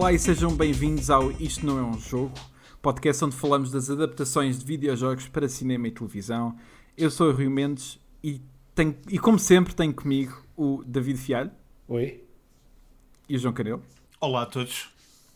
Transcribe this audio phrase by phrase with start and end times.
[0.00, 2.32] Olá e sejam bem-vindos ao Isto Não É Um Jogo,
[2.80, 6.56] podcast onde falamos das adaptações de videojogos para cinema e televisão.
[6.96, 8.40] Eu sou o Rio Mendes e,
[8.74, 11.50] tenho, e como sempre tenho comigo o David Fialho
[11.86, 12.24] Oi.
[13.28, 13.82] e o João Canelo.
[14.18, 14.88] Olá a todos.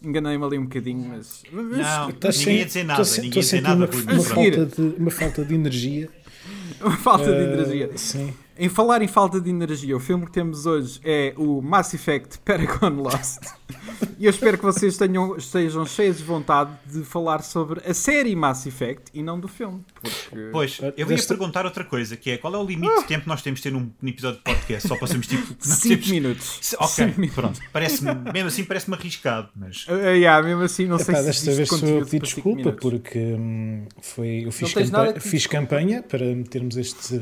[0.03, 1.43] Enganei-me ali um bocadinho, mas...
[1.53, 3.77] mas- Não, Estás ninguém sem- ia dizer nada, estou ninguém a sentir nada.
[3.77, 6.11] uma, Rui, uma falta de, uma falta de energia.
[6.81, 7.91] Uma falta de Eh, energia.
[7.97, 8.35] Sim.
[8.57, 12.39] Em falar em falta de energia, o filme que temos hoje é o Mass Effect
[12.39, 13.41] Paragon Lost.
[14.17, 18.37] e eu espero que vocês tenham, estejam cheios de vontade de falar sobre a série
[18.37, 19.85] Mass Effect e não do filme.
[20.01, 20.51] Porque...
[20.53, 23.23] Pois, eu ia Desta- perguntar outra coisa, que é qual é o limite de tempo
[23.23, 24.87] que nós temos de ter num, num episódio de podcast?
[24.87, 25.43] Só passamos tipo.
[25.67, 26.75] nós 5 temos- minutos.
[26.79, 27.35] Ok, Cinco minutos.
[27.35, 27.61] pronto.
[27.73, 29.85] Parece mesmo assim parece-me arriscado, mas.
[29.89, 32.21] Uh, yeah, mesmo assim, não sei Epá, se desta vez sou eu conteúdo que pedi
[32.21, 37.21] para cinco desculpa porque hum, foi, eu fiz, campa- pedir fiz campanha para metermos este.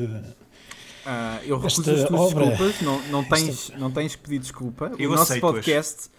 [1.04, 4.38] Ah, eu recuso Esta as tuas obra- desculpas, não, não, tens, não tens que pedir
[4.38, 4.92] desculpa.
[4.98, 6.10] Eu o nosso podcast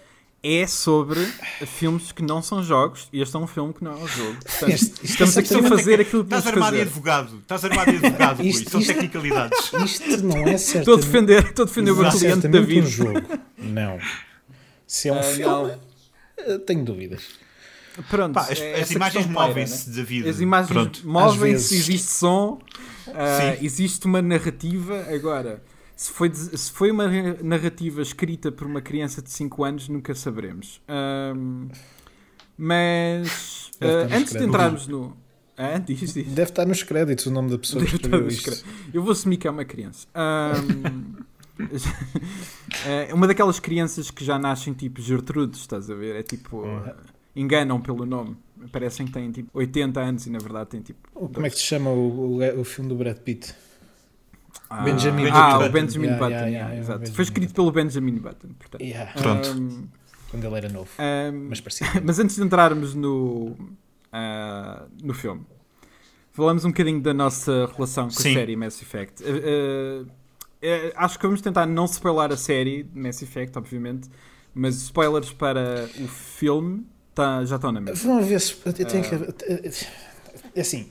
[0.46, 1.22] é sobre
[1.66, 4.38] filmes que não são jogos e este é um filme que não é um jogo.
[4.44, 6.82] Portanto, Este- estamos aqui a fazer aquilo que Estás armado de fazer.
[6.90, 7.38] advogado.
[7.40, 8.48] Estás armado de advogado, Rui.
[8.48, 9.72] Isto- São isto- tecnicalidades.
[9.86, 10.80] Isto não é certo.
[10.84, 12.82] Estou a defender, estou a defender o meu Não é cliente David.
[12.82, 13.22] um jogo.
[13.58, 14.00] Não.
[14.86, 15.72] Se é um Ah, filme,
[16.40, 17.24] eh, tenho dúvidas.
[18.10, 19.96] Pronto, Pá, as, é as essa imagens movem-se né?
[19.96, 20.30] da vida.
[20.30, 21.72] As imagens vezes.
[21.72, 22.60] existe som,
[23.06, 23.66] Sim.
[23.66, 25.06] existe uma narrativa.
[25.14, 25.62] Agora,
[25.96, 27.08] se foi, se foi uma
[27.42, 30.82] narrativa escrita por uma criança de 5 anos, nunca saberemos.
[30.88, 31.68] Ahm,
[32.58, 35.16] mas nos antes de entrarmos no.
[35.58, 36.28] Ah, diz, diz.
[36.28, 38.44] Deve estar nos créditos o nome da pessoa que Deve estar escreveu nos isto.
[38.46, 38.94] créditos.
[38.94, 40.08] Eu vou assumir que é uma criança.
[40.16, 41.24] Ahm,
[42.86, 46.16] é uma daquelas crianças que já nascem tipo Gertrudes, estás a ver?
[46.16, 46.66] É tipo.
[46.66, 46.96] Ah,
[47.36, 48.36] enganam pelo nome.
[48.72, 51.10] Parecem que têm tipo 80 anos e na verdade têm tipo.
[51.12, 53.54] Como é que se chama o, o, o filme do Brad Pitt?
[54.70, 55.66] Ah, Benjamin ah, Button.
[55.66, 57.00] o Benjamin Yeah, Button, yeah, yeah, yeah, exato.
[57.00, 58.82] Benjamin Foi escrito pelo Benjamin Button, portanto.
[58.82, 59.12] Yeah.
[59.14, 59.50] Pronto.
[59.50, 59.88] Ahm,
[60.30, 60.90] Quando ele era novo.
[60.98, 61.88] ahm, Mas parecia.
[62.04, 63.56] Mas antes de entrarmos no,
[64.12, 65.46] ah, no filme,
[66.32, 68.32] falamos um bocadinho da nossa relação com Sim.
[68.32, 69.24] a série Mass Effect.
[69.24, 70.06] Ah,
[70.66, 74.10] eh, acho que vamos tentar não spoiler a série de Mass Effect, obviamente,
[74.56, 78.08] mas spoilers para o filme tá- já estão na mesa.
[78.08, 78.56] Vamos ver se.
[78.66, 79.86] Eu tenho que.
[80.56, 80.88] É assim.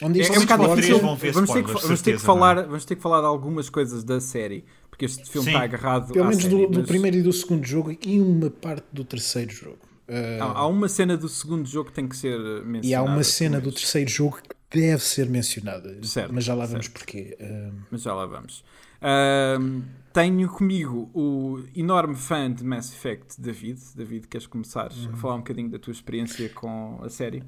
[0.00, 0.98] Onde É, isto é um bocado difícil.
[1.00, 2.66] vão ver Vamos ter, que, vamos, ter que certeza, falar, não é?
[2.66, 5.52] vamos ter que falar de algumas coisas da série, porque este filme Sim.
[5.52, 8.18] está agarrado Pelo à menos série, do, do mas primeiro e do segundo jogo e
[8.20, 9.78] uma parte do terceiro jogo.
[10.08, 12.86] Uh, Há, há uma cena do segundo jogo que tem que ser mencionada.
[12.86, 14.38] e há uma cena do terceiro jogo
[14.70, 15.94] que deve ser mencionada.
[16.02, 17.36] Certo, mas já lá vamos porquê.
[17.38, 18.64] Uh, Mas já lá vamos.
[19.02, 23.80] Ahm, tenho comigo o enorme fã de Mass Effect, David.
[23.94, 25.12] David, queres começar Uhum.
[25.12, 27.42] a falar um bocadinho da tua experiência com a série?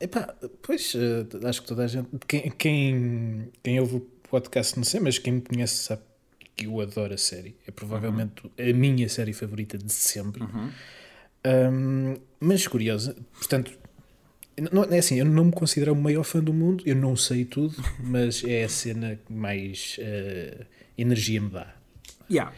[0.00, 2.08] epá, pois, uh, acho que toda a gente.
[2.26, 6.02] Quem, quem, quem ouve o podcast, não sei, mas quem me conhece sabe
[6.56, 7.56] que eu adoro a série.
[7.66, 10.42] É provavelmente a minha série favorita de sempre.
[11.44, 13.72] Um, mas curiosa, portanto,
[14.72, 17.44] não, é assim, eu não me considero o maior fã do mundo, eu não sei
[17.44, 20.64] tudo, mas é a cena que mais uh,
[20.98, 21.74] energia me dá.
[22.32, 22.52] Yeah.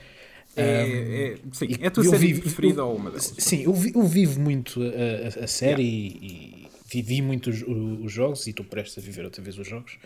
[0.56, 3.34] É, é- sim, é a tua eu série vivo- preferida eu- ou uma delas?
[3.38, 7.62] Sim, eu, vi- eu vivo muito a, a- a série e, e vivi muito os,
[7.62, 9.98] os jogos e estou prestes a viver outra vez os jogos.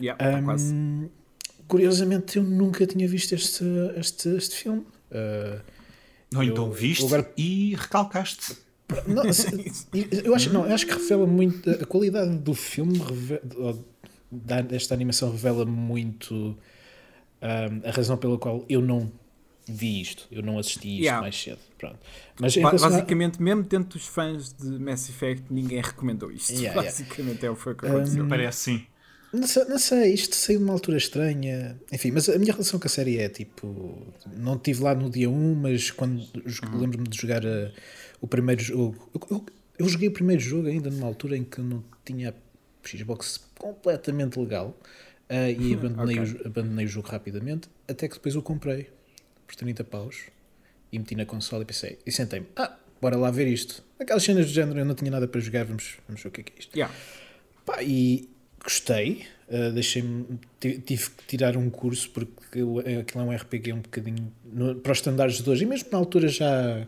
[0.00, 0.72] Yeah, tá quase.
[0.72, 1.08] Um,
[1.66, 3.64] curiosamente, eu nunca tinha visto este,
[3.96, 4.82] este, este filme.
[5.10, 5.60] Uh,
[6.36, 8.56] Ou eu- então viste agora- e recalcaste.
[9.08, 9.22] Não,
[10.24, 13.84] eu acho, não, eu acho que revela muito a qualidade do filme reve- ou
[14.30, 16.56] da- desta animação revela muito
[17.40, 19.10] ahm, a razão pela qual eu não
[19.68, 21.20] vi isto, eu não assisti isto Yeah.
[21.20, 21.58] mais cedo.
[21.78, 21.98] Pronto.
[22.40, 26.50] Mas Ba- relação a- Basicamente, mesmo dentro dos fãs de Mass Effect, ninguém recomendou isto.
[26.52, 26.90] Yeah, yeah.
[26.90, 28.26] basicamente é o que que Um, aconteceu.
[28.28, 28.86] Parece sim.
[29.32, 31.78] Não sei, não sei, isto saiu numa altura estranha.
[31.92, 33.96] Enfim, mas a minha relação com a série é tipo.
[34.36, 36.80] Não estive lá no dia 1, mas quando Uhum.
[36.80, 37.70] lembro-me de jogar uh,
[38.20, 39.08] o primeiro jogo.
[39.14, 39.46] Eu, eu-
[39.78, 42.34] eu joguei o primeiro jogo ainda numa altura em que não tinha a
[42.88, 44.76] Xbox completamente legal
[45.30, 46.40] uh, e abandonei, Ok.
[46.44, 47.68] o, abandonei o jogo rapidamente.
[47.88, 48.88] Até que depois o comprei
[49.46, 50.24] por 30 paus
[50.92, 51.98] e meti na console e pensei.
[52.04, 53.82] E sentei-me, ah, bora lá ver isto.
[53.98, 56.40] Aquelas cenas do género, eu não tinha nada para jogar, vamos, vamos ver o que
[56.40, 56.74] é que é isto.
[56.76, 56.94] Yeah.
[57.64, 58.28] Pá, e
[58.62, 60.26] gostei, uh, deixei-me,
[60.58, 62.80] ti- tive que tirar um curso porque aquilo
[63.22, 66.28] é um RPG um bocadinho no- para os estándares de hoje, e mesmo na altura
[66.28, 66.86] já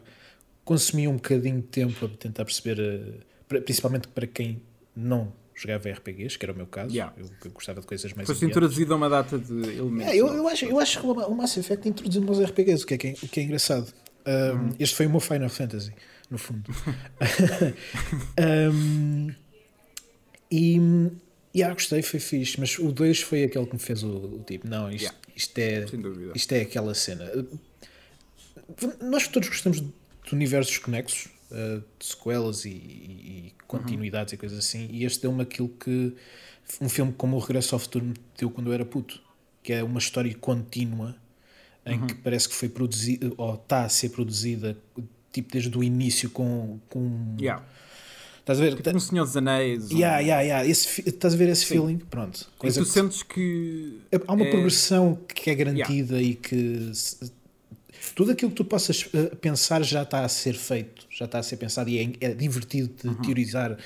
[0.65, 4.61] consumia um bocadinho de tempo a tentar perceber, uh, principalmente para quem
[4.95, 7.15] não jogava RPGs, que era o meu caso, Yeah.
[7.19, 10.13] eu, eu gostava de coisas mais Foste introduzido a uma data de elementos.
[10.13, 12.95] É, eu, eu, acho, eu acho que o Mass Effect introduziu-me aos RPGs, o que
[12.95, 13.93] é, que é, o que é engraçado.
[14.27, 15.93] Um, Este foi o meu Final Fantasy,
[16.31, 16.71] no fundo.
[18.41, 19.31] Um,
[20.51, 20.79] e,
[21.55, 24.45] e ah, gostei, foi fixe, mas o 2 foi aquele que me fez o, o
[24.47, 25.19] tipo, não, isto, Yeah.
[25.35, 25.85] isto, é,
[26.35, 27.31] isto é aquela cena.
[29.01, 29.93] Nós todos gostamos de
[30.33, 34.89] universos conexos, uh, de sequelas e, e continuidades e coisas assim.
[34.91, 36.15] E este deu-me aquilo que
[36.81, 39.21] um filme como O Regresso ao Futuro me deu quando eu era puto,
[39.63, 41.17] que é uma história contínua
[41.85, 44.77] em que parece que foi produzida ou está a ser produzida
[45.33, 47.65] tipo desde o início com, com Yeah.
[48.39, 48.77] estás a ver?
[48.77, 49.91] Tipo um Senhor dos Anéis.
[49.91, 50.69] Yeah, yeah, yeah.
[50.69, 51.75] Esse, estás a ver esse Sim.
[51.75, 51.99] feeling?
[51.99, 52.49] Pronto.
[52.55, 53.99] E Coisa tu que- sentes que.
[54.29, 56.93] Há uma é- progressão que é garantida e que
[58.15, 61.43] tudo aquilo que tu possas eh, pensar já está a ser feito, já está a
[61.43, 63.15] ser pensado e é, é divertido de Uhum.
[63.23, 63.77] teorizar,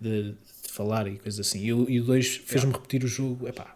[0.00, 0.36] de, de
[0.72, 1.64] falar e coisas assim.
[1.64, 3.46] E, o- e o 2 fez-me repetir o jogo.
[3.48, 3.74] Epá,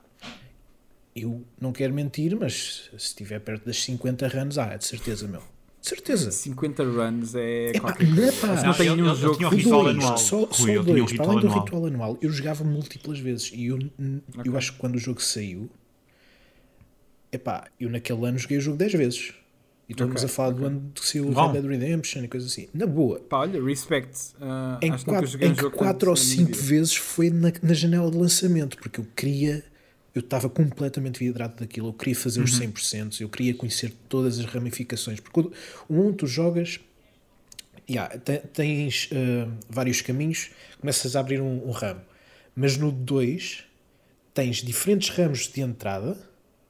[1.14, 5.26] eu não quero mentir, mas se estiver perto das 50 runs, ah, é de certeza,
[5.26, 5.42] meu.
[5.80, 6.30] De certeza.
[6.30, 7.70] 50 runs é.
[7.70, 8.46] Epá, qualquer coisa.
[8.46, 9.36] não é não tem nenhum jogo.
[9.36, 10.18] tinha um O ritual dois, anual.
[10.18, 12.30] Só, Rui, só ele o tinha um 2, para além do ritual ritual anual, eu
[12.30, 13.78] jogava múltiplas vezes e eu,
[14.44, 15.70] eu acho que quando o jogo saiu,
[17.32, 19.32] epá, eu naquele ano joguei o jogo 10 vezes.
[19.90, 21.52] E estamos Ok, a falar do ano que saiu o Uau.
[21.52, 22.68] Red Dead Redemption e coisas assim.
[22.72, 23.18] Na boa.
[23.18, 24.16] Pá, olha, respect.
[24.40, 26.36] Ah, Em, acho que nunca quatro, joguei em que jogo 4 tanto ou na minha
[26.36, 26.62] 5 vida.
[26.62, 29.64] vezes foi na, na janela de lançamento, porque eu queria,
[30.14, 32.44] eu estava completamente vidrado daquilo, eu queria fazer Uhum.
[32.44, 35.18] os 100%, eu queria conhecer todas as ramificações.
[35.18, 35.52] Porque o,
[35.88, 36.78] o 1 tu jogas,
[37.88, 40.50] yeah, te- tens ah, vários caminhos,
[40.80, 42.00] começas a abrir um, um ramo,
[42.54, 43.64] mas no 2
[44.32, 46.16] tens diferentes ramos de entrada,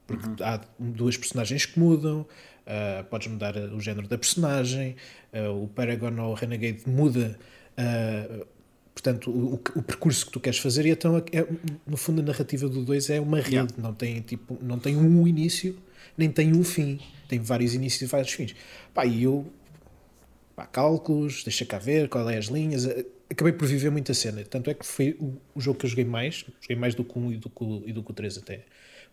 [0.07, 0.35] porque Uhum.
[0.41, 2.25] há duas personagens que mudam,
[2.67, 4.95] ah, podes mudar o género da personagem,
[5.33, 7.37] ah, o Paragon ou o Renegade muda,
[7.77, 8.45] ah,
[8.93, 11.47] portanto, o, o- percurso que tu queres fazer, e então, é-
[11.87, 13.73] no fundo, a narrativa do 2 é uma rede, Yeah.
[13.77, 15.77] não, tem, tipo, não tem um início,
[16.17, 16.99] nem tem um fim,
[17.29, 18.53] tem vários inícios e vários fins.
[18.93, 19.45] Pá, e eu,
[20.55, 22.85] pá, cálculos, deixa cá ver qual é as linhas.
[22.85, 24.43] eh, Acabei por viver muita cena.
[24.43, 27.17] Tanto é que foi o, o jogo que eu joguei mais, joguei mais do que
[27.17, 28.65] o 1 e do que o, e do que o 3 até.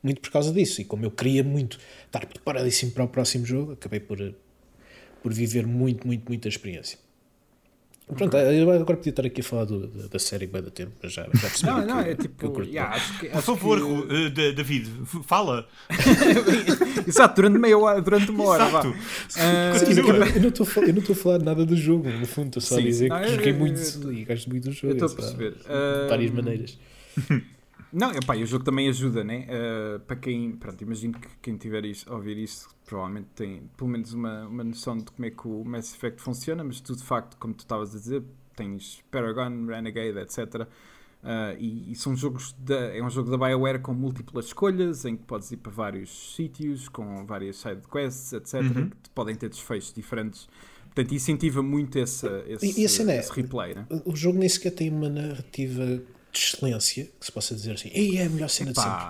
[0.03, 0.81] Muito por causa disso.
[0.81, 4.19] E como eu queria muito estar preparadíssimo para o próximo jogo, acabei por,
[5.23, 6.99] por viver muito, muito, muita experiência.
[8.17, 10.93] Pronto, eu agora podia estar aqui a falar do- da, da série bem da tempo,
[11.03, 12.51] mas já, já percebi Não, não, é que eu tipo.
[12.53, 14.89] curto yeah, acho que, Por favor, que- eh, Da- David,
[15.27, 15.69] fala.
[17.07, 18.65] Exato, durante meia hora, durante uma hora.
[18.67, 18.81] vá.
[18.81, 18.95] Exato.
[19.37, 22.09] Ah, Sim, eu não estou a falar- eu não estou a falar nada do jogo,
[22.09, 24.25] no fundo, estou só a Sim, dizer não, que eu- joguei eu- muito eu- e
[24.25, 24.93] gosto muito do jogo.
[24.95, 25.51] estou a só- perceber.
[25.53, 26.79] De várias Ah, maneiras.
[27.93, 29.47] Não, epá, e o jogo também ajuda, né?
[29.49, 33.89] Uh, para quem, pronto, imagino que quem tiver isto, a ouvir isto, provavelmente tem pelo
[33.91, 37.03] menos uma, uma noção de como é que o Mass Effect funciona, mas tu de
[37.03, 38.23] facto, como tu estavas a dizer,
[38.55, 40.67] tens Paragon, Renegade, etc.
[41.21, 45.17] Uh, e, e são jogos da, é um jogo da BioWare com múltiplas escolhas, em
[45.17, 48.55] que podes ir para vários sítios, com várias side quests, etc.
[48.63, 48.91] Uhum.
[48.91, 50.47] Que podem ter desfechos diferentes.
[50.85, 53.87] Portanto, incentiva muito esse, esse, E- e a cena é- esse replay, né?
[54.05, 56.01] O jogo nem sequer tem uma narrativa
[56.39, 59.07] de excelência que se possa dizer assim, Ei, é a melhor cena de sempre.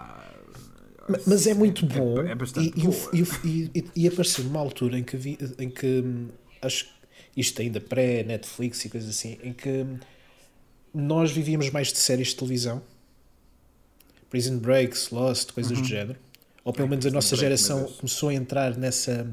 [1.27, 2.97] Mas é muito bom é bastante e, e boa.
[3.13, 6.29] e, e, e, e apareceu numa altura em que, vi, em que hum,
[6.61, 6.91] acho que
[7.41, 9.99] isto ainda pré-Netflix e coisas assim, em que hum,
[10.95, 12.83] nós vivíamos mais de séries de televisão,
[14.31, 16.19] Prison Breaks, Lost, coisas do género,
[16.65, 19.27] ou pelo menos a nossa geração começou a entrar nessa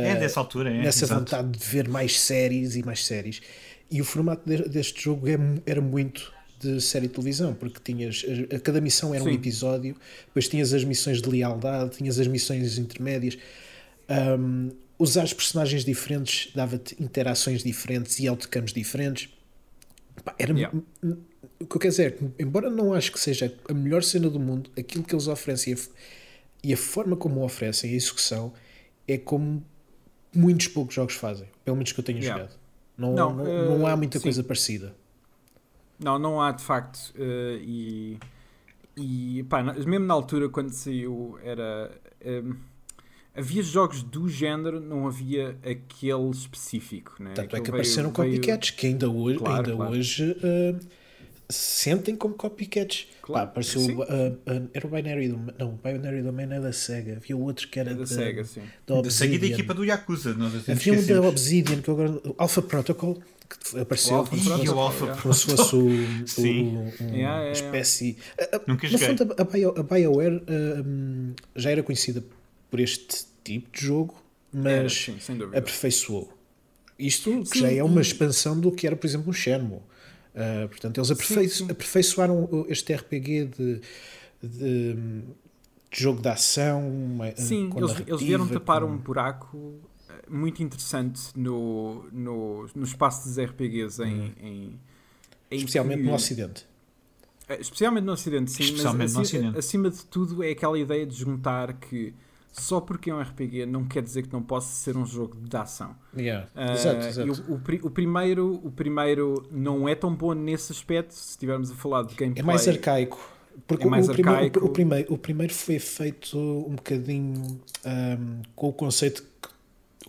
[0.00, 0.82] É eh, dessa altura, é.
[0.82, 1.20] nessa exato.
[1.20, 3.40] vontade de ver mais séries e mais séries.
[3.90, 5.36] E o formato de- deste jogo é
[5.66, 9.34] era muito de série de televisão, porque tinhas a, a cada missão era um Sim.
[9.34, 13.36] episódio, depois tinhas as missões de lealdade, tinhas as missões intermédias.
[14.38, 19.28] Um, usar os personagens diferentes dava-te interações diferentes e outcomes diferentes.
[20.24, 20.78] Pá, era Yeah.
[21.60, 24.38] o que eu quero dizer, é embora não acho que seja a melhor cena do
[24.38, 25.80] mundo, aquilo que eles oferecem e a,
[26.64, 28.52] e a forma como o oferecem, a execução,
[29.08, 29.64] é como
[30.34, 32.42] muitos poucos jogos fazem, pelo menos que eu tenha Yeah.
[32.42, 32.58] jogado.
[32.96, 34.22] Não, Não, não, eh, não há muita sim.
[34.22, 34.94] coisa parecida.
[36.02, 37.12] Não, não há de facto.
[37.18, 38.18] eh, e
[38.96, 41.90] e pá, mesmo na altura quando saiu, era.
[42.20, 42.54] em,
[43.34, 47.14] havia jogos do género, não havia aquele específico.
[47.18, 47.30] Né?
[47.34, 49.92] Tanto é que veio- apareceram veio- copycats que ainda hoje, Claro, ainda claro.
[49.92, 50.74] hoje eh,
[51.48, 53.06] sentem como copycats.
[53.22, 56.72] Claro, Pá, apareceu, eh, eh, era o Binary Domain, não, o Binary Domain é da
[56.72, 57.16] Sega.
[57.16, 58.60] Havia outro que era É da Sega, sim.
[58.86, 59.54] da Da seguida Obsidian.
[59.54, 61.28] equipa do Yakuza, assim Havia um da.
[61.28, 63.22] Obsidian, que agora, Alpha Protocol,
[63.58, 65.22] que apareceu O Alpha Protocol, o Alpha yeah.
[65.22, 67.50] como se fosse o, o- um- Yeah, yeah, uma yeah.
[67.52, 68.16] espécie.
[68.38, 69.08] a- a- Nunca no joguei.
[69.16, 70.42] fundo, a, Bio, a BioWare
[70.86, 72.24] hum, já era conhecida
[72.70, 74.14] por este tipo de jogo,
[74.52, 75.16] mas sim,
[75.54, 76.32] aperfeiçoou.
[76.98, 79.78] Isto que Sim, já é uma e- expansão do que era, por exemplo, um Shenmue.
[80.34, 81.66] Uh, portanto, eles aperfei- sim.
[81.70, 83.80] aperfeiçoaram o- este RPG de,
[84.42, 85.22] de, de
[85.90, 86.88] jogo de ação.
[86.88, 89.74] uma- Sim, eles, eles vieram tapar um buraco
[90.30, 94.80] muito interessante no, no, no espaço dos RPGs em, em-
[95.50, 96.66] em Especialmente que- no Ocidente.
[97.48, 98.62] Eh, Especialmente no Ocidente, sim.
[98.62, 99.58] Especialmente mas no acima, Ocidente.
[99.58, 102.14] acima de tudo é aquela ideia de juntar que
[102.52, 105.56] só porque é um RPG não quer dizer que não possa ser um jogo de
[105.56, 105.96] ação.
[106.16, 106.46] Yeah.
[106.54, 107.42] Uh, exato, exato.
[107.48, 111.74] O, o, o, primeiro, o primeiro não é tão bom nesse aspecto, se estivermos a
[111.74, 112.42] falar de gameplay.
[112.42, 113.18] É mais arcaico.
[113.66, 114.66] Porque É mais o, primeiro, arcaico.
[114.66, 119.22] o, primeiro, o primeiro foi feito um bocadinho um, com o conceito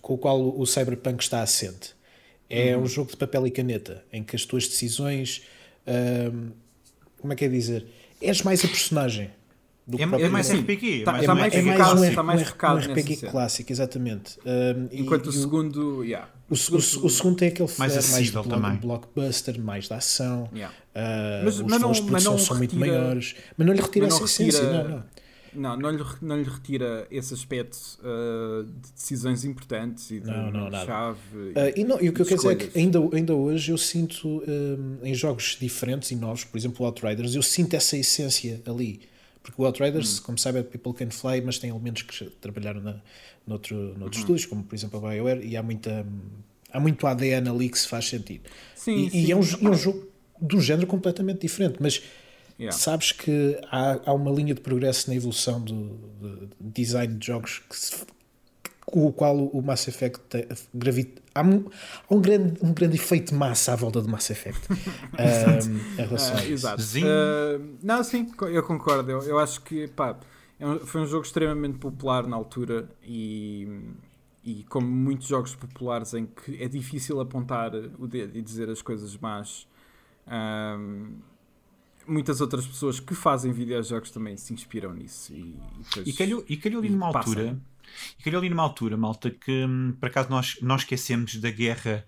[0.01, 1.95] com o qual o Cyberpunk está assente.
[2.49, 2.83] É Uhum.
[2.83, 5.41] um jogo de papel e caneta, em que as tuas decisões.
[5.87, 6.51] um,
[7.19, 7.85] como é que é dizer?
[8.21, 9.29] És mais a personagem.
[9.85, 11.03] Do que É, é mais RPG.
[11.03, 12.15] tá- mais tá um mais é mais um, clássico.
[12.15, 12.41] tá mais
[12.87, 14.39] um- um RPG clássico, exatamente.
[14.45, 16.29] Um, Enquanto e o segundo, yeah.
[16.49, 18.77] o, o o segundo tem aquele Mais mais, acessível blo- também.
[18.77, 20.49] blockbuster, mais de ação.
[20.53, 20.73] Yeah.
[20.95, 23.35] ah, Mas- os mas não- de produção não são muito retira- maiores.
[23.57, 24.63] Mas não lhe retira mas essa essência.
[24.71, 25.03] Não, não.
[25.55, 30.51] Não, não lhe, não lhe retira esse aspecto uh, de decisões importantes e de Não,
[30.51, 30.85] não, nada.
[30.85, 31.19] chave.
[31.55, 33.77] Ah, e, não, e o que eu quero dizer é que ainda, ainda hoje eu
[33.77, 38.61] sinto hum, em jogos diferentes e novos, por exemplo o Outriders, eu sinto essa essência
[38.65, 39.01] ali.
[39.41, 40.23] Porque o Outriders, Hum.
[40.23, 42.95] como sabe, é People Can Fly, mas tem elementos que trabalharam na,
[43.45, 43.93] noutro, Uhum.
[43.97, 46.05] noutros estúdios, como por exemplo a BioWare, e há, muita,
[46.71, 48.43] há muito ADN ali que se faz sentido.
[48.75, 49.25] Sim, e, sim.
[49.25, 50.07] e é, um, é um jogo
[50.41, 52.01] um género completamente diferente, mas
[52.59, 52.77] Yeah.
[52.77, 55.73] sabes que há, há uma linha de progresso na evolução do,
[56.19, 58.05] do design de jogos que se-
[58.85, 60.19] com o qual o Mass Effect
[60.73, 61.21] gravita.
[61.33, 61.65] Há, um,
[62.07, 64.61] há um, grande, um grande efeito de massa à volta do Mass Effect.
[64.71, 66.53] um, em relação Ah, a isso.
[66.53, 66.83] exato.
[67.03, 69.09] Ah, não, sim, eu concordo.
[69.09, 70.15] Eu, eu acho que pá,
[70.59, 73.67] é um- foi um jogo extremamente popular na altura e,
[74.43, 78.81] e como muitos jogos populares em que é difícil apontar o dedo e dizer as
[78.81, 79.65] coisas más.
[80.27, 81.15] ahm,
[82.07, 85.33] muitas outras pessoas que fazem videojogos também se inspiram nisso.
[85.33, 85.55] E,
[86.05, 87.29] e, E calhou, e calhou ali numa passa.
[87.29, 87.59] altura,
[88.19, 92.05] e calhou ali numa altura, malta, que hum, por acaso nós, nós esquecemos da guerra.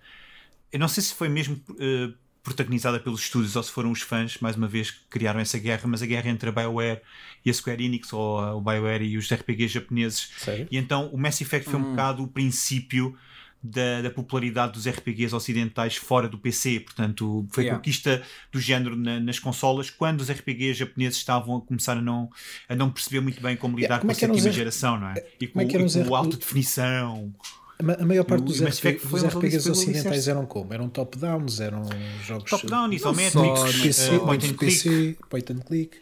[0.71, 2.11] Eu não sei se foi mesmo eh,
[2.43, 5.83] protagonizada pelos estúdios ou se foram os fãs, mais uma vez, que criaram essa guerra,
[5.87, 7.01] mas a guerra entre a BioWare
[7.43, 10.31] e a Square Enix, ou a- o BioWare e os RPGs japoneses.
[10.37, 10.67] Sério?
[10.69, 11.89] E então o Mass Effect foi um Hum.
[11.91, 13.17] bocado o princípio
[13.65, 16.79] da, da popularidade dos RPGs ocidentais fora do PC.
[16.81, 17.79] Portanto, foi Yeah.
[17.79, 22.29] conquista do género na- nas consolas quando os RPGs japoneses estavam a começar a não,
[22.69, 24.99] a não perceber muito bem como lidar Yeah, como com é a os sétima geração,
[24.99, 25.25] não é?
[25.39, 27.33] E com, como é e os com R- alta definição.
[27.77, 30.29] A ma- A maior parte dos, RP, dos um RPGs ocidentais alicerce.
[30.29, 30.73] eram como?
[30.73, 31.83] Eram top-downs, eram
[32.25, 34.65] jogos Top-down, isométricos, não- PC, eh, point and click.
[34.83, 35.97] PC, point and click.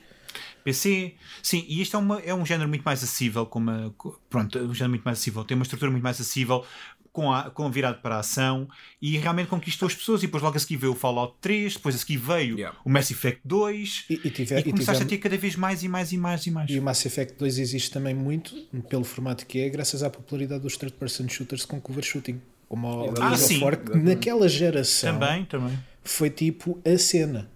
[0.63, 4.17] PC, sim, e isto é, uma, é um género muito mais acessível, com uma, co-
[4.29, 6.63] pronto, é um género muito mais acessível, tem uma estrutura muito mais acessível,
[7.13, 8.67] com, a, com virado para a ação,
[9.01, 11.93] e realmente conquistou as pessoas, e depois logo a seguir veio o Fallout 3, depois
[11.95, 12.77] a seguir veio Yeah.
[12.83, 15.55] o Mass Effect 2, E, e, e, tiver, e, começaste tivemos- a ter cada vez
[15.55, 16.69] mais e mais e mais e mais.
[16.71, 18.53] e o Mass Effect 2 existe também muito,
[18.89, 22.41] pelo formato que é, graças à popularidade dos third-person shooters com cover shooting.
[22.67, 23.59] Como o Ah, sim.
[23.59, 25.77] Que naquela geração Também, também.
[26.03, 27.47] foi tipo a cena.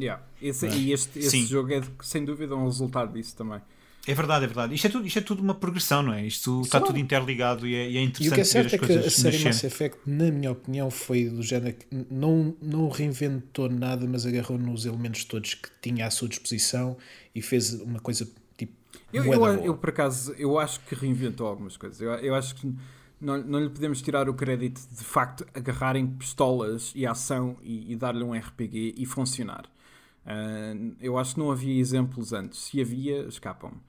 [0.00, 0.22] Yeah.
[0.40, 3.60] Esse, E este, esse jogo é sem dúvida um resultado disso também.
[4.06, 4.74] É verdade, é verdade.
[4.74, 6.24] Isto é tudo, isto é tudo uma progressão, não é?
[6.24, 8.66] Isto está tudo interligado e é, e é E o interessante que é ver certo
[8.66, 9.44] as é que a série.
[9.44, 14.58] Mass Effect, na minha opinião, foi do género que não, não reinventou nada, mas agarrou
[14.58, 16.96] nos elementos todos que tinha à sua disposição
[17.34, 18.26] e fez uma coisa
[18.56, 18.72] tipo.
[19.12, 19.54] Eu, eu, boa.
[19.56, 22.00] eu, por acaso, eu acho que reinventou algumas coisas.
[22.00, 22.74] Eu, eu acho que
[23.20, 27.92] não, não lhe podemos tirar o crédito de, de facto agarrarem pistolas e ação e,
[27.92, 29.64] e dar-lhe um RPG e funcionar.
[30.28, 32.58] Ah, eu acho que não havia exemplos antes.
[32.60, 33.80] Se havia, escapam-me.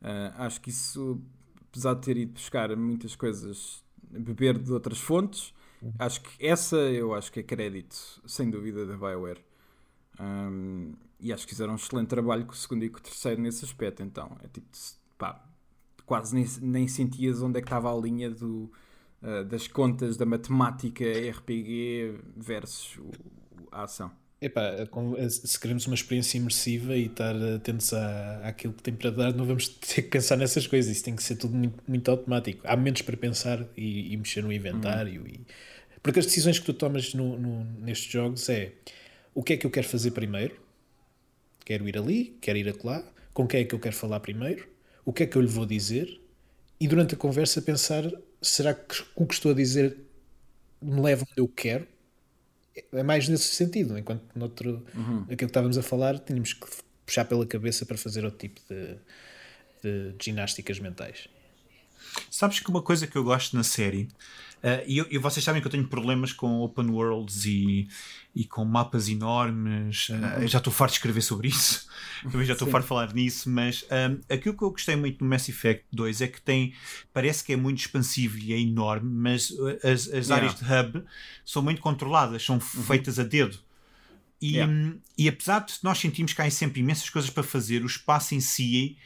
[0.00, 1.20] Ah, acho que isso,
[1.68, 5.52] apesar de ter ido buscar muitas coisas, beber de outras fontes,
[5.98, 9.44] acho que essa eu acho que é crédito, sem dúvida, da BioWare.
[10.20, 13.40] Um, e acho que fizeram um excelente trabalho com o segundo e com o terceiro
[13.40, 14.02] nesse aspecto.
[14.02, 14.66] Então, é tipo,
[15.16, 15.44] pá,
[16.06, 18.70] quase nem, nem sentias onde é que estava a linha do,
[19.22, 23.10] uh, das contas da matemática RPG versus o,
[23.72, 24.12] a ação.
[24.40, 24.70] Epá,
[25.28, 29.44] se queremos uma experiência imersiva e estar atentos à, àquilo que tem para dar, não
[29.44, 30.92] vamos ter que pensar nessas coisas.
[30.92, 32.60] Isso tem que ser tudo muito, muito automático.
[32.64, 35.26] Há momentos para pensar e, e mexer no inventário.
[35.26, 35.40] E...
[36.02, 38.72] Porque as decisões que tu tomas no, no- nestes jogos é
[39.34, 40.56] o que é que eu quero fazer primeiro?
[41.64, 43.04] Quero ir ali, quero ir acolá,
[43.34, 44.66] com quem é que eu quero falar primeiro?
[45.04, 46.20] O que é que eu lhe vou dizer?
[46.80, 48.04] E durante a conversa pensar,
[48.42, 49.96] será que o que estou a dizer
[50.82, 51.86] me leva onde eu quero?
[52.92, 55.22] É mais nesse sentido, enquanto noutro, Uhum.
[55.22, 56.66] aquilo que estávamos a falar, tínhamos que
[57.06, 58.96] puxar pela cabeça para fazer outro tipo de,
[59.82, 61.28] de ginásticas mentais.
[62.30, 64.08] Sabes que uma coisa que eu gosto na série,
[64.62, 67.88] eh, e, e vocês sabem que eu tenho problemas com open worlds e,
[68.34, 70.08] e com mapas enormes,
[70.40, 71.86] eu já estou farto de escrever sobre isso,
[72.30, 75.30] também já estou farto de falar nisso, mas ehm, aquilo que eu gostei muito no
[75.30, 76.74] Mass Effect 2 é que tem,
[77.12, 79.50] parece que é muito expansivo e é enorme, mas
[79.82, 80.34] eh, as, as Yeah.
[80.34, 81.04] áreas de hub
[81.44, 83.58] são muito controladas, são feitas a dedo.
[84.40, 84.72] E, Yeah.
[84.72, 88.34] hum, e apesar de nós sentimos que há sempre imensas coisas para fazer, o espaço
[88.34, 88.96] em si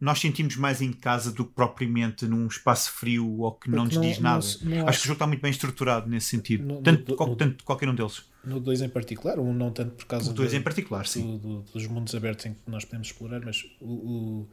[0.00, 3.94] nós sentimos mais em casa do que propriamente num espaço frio ou que não nos
[3.94, 4.44] não, diz nada.
[4.62, 6.64] Não, não acho, acho, que o jogo está muito bem estruturado nesse sentido.
[6.64, 8.22] No, tanto, no, tanto qualquer um deles.
[8.42, 11.38] No 2 em particular, um não tanto por causa do 2 em particular, sim.
[11.38, 13.86] Do, do, dos mundos abertos em que nós podemos explorar, mas o.
[13.86, 14.48] o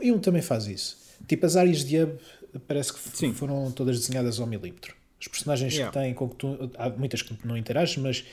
[0.00, 0.96] e um também faz isso.
[1.26, 2.18] Tipo, as áreas de hub
[2.68, 3.34] parece que sim.
[3.34, 4.94] foram todas desenhadas ao milímetro.
[5.20, 5.92] Os personagens yeah.
[5.92, 8.24] que têm, com que tu, há muitas que não interages, mas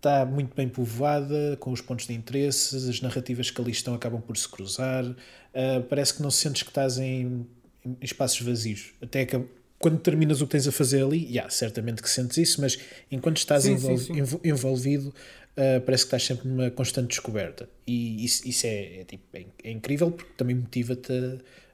[0.00, 4.20] está muito bem povoada, com os pontos de interesse, as narrativas que ali estão acabam
[4.20, 5.04] por se cruzar.
[5.04, 7.46] Uh, parece que não sentes que estás em,
[7.84, 8.92] em espaços vazios.
[9.02, 9.38] Até que
[9.78, 12.78] quando terminas o que tens a fazer ali, yeah, certamente que sentes isso, mas
[13.10, 14.38] enquanto estás sim, envol sim, sim.
[14.44, 17.68] envolvido, uh, parece que estás sempre numa constante descoberta.
[17.86, 21.12] E isso, isso é, é, tipo, é, é, incrível porque também motiva-te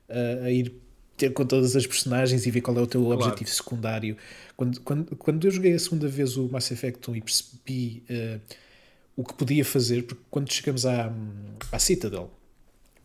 [0.09, 0.73] a, a, ir
[1.17, 3.21] ter com todas as personagens e ver qual é o teu claro.
[3.21, 4.17] objetivo secundário.
[4.57, 8.41] Quando, quando, quando eu joguei a segunda vez o Mass Effect 1 e percebi uh,
[9.17, 11.13] o que podia fazer, porque quando chegamos à,
[11.73, 12.31] à Citadel,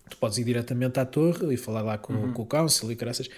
[0.09, 2.33] tu podes ir diretamente à torre e falar lá com, uhum.
[2.33, 3.29] com o Council e graças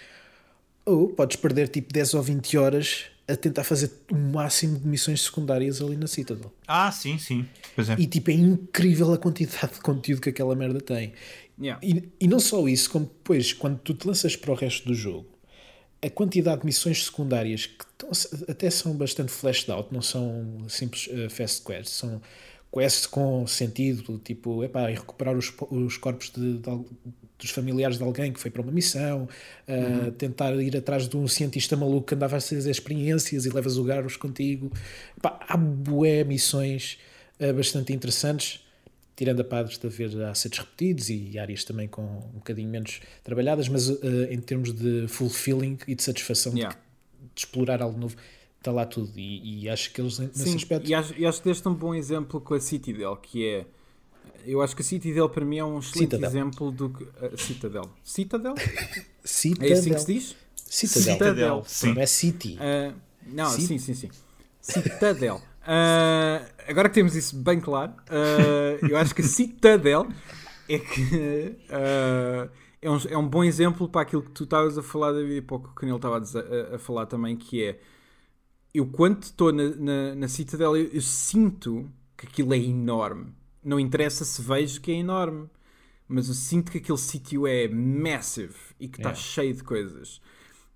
[0.86, 5.22] ou podes perder tipo 10 ou 20 horas a tentar fazer o máximo de missões
[5.22, 6.53] secundárias ali na Citadel.
[6.68, 7.48] Ah, sim, sim.
[7.75, 7.96] Pois é.
[7.98, 11.13] E tipo, é incrível a quantidade de conteúdo que aquela merda tem.
[11.60, 11.80] Yeah.
[11.86, 14.94] E, e não só isso, como depois, quando tu te lanças para o resto do
[14.94, 15.27] jogo,
[16.01, 17.86] a quantidade de missões secundárias que
[18.50, 22.22] até são bastante flashed out, não são simples uh, fast quests, são
[22.74, 26.86] quests com sentido, tipo, epá, recuperar os, os corpos de, de,
[27.44, 29.28] dos familiares de alguém que foi para uma missão,
[29.68, 30.12] uh, uhum.
[30.12, 33.84] tentar ir atrás de um cientista maluco que andava a fazer experiências e levas o
[33.84, 34.72] Garros contigo.
[35.18, 36.98] Epá, há bué missões
[37.40, 38.64] uh, bastante interessantes
[39.16, 43.70] tirando a padres de haver assets repetidos e áreas também com um bocadinho menos trabalhadas,
[43.70, 46.75] mas uh, em termos de fulfilling e de satisfação yeah.
[46.75, 48.16] de, de, explorar algo novo,
[48.58, 49.12] está lá tudo.
[49.16, 50.90] E, e acho que eles, nesse Sim, aspecto.
[50.90, 53.66] E acho, e acho que deste um bom exemplo com a Citadel, que é.
[54.46, 56.29] Eu acho que a Citadel para mim é um excelente Citadel.
[56.29, 57.03] exemplo do que.
[57.03, 57.90] Uh, Citadel.
[58.03, 58.56] Citadel?
[59.24, 59.70] Citadel.
[59.70, 60.36] É assim que se diz?
[60.56, 61.14] Citadel.
[61.14, 61.64] Citadel.
[61.66, 61.94] Sim.
[61.94, 62.58] Não é City.
[62.58, 62.94] Uh,
[63.27, 64.10] não, sim, sim, sim.
[64.62, 65.42] Citadel.
[65.64, 70.08] Uh, agora que temos isso bem claro, uh, eu acho que a Citadel
[70.68, 72.50] é que uh,
[72.82, 75.42] é, um, é um bom exemplo para aquilo que tu estavas a falar, David, e
[75.42, 77.79] pouco que ele estava a, a, falar também, que é
[78.74, 83.27] eu quando estou na, na, na Citadel, eu, eu, sinto que aquilo é enorme.
[83.64, 85.50] Não interessa se vejo que é enorme,
[86.08, 89.16] mas eu sinto que aquele sítio é massive e que está yeah.
[89.16, 90.22] cheio de coisas.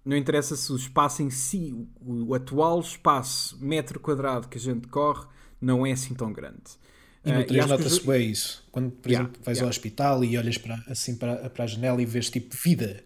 [0.03, 4.61] Não interessa se o espaço em si, o, o, atual espaço metro quadrado que a
[4.61, 5.27] gente corre,
[5.59, 6.77] não é assim tão grande.
[7.25, 8.07] E no 3 uh, nota-se que...
[8.07, 8.65] bem isso.
[8.71, 9.67] Quando, por yeah, exemplo, vais yeah.
[9.67, 13.03] ao hospital e olhas para, assim para, para a janela e vês tipo vida.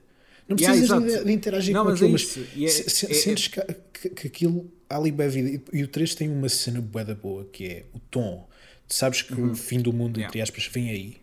[0.47, 3.47] Não precisas yeah, de, interagir não, com mas aquilo, é mas é, se, é, sentes
[3.47, 3.61] que,
[3.93, 5.63] que, que, aquilo há ali bem vida.
[5.73, 8.47] E, o 3 tem uma cena da boa que é o tom.
[8.91, 9.51] Tu sabes que uhum.
[9.51, 11.15] o fim do mundo, entre aspas, vem aí.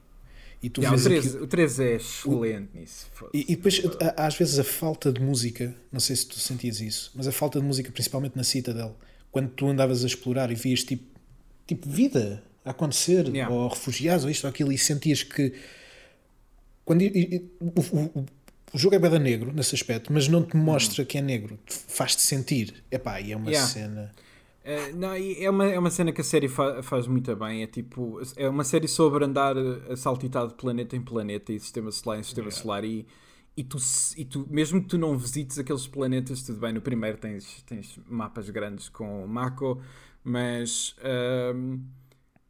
[0.62, 1.44] E tu yeah, o, 13, aquilo...
[1.44, 2.81] o 13 é excelente o...
[2.81, 3.07] nisso.
[3.35, 3.83] E, e, depois,
[4.16, 7.61] às vezes, a falta de música, não sei se tu sentias isso, mas a falta
[7.61, 8.96] de música, principalmente na Citadel,
[9.31, 11.04] quando tu andavas a explorar e vias tipo,
[11.66, 13.54] tipo vida a acontecer, yeah.
[13.54, 15.52] ou refugiados, ou isto ou aquilo, e sentias que.
[16.87, 18.26] Quando, e, e, o, o,
[18.72, 22.22] o, jogo é bada negro nesse aspecto, mas não te mostra que é negro, faz-te
[22.22, 22.83] sentir.
[22.90, 23.68] Epá, e é uma yeah.
[23.68, 24.14] cena.
[24.68, 27.62] Uh, não, é uma, é uma cena que a série fa faz muito bem.
[27.62, 31.90] É tipo, é uma série sobre andar a saltitar de planeta em planeta e sistema
[31.90, 32.62] solar em sistema yeah.
[32.62, 32.85] solar.
[32.85, 33.07] E,
[33.57, 33.78] e, tu,
[34.18, 36.74] e tu, mesmo que tu não visites aqueles planetas, tudo bem.
[36.74, 39.81] No primeiro tens, tens mapas grandes com Mako,
[40.22, 41.81] mas uh,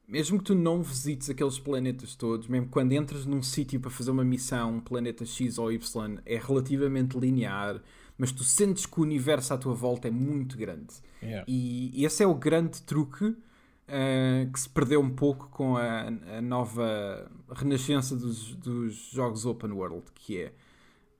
[0.08, 4.10] mesmo que tu não visites aqueles planetas todos, mesmo quando entras num sítio para fazer
[4.10, 7.80] uma missão, um planeta X ou Y, é relativamente linear
[8.18, 10.92] mas tu sentes que o universo à tua volta é muito grande.
[11.22, 11.44] Yeah.
[11.46, 16.42] E, esse é o grande truque uh, que se perdeu um pouco com a, a
[16.42, 20.52] nova renascença dos, dos, jogos open world, que é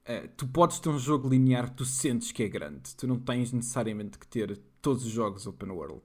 [0.08, 2.94] uh, tu podes ter um jogo linear que tu sentes que é grande.
[2.96, 6.02] Tu não tens necessariamente que ter todos os jogos open world.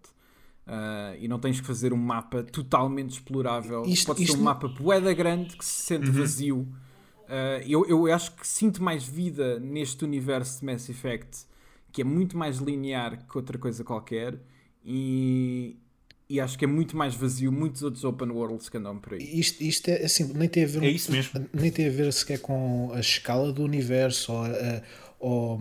[0.65, 3.83] Uh, e não tens que fazer um mapa totalmente explorável.
[3.83, 6.13] Isto, Podes isto ter um mapa poeda grande que se sente uhum.
[6.13, 6.73] vazio
[7.23, 11.45] Uh, eu, eu acho que sinto mais vida neste universo de Mass Effect
[11.93, 14.35] que é muito mais linear que outra coisa qualquer
[14.83, 15.77] e,
[16.27, 19.39] e acho que é muito mais vazio muitos outros open worlds que andam por aí.
[19.39, 21.47] Isto, isto é assim, nem tem a ver é isso mesmo.
[21.53, 24.81] nem tem a ver sequer com a escala do universo ou a,
[25.23, 25.57] ou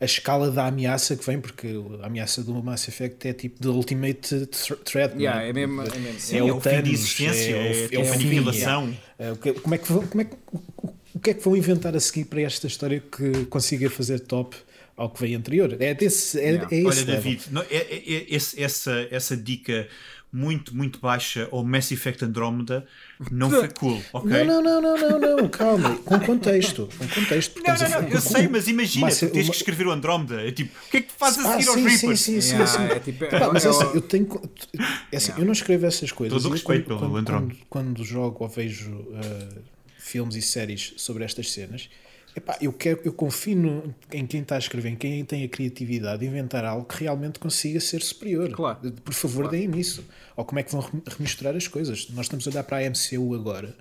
[0.00, 1.68] a escala da ameaça que vem, porque
[2.00, 4.46] a ameaça do Mass Effect é tipo de ultimate
[4.84, 5.16] threat.
[5.16, 5.48] Yeah, é?
[5.48, 6.36] é mesmo, é, mesmo.
[6.36, 8.96] é, é o, o fim de existência, é, é, é, é a aniquilação.
[9.18, 9.34] É.
[9.60, 10.36] Como é que como é que
[11.14, 14.56] o que é que vão inventar a seguir para esta história que consiga fazer top
[14.96, 15.76] ao que veio anterior?
[15.80, 16.68] É, desse, é, yeah.
[16.70, 19.88] é Olha, David, não, é, é, é esse, essa, essa dica
[20.32, 22.86] muito, muito baixa ou Mass Effect Andromeda,
[23.30, 24.44] não foi cool, ok?
[24.44, 27.60] Não, não, não, não, não, não, calma, com contexto, com contexto.
[27.62, 30.74] Não, não, não, eu sei, mas imagina, tu tens que escrever o Andromeda, é tipo,
[30.86, 32.20] o que é que tu fazes a Ah, seguir aos sim, Reapers?
[32.20, 34.28] sim, sim, sim, é tipo- mas é é assim, eu tenho.
[35.12, 36.42] É assim, eu não escrevo essas coisas.
[36.42, 37.54] Todo o respeito quando, pelo quando, Andrómeda.
[37.68, 39.62] quando, quando jogo ou vejo uh,
[39.98, 41.90] filmes e séries sobre estas cenas,
[42.36, 45.48] epá, eu, quero, eu confio no- em quem está a escrever, em quem tem a
[45.48, 48.50] criatividade de inventar algo que realmente consiga ser superior.
[48.50, 48.92] Claro.
[49.04, 50.04] Por favor, deem nisso.
[50.36, 52.08] Ou como é que vão rem- remisturar as coisas?
[52.10, 53.74] Nós estamos a olhar para a MCU agora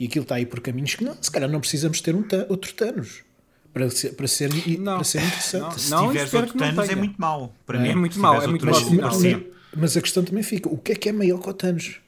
[0.00, 2.72] e aquilo está aí por caminhos que não, se calhar não precisamos ter um outro
[2.74, 3.22] Thanos.
[3.72, 4.94] Para ser, para ser, Não.
[4.96, 5.80] para ser interessante.
[5.80, 7.54] Se Não, tiveres espero outro que não Thanos é muito mau.
[7.66, 9.40] Para É mim, muito Se mau, tiveres é muito mau Mas, sinal.
[9.40, 9.46] Sim.
[9.76, 12.00] mas a questão também fica: o que é que é maior que o Thanos?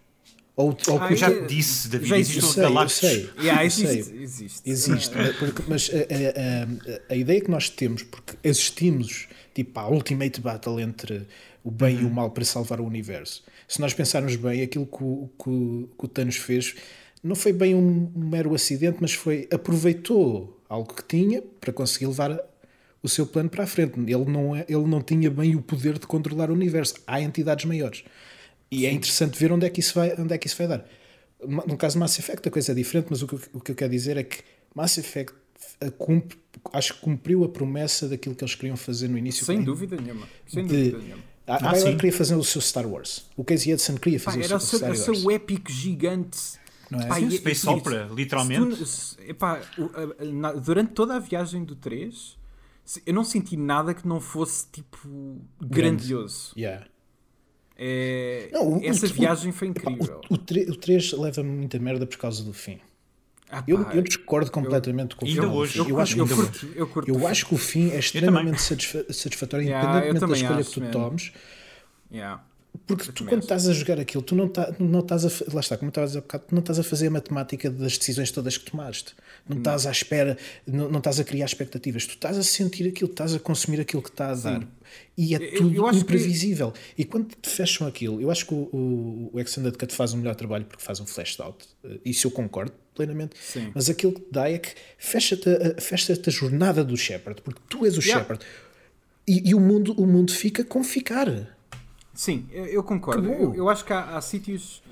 [0.60, 2.96] Ou, ou Ah, Eu já eu- disse, David, já existe eu sei, eu Galactus.
[2.98, 3.30] sei.
[3.38, 4.70] Yeah, Eu existe, existe.
[4.70, 9.78] Existe, mas- porque- mas a, a- a- a ideia que nós temos, porque assistimos tipo
[9.80, 11.26] à Ultimate Battle entre
[11.64, 12.02] o bem Uhum.
[12.02, 13.42] e o mal para salvar o universo.
[13.68, 16.74] Se nós pensarmos bem, aquilo que o, que que o Thanos fez
[17.22, 22.38] não foi bem um, mero acidente, mas foi aproveitou algo que tinha para conseguir levar
[23.02, 23.98] o seu plano para a frente.
[23.98, 26.94] Ele não, é, ele não tinha bem o poder de controlar o universo.
[27.06, 28.04] Há entidades maiores.
[28.70, 30.86] E é interessante ver onde é que isso vai, onde é que isso vai dar.
[31.66, 33.72] No caso de Mass Effect a coisa é diferente, mas o que, eu- o que
[33.72, 34.42] eu quero dizer é que
[34.74, 35.34] Mass Effect
[35.80, 36.38] a cumpre-
[36.72, 39.44] acho que cumpriu a promessa daquilo que eles queriam fazer no início.
[39.44, 40.28] Sem Em- dúvida nenhuma.
[40.46, 41.22] Sem de- dúvida nenhuma.
[41.46, 41.96] A, Ah, BioWare sim.
[41.96, 43.24] queria fazer o seu Star Wars.
[43.36, 45.34] O Casey Hudson queria Pá, fazer era o o seu seu, Star o seu Wars.
[45.36, 46.38] épico gigante.
[46.90, 47.06] Não é?
[47.06, 48.76] Pá, Sim, e- Space e- Opera, se literalmente.
[48.76, 52.36] tu- se- epá, o- a- a- na- durante toda a viagem do 3,
[52.84, 56.52] se- eu não senti nada que não fosse tipo grandioso.
[56.56, 56.86] Yeah.
[57.82, 60.20] É, Não, o- essa o- viagem foi incrível.
[60.28, 62.78] o, o, o 3 leva muita merda por causa do fim.
[63.50, 65.78] Ah, Eu, pá, eu discordo completamente com o Ainda hoje, fim.
[65.80, 67.10] eu, Eu, acho, eu, curto, eu curto.
[67.10, 70.92] eu acho que o fim é extremamente satisfa- satisfatório, Yeah, eu independentemente da escolha que
[70.92, 71.32] tu tomes.
[72.12, 72.44] Yeah.
[72.86, 75.28] Porque Eu tu, quando estás a jogar aquilo, tu não, tá, não estás a.
[75.52, 77.98] Lá está, como eu estava a bocado, tu não estás a fazer a matemática das
[77.98, 79.14] decisões todas que tomaste.
[79.48, 82.06] Não, estás à espera, não, não estás a criar expectativas.
[82.06, 84.66] Tu estás a sentir aquilo, estás a consumir aquilo que está a dar.
[85.16, 86.72] E é Eu- tudo eu que- imprevisível.
[86.96, 90.18] E quando te fecham aquilo, eu acho que o, o, o Extended Cut faz um
[90.18, 91.64] melhor trabalho porque faz um flash out.
[91.84, 93.34] Eh, Isso eu concordo plenamente.
[93.40, 93.70] Sim.
[93.74, 97.60] Mas aquilo que te dá é que fecha-te a, fecha a jornada do Shepard, porque
[97.68, 98.20] tu és o Yeah.
[98.20, 98.44] Shepard.
[99.26, 101.56] E, e o, mundo, o mundo fica como ficar.
[102.14, 103.28] Sim, eu, eu concordo.
[103.32, 104.82] Eu, eu acho que há, há sítios.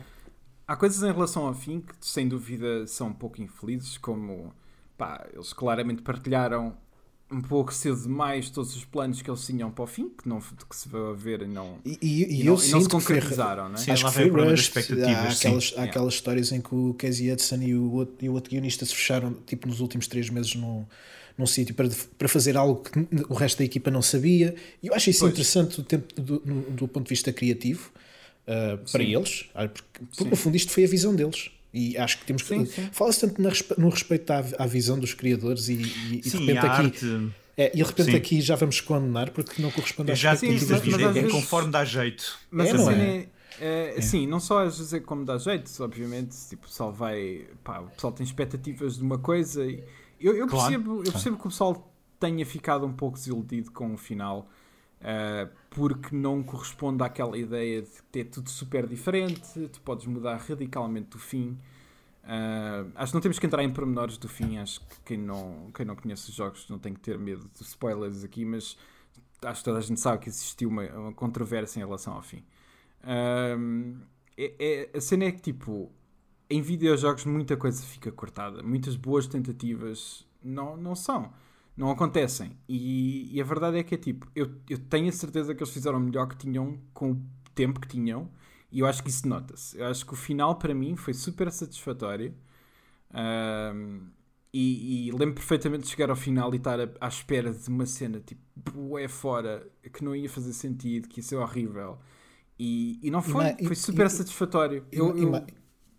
[0.68, 4.52] Há coisas em relação ao fim que, sem dúvida, são um pouco infelizes, como
[4.98, 6.76] pá, eles claramente partilharam
[7.31, 10.40] um pouco cedo demais todos os planos que eles tinham para o fim, que, não,
[10.40, 11.78] que se vai ver e não.
[11.85, 13.78] E, e- e eu não, e não se sinto que foi- concretizaram, não é?
[13.78, 15.48] Sim, Acho lá que foi o expectativas, Há sim.
[15.48, 15.90] aquelas, há Yeah.
[15.90, 18.94] aquelas histórias em que o Casey Hudson e o, outro- e o outro guionista se
[18.94, 20.85] fecharam tipo, nos últimos três meses num,
[21.37, 24.54] num sítio para, para fazer algo que o resto da equipa não sabia.
[24.83, 25.33] E eu acho isso Pois.
[25.33, 27.90] interessante do, tempo, do, no- do ponto de vista criativo
[28.48, 29.14] uh, para Sim.
[29.14, 30.30] eles, ah, porque, porque Sim.
[30.30, 31.50] no fundo isto foi a visão deles.
[31.72, 32.48] E acho que temos que.
[32.48, 32.88] Sim, sim.
[32.92, 36.38] Fala-se tanto na no respeito à, à visão dos criadores e, e, e de Sim,
[36.46, 36.82] repente a aqui.
[36.87, 37.30] arte.
[37.56, 38.16] É, e de repente Sim.
[38.16, 41.70] aqui já vamos condenar porque não corresponde às Sim, isso, disse, mas- é vezes- conforme
[41.70, 42.38] dá jeito.
[42.50, 43.28] Mas É, a não cena é?
[43.61, 43.94] é.
[43.98, 46.34] é, Sim, não só às vezes é como dá jeito, obviamente.
[46.48, 47.46] Tipo, o pessoal vai.
[47.62, 49.82] Pá, o pessoal tem expectativas de uma coisa e.
[50.20, 50.68] Eu, eu, Claro.
[50.70, 54.48] percebo, eu percebo que o pessoal tenha ficado um pouco desiludido com o final.
[55.02, 61.16] Ah, porque não corresponde àquela ideia de ter tudo super diferente, tu podes mudar radicalmente
[61.16, 61.58] o fim.
[62.24, 64.58] Ah, acho que não temos que entrar em pormenores do fim.
[64.58, 67.62] Acho que quem não, quem não conhece os jogos não tem que ter medo de
[67.62, 68.76] spoilers aqui, mas
[69.42, 72.44] acho que toda a gente sabe que existiu uma, uma controvérsia em relação ao fim.
[73.02, 74.00] Ahm,
[74.37, 75.90] é, é- a cena é que, tipo,
[76.50, 78.62] em videojogos muita coisa fica cortada.
[78.62, 81.32] Muitas boas tentativas não, não são.
[81.78, 82.58] Não acontecem.
[82.68, 85.72] E, e a verdade é que é tipo, eu, eu tenho a certeza que eles
[85.72, 87.22] fizeram o melhor que tinham com o
[87.54, 88.30] tempo que tinham.
[88.70, 89.78] E eu acho que isso nota-se.
[89.78, 92.34] Eu acho que o final, para mim, foi super satisfatório.
[93.12, 94.10] Ahm,
[94.52, 97.86] e, e lembro perfeitamente de chegar ao final e estar a- à espera de uma
[97.86, 101.98] cena tipo, é fora, que não ia fazer sentido, que ia ser horrível.
[102.58, 103.44] E, e não foi.
[103.60, 104.84] e- foi super satisfatório.
[104.90, 105.30] Eu- eu-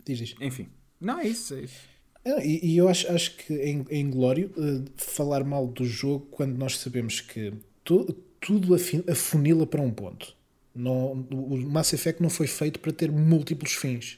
[0.06, 0.36] diz, diz.
[0.42, 0.68] enfim.
[1.00, 1.54] Não, é isso.
[1.56, 1.89] É isso.
[2.26, 5.86] Ah, E, e eu acho, acho que é in- é inglório eh, falar mal do
[5.86, 7.54] jogo quando nós sabemos que
[7.84, 8.76] tu- tudo
[9.10, 10.36] afunila para um ponto.
[10.76, 14.18] Não, o Mass Effect não foi feito para ter múltiplos fins.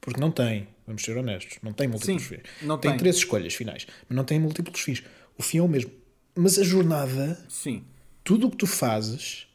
[0.00, 2.42] Porque não tem, vamos ser honestos, não tem múltiplos Sim, fins.
[2.62, 2.98] não tem, tem.
[2.98, 5.02] três escolhas finais, mas não tem múltiplos fins.
[5.36, 5.90] O fim é o mesmo.
[6.36, 7.82] Mas a jornada, Sim.
[8.22, 9.47] tudo o que tu fazes,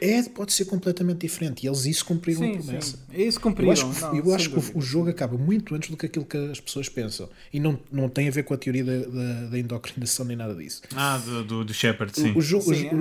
[0.00, 1.64] é, pode ser completamente diferente.
[1.64, 2.96] E eles isso cumpriram a Sim, promessa.
[2.96, 3.02] sim.
[3.12, 3.72] É isso Eu cumpriram.
[3.72, 6.36] acho, que, não, eu acho que o- jogo acaba muito antes do que aquilo que
[6.36, 7.28] as pessoas pensam.
[7.52, 10.54] E não, não tem a ver com a teoria da, da, da endocrinação nem nada
[10.54, 10.82] disso.
[10.94, 12.32] Ah, do, do, do Shepard, sim.
[12.32, 12.94] O, o jogo, Sim, o,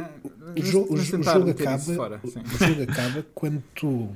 [0.56, 0.98] o
[1.52, 4.10] acaba, fora, o- jogo acaba quando tu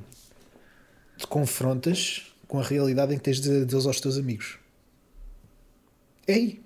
[1.16, 4.58] te confrontas com a realidade em que tens de dizê-los aos teus amigos.
[6.26, 6.60] É aí.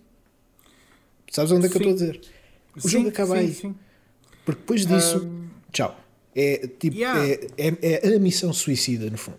[1.30, 2.20] Sabes onde é que eu estou a dizer?
[2.74, 3.54] O Sim, jogo acaba sim, aí.
[3.54, 3.74] sim.
[4.44, 5.98] Porque depois disso, Um, tchau.
[6.40, 7.20] É, tipo, Yeah.
[7.26, 9.38] é, é, é a missão suicida, no fundo.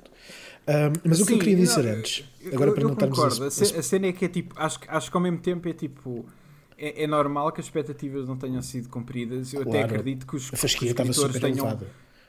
[0.68, 0.74] Um,
[1.10, 2.94] mas o que eu Sim, queria dizer não, antes, eu- agora eu, para eu não
[2.94, 3.44] estarmos concordo.
[3.44, 5.68] a, A, a cena é que é tipo, acho, que- acho que ao mesmo tempo
[5.70, 6.26] é tipo.
[6.78, 9.54] É, é normal que as expectativas não tenham sido cumpridas.
[9.54, 9.86] Eu até Claro.
[9.86, 11.80] acredito que os, que os escritores tenham,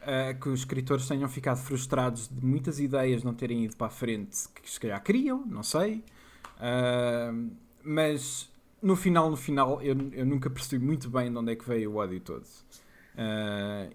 [0.02, 3.90] ah, que os escritores tenham ficado frustrados de muitas ideias não terem ido para a
[3.90, 6.02] frente que se calhar queriam, não sei.
[6.58, 7.32] Ah,
[7.82, 8.48] mas
[8.82, 11.92] no final, no final, eu, eu nunca percebi muito bem de onde é que veio
[11.92, 12.44] o ódio todo.
[13.22, 13.86] Ah,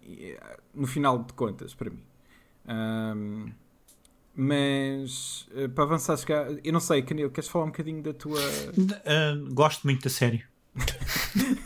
[0.41, 2.03] ah, no final de contas, para mim.
[4.35, 6.17] Mas ah, para avançar,
[6.63, 8.39] eu não sei, Canil, queres falar um bocadinho da tua.
[9.05, 10.43] Ah, gosto muito da série.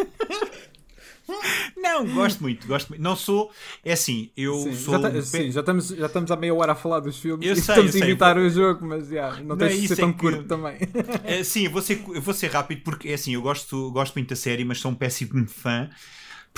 [1.77, 3.01] Não, gosto muito, gosto muito.
[3.01, 3.51] Não sou.
[3.83, 4.99] É assim, eu Sim, sou.
[4.99, 7.55] já, pe- sim, já estamos, já estamos há meia hora a falar dos filmes Eu
[7.55, 8.09] e sei, estamos eu a sei.
[8.09, 10.43] imitar o jogo, mas já, não Não, tens de isso ser é tão que- curto
[10.45, 10.77] também.
[11.23, 14.15] É, sim, eu vou, ser, eu vou ser rápido porque é assim, eu gosto, gosto
[14.15, 15.89] muito da série, mas sou um péssimo fã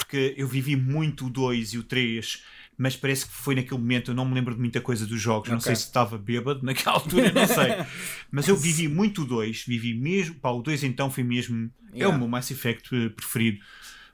[0.04, 2.44] porque eu vivi muito o 2 e o 3,
[2.78, 5.50] mas parece que foi naquele momento, eu não me lembro de muita coisa dos jogos,
[5.50, 5.66] não Ok.
[5.66, 7.74] sei se estava bêbado naquela altura, não sei.
[8.32, 11.96] Mas eu vivi muito o 2, vivi mesmo, pá, o 2 então foi mesmo, é
[11.98, 12.16] Yeah.
[12.16, 13.60] o meu Mass Effect eh, preferido.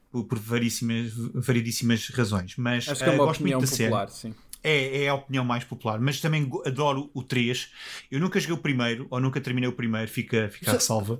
[0.09, 3.89] Por, por variedíssimas, razões, mas Acho que é eh, uma gosto opinião muito da série.
[3.89, 4.33] popular, sim.
[4.63, 7.69] É, é a opinião mais popular, mas também adoro o 3.
[8.11, 11.19] Eu nunca joguei o primeiro, ou nunca terminei o primeiro, fica, fica a salva.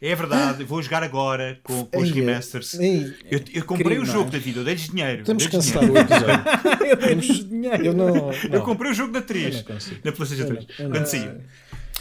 [0.00, 2.74] É verdade, vou jogar agora com, com os Ei, remasters.
[2.74, 4.30] Eu, eu comprei o jogo não é?
[4.32, 5.24] da vida, eu dei-lhes dinheiro.
[5.24, 6.12] Temos que cancelar o dinheiro.
[6.12, 6.84] episódio.
[6.86, 7.84] eu dei-lhes dinheiro.
[7.86, 8.32] Eu não.
[8.32, 8.60] Eu não.
[8.62, 10.02] comprei o jogo da Eu 3, não consigo.
[10.02, 10.96] da PlayStation Eu 3, não- eu não.
[10.96, 11.40] quando saiu.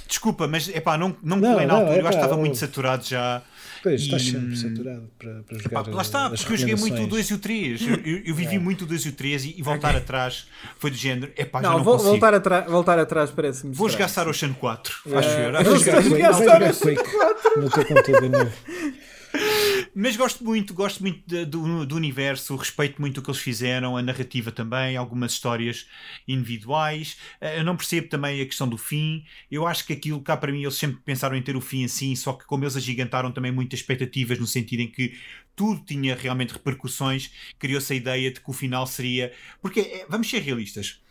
[0.07, 2.33] Desculpa, mas epá, não, não me Não, colei na não, altura, eu acho que estava
[2.33, 3.41] eu- muito saturado já.
[3.83, 5.83] Pois, estás sempre saturado para, para jogar.
[5.83, 7.27] Pá, lá está, as porque eu joguei muito o recomendações.
[7.27, 7.81] 2 e o 3.
[7.81, 10.45] Eu, eu- eu vivi muito o 2 e o 3 e, e voltar atrás
[10.77, 11.31] foi do género.
[11.35, 12.09] Epá, já Não, não consigo.
[12.11, 14.31] voltar, atra- voltar atrás parece-me Vou jogar estranho.
[14.33, 15.35] Star Ocean 4, É, acho eu.
[15.49, 18.51] eu Acho vou que- jogar jogar Quake, vai jogar Quake no teu computador novo.
[19.93, 23.97] Mas gosto muito, gosto muito de- do, do universo, respeito muito o que eles fizeram,
[23.97, 25.87] a narrativa também, algumas histórias
[26.27, 27.17] individuais.
[27.39, 29.25] Eh, Eu não percebo também a questão do fim.
[29.49, 32.15] Eu acho que aquilo cá para mim eles sempre pensaram em ter o fim assim,
[32.15, 35.17] só que como eles agigantaram também muitas expectativas no sentido em que
[35.55, 39.33] tudo tinha realmente repercussões, criou-se a ideia de que o final seria.
[39.61, 41.01] Porque eh, vamos ser realistas.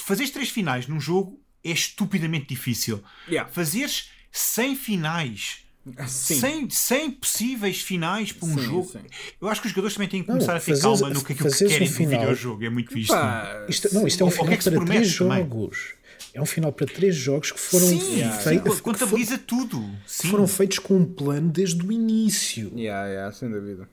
[0.00, 3.02] Fazeres três finais num jogo é estupidamente difícil.
[3.28, 3.50] Yeah.
[3.50, 5.63] Fazeres 100 finais
[6.06, 6.40] Sim.
[6.40, 8.90] 100, 100 possíveis finais para um Sim, jogo.
[8.90, 9.00] sim.
[9.40, 11.32] Eu acho que os jogadores também têm que Não, começar a ter calma no que,
[11.34, 12.64] aquilo que um querem do final- videojogo.
[12.64, 13.10] É muito visto.
[13.10, 15.38] Pá, Isto, não, isto é um final que é para promete três também?
[15.38, 15.94] jogos.
[16.32, 18.74] É um final para três jogos que foram Sim, feitos.
[18.74, 19.84] sim, contabiliza tudo.
[20.06, 20.28] Sim.
[20.30, 22.72] Foram feitos com um plano desde o início.
[22.74, 23.88] Yeah, yeah, sem dúvida.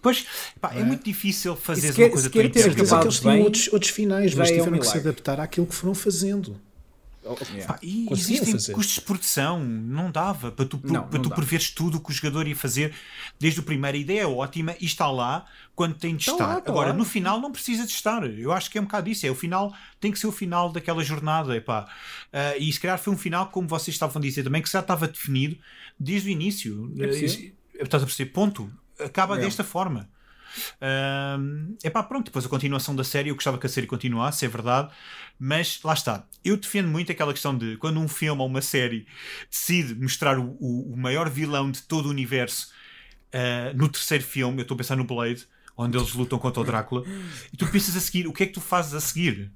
[0.00, 0.26] Pois,
[0.60, 0.82] pá, é?
[0.82, 4.48] muito difícil fazer uma coisa tão ter Certeza que eles tinham outros, outros finais, mas
[4.50, 6.60] é um tiveram que se adaptar àquilo que foram fazendo.
[7.24, 7.66] Yeah.
[7.72, 8.72] Pá, e Conseguiam existem fazer.
[8.72, 11.36] custos de produção, não dava para tu, Não, para não tu dá.
[11.36, 12.92] preveres tudo o que o jogador ia fazer
[13.38, 13.96] desde o primeiro.
[13.96, 16.46] A ideia é ótima e está lá quando tem de Está estar.
[16.46, 16.94] lá, está Agora, lá.
[16.94, 18.24] no final, não precisa de estar.
[18.28, 19.24] Eu acho que é um bocado isso.
[19.24, 21.56] É o final, tem que ser o final daquela jornada.
[21.56, 21.88] Epá.
[22.32, 24.80] Ah, e se calhar foi um final, como vocês estavam a dizer também, que já
[24.80, 25.56] estava definido
[25.98, 26.92] desde o início.
[26.98, 28.30] É Ah, Estás a perceber?
[28.32, 28.68] Ponto.
[28.98, 29.40] Acaba É.
[29.42, 30.08] desta forma.
[31.82, 34.48] É pá, pronto, depois a continuação da série, eu gostava que a série continuasse, é
[34.48, 34.90] verdade,
[35.38, 36.24] mas lá está.
[36.44, 39.06] Eu defendo muito aquela questão de quando um filme ou uma série
[39.50, 42.70] decide mostrar o, o- o maior vilão de todo o universo
[43.32, 46.64] ah, no terceiro filme, eu estou a pensar no Blade, onde eles lutam contra o
[46.64, 47.02] Drácula,
[47.52, 49.50] e tu pensas a seguir, o que é que tu fazes a seguir?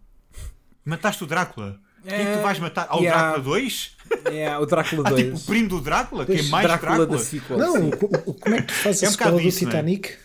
[0.84, 1.78] Mataste o Drácula?
[2.02, 2.86] O que é que tu vais matar?
[2.88, 3.20] Ao yeah.
[3.32, 3.96] Drácula 2?
[4.28, 5.24] Yeah, o Drácula Ah, 2.
[5.24, 7.18] tipo o primo do Drácula, que é mais Drácula, Drácula.
[7.18, 7.58] da sequel.
[7.58, 9.64] Não, o- o- como é que tu fazes É a um sequela bocado do isso,
[9.64, 9.66] é?
[9.66, 10.16] Titanic?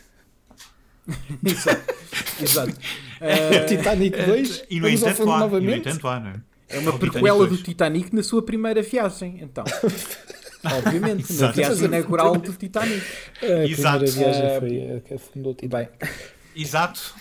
[1.46, 1.94] Exato.
[2.42, 2.74] Exato.
[3.20, 4.64] É Titanic 2?
[4.70, 5.80] E no Vamos ao entanto fundo há, e no novamente?
[5.90, 6.36] entanto há, não é?
[6.70, 9.64] É uma Ao prequela do Titanic Titanic na sua primeira viagem, então.
[10.64, 13.02] Obviamente, na viagem inaugural do Titanic.
[13.42, 14.06] A Exato.
[14.06, 16.20] primeira viagem Ah, foi a que afundou o E bem, Titanic.
[16.56, 17.16] Exato.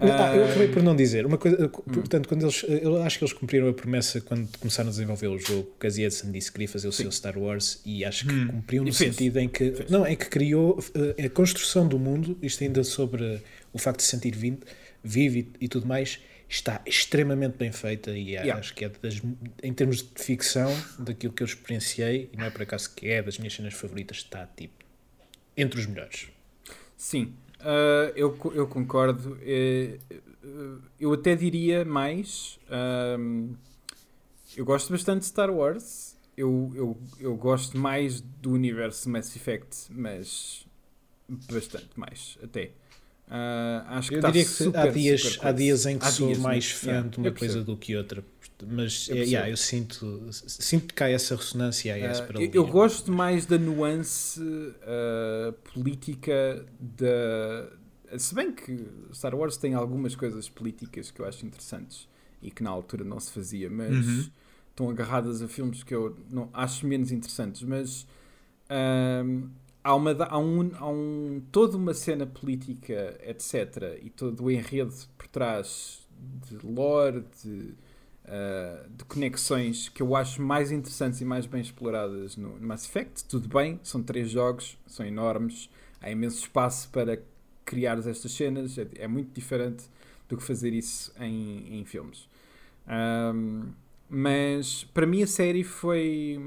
[0.00, 1.26] Ah, eu acabei por não dizer.
[1.26, 4.90] Uma coisa, portanto, quando eles, eu acho que eles cumpriram a promessa quando começaram a
[4.90, 5.68] desenvolver o jogo.
[5.70, 8.84] O Casey Edson disse que queria fazer o seu Star Wars e acho que cumpriu
[8.84, 9.14] no fez.
[9.14, 10.78] sentido em que não é que criou
[11.18, 12.38] eh, a construção do mundo.
[12.42, 14.58] Isto ainda sobre o facto de se sentir vivo,
[15.02, 18.60] vivo e, e tudo mais está extremamente bem feita e Yeah.
[18.60, 19.20] acho que é das,
[19.62, 23.20] em termos de ficção daquilo que eu experienciei e não é por acaso que é
[23.22, 24.74] das minhas cenas favoritas está tipo
[25.56, 26.28] entre os melhores.
[26.96, 27.34] sim,
[27.66, 29.36] ah, eu, eu concordo.
[29.42, 30.20] Eh, eh,
[31.00, 32.60] eu até diria mais.
[32.70, 33.54] ahm,
[34.56, 36.16] eu gosto bastante de Star Wars.
[36.36, 40.64] Eu, eu, eu gosto mais do universo Mass Effect, mas
[41.28, 42.70] bastante mais, até.
[43.28, 46.10] Ah, acho que Eu está diria que super, há, dias, há dias em que Há
[46.12, 46.70] sou dias, mais né?
[46.78, 48.24] fã Yeah, de uma coisa do que outra.
[48.64, 52.50] Mas Eu é, yeah, eu sinto, sinto que há essa ressonância, há essa Ah, eu,
[52.52, 54.40] eu gosto mais da nuance
[54.82, 57.72] ah, política da.
[58.18, 62.08] Se bem que Star Wars tem algumas coisas políticas que eu acho interessantes
[62.42, 64.30] e que na altura não se fazia, mas Uhum.
[64.70, 67.62] estão agarradas a filmes que eu não, acho menos interessantes.
[67.62, 68.06] Mas
[68.70, 69.48] ahm,
[69.84, 74.94] há, uma, há, um, há um, toda uma cena política, etc., e todo o enredo
[75.18, 76.06] por trás
[76.48, 77.74] de lore, de
[78.26, 82.84] uh, de conexões que eu acho mais interessantes e mais bem exploradas no, no Mass
[82.86, 83.24] Effect.
[83.24, 87.20] Tudo bem, são três jogos, são enormes, há imenso espaço para
[87.64, 89.84] criar estas cenas, é, é muito diferente
[90.28, 92.28] do que fazer isso em, em filmes.
[92.86, 93.70] Ahm,
[94.08, 96.38] mas para mim a série foi.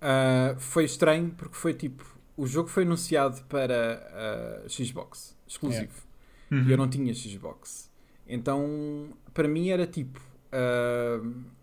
[0.00, 2.04] ah, foi estranho porque foi tipo.
[2.36, 6.02] O jogo foi anunciado para a Xbox, exclusivo
[6.50, 6.62] Uhum.
[6.68, 7.90] e eu não tinha Xbox.
[8.26, 10.20] Então, para mim era tipo
[10.52, 11.20] ah,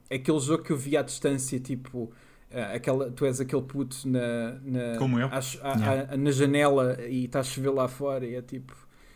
[0.10, 2.12] aquele jogo que eu via à distância, tipo
[2.54, 5.28] ah, aquela, tu és aquele puto na, na, Como eu.
[5.28, 5.40] à-
[5.78, 6.14] Yeah.
[6.14, 8.76] à- na janela e estás a chover lá fora e é tipo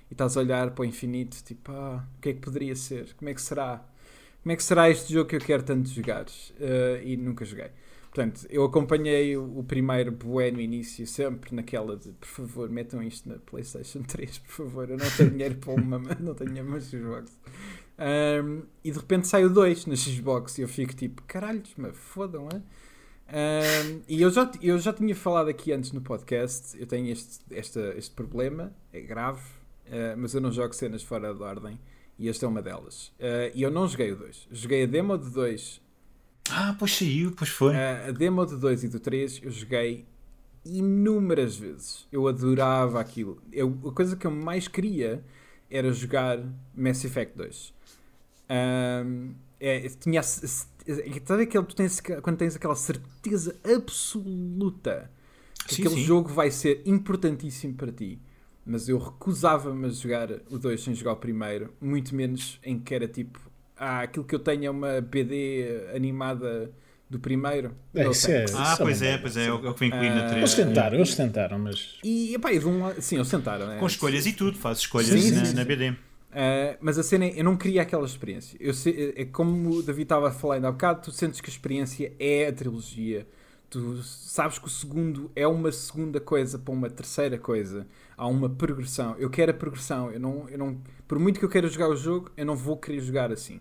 [0.09, 3.13] e estás a olhar para o infinito, tipo, ah, o que é que poderia ser?
[3.15, 3.83] Como é que será?
[4.43, 6.25] Como é que será este jogo que eu quero tanto jogar?
[6.59, 7.71] Ah, e nunca joguei.
[8.15, 13.27] Portanto, eu acompanhei o, primeiro bué no início, sempre naquela de, por favor, metam isto
[13.27, 17.37] na PlayStation 3, por favor, eu não tenho dinheiro para uma, não tenho uma Xbox.
[17.97, 21.91] Ahm, e de repente sai o 2 na Xbox e eu fico tipo, caralhos, me
[21.91, 22.61] fodam, é?
[23.27, 27.43] Ahm, e eu já, eu já tinha falado aqui antes no podcast, eu tenho este,
[27.51, 29.41] esta, este problema, é grave,
[29.87, 31.77] ah, mas eu não jogo cenas fora de ordem
[32.17, 33.11] e esta é uma delas.
[33.19, 35.83] Ah, e eu não joguei o 2, joguei a demo de 2
[36.49, 37.75] Ah, pois saiu, pois foi.
[37.75, 40.05] a, a demo do 2 e do 3 eu joguei
[40.63, 42.07] inúmeras vezes.
[42.11, 43.41] Eu adorava aquilo.
[43.51, 45.23] Eu, a coisa que eu mais queria
[45.69, 46.39] era jogar
[46.75, 47.73] Mass Effect 2.
[48.49, 55.11] Ahm, é, tinha, sabe aquele, tu tens, quando tens aquela certeza absoluta
[55.67, 56.03] que Sim, aquele sim.
[56.03, 58.19] jogo vai ser importantíssimo para ti.
[58.65, 62.93] Mas eu recusava-me a jogar o 2 sem jogar o primeiro, muito menos em que
[62.95, 63.39] era tipo,
[63.77, 66.71] ah, aquilo que eu tenho é uma BD animada
[67.09, 67.71] do primeiro.
[67.93, 69.89] É, isso é- Ah, isso pois uma é, merda, pois é, é o que vem
[69.89, 70.67] incluído na Ah, Eles 3.
[70.67, 71.99] tentaram, eles tentaram, mas.
[72.03, 73.77] E, epá, e de um lado, sim, eles tentaram, né?
[73.77, 75.67] Com escolhas e tudo, faz escolhas Sim, na, sim, na sim.
[75.67, 75.89] BD.
[75.91, 78.57] Uh, mas a cena é, eu não queria aquela experiência.
[78.59, 81.49] Eu sei- é como o David estava a falar ainda há bocado, tu sentes que
[81.49, 83.25] a experiência é a trilogia.
[83.69, 87.87] Tu sabes que o segundo é uma segunda coisa para uma terceira coisa.
[88.17, 89.15] Há uma progressão.
[89.17, 90.11] Eu quero a progressão.
[90.11, 92.77] Eu não, eu não, por muito que eu queira jogar o jogo, eu não vou
[92.77, 93.57] querer jogar assim.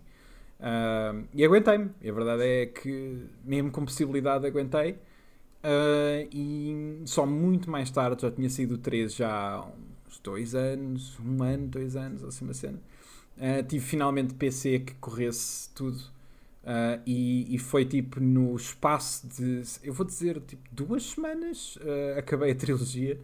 [0.61, 1.91] Uh, e aguentei-me.
[2.01, 4.93] E a verdade é que, mesmo com possibilidade, aguentei.
[4.93, 9.67] Uh, e só muito mais tarde, já tinha sido o 3 já há
[10.07, 12.81] uns dois anos, um ano, dois anos, assim uma cena.
[13.37, 15.99] Uh, tive finalmente PC que corresse tudo.
[16.65, 22.19] Uh, e, e foi tipo no espaço de, eu vou dizer, tipo duas semanas, uh,
[22.19, 23.21] acabei a trilogia,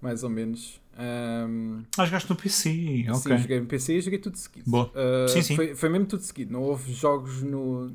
[0.00, 0.80] mais ou menos.
[0.98, 3.38] Um, Ah, jogaste no PC, Sim, ok.
[3.38, 4.68] joguei no PC e joguei tudo seguido.
[4.68, 4.86] Boa.
[4.94, 5.56] Uh, Sim, sim.
[5.56, 6.52] Foi, foi mesmo tudo seguido.
[6.52, 7.88] Não houve jogos no,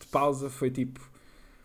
[0.00, 0.48] de pausa.
[0.48, 1.00] Foi tipo.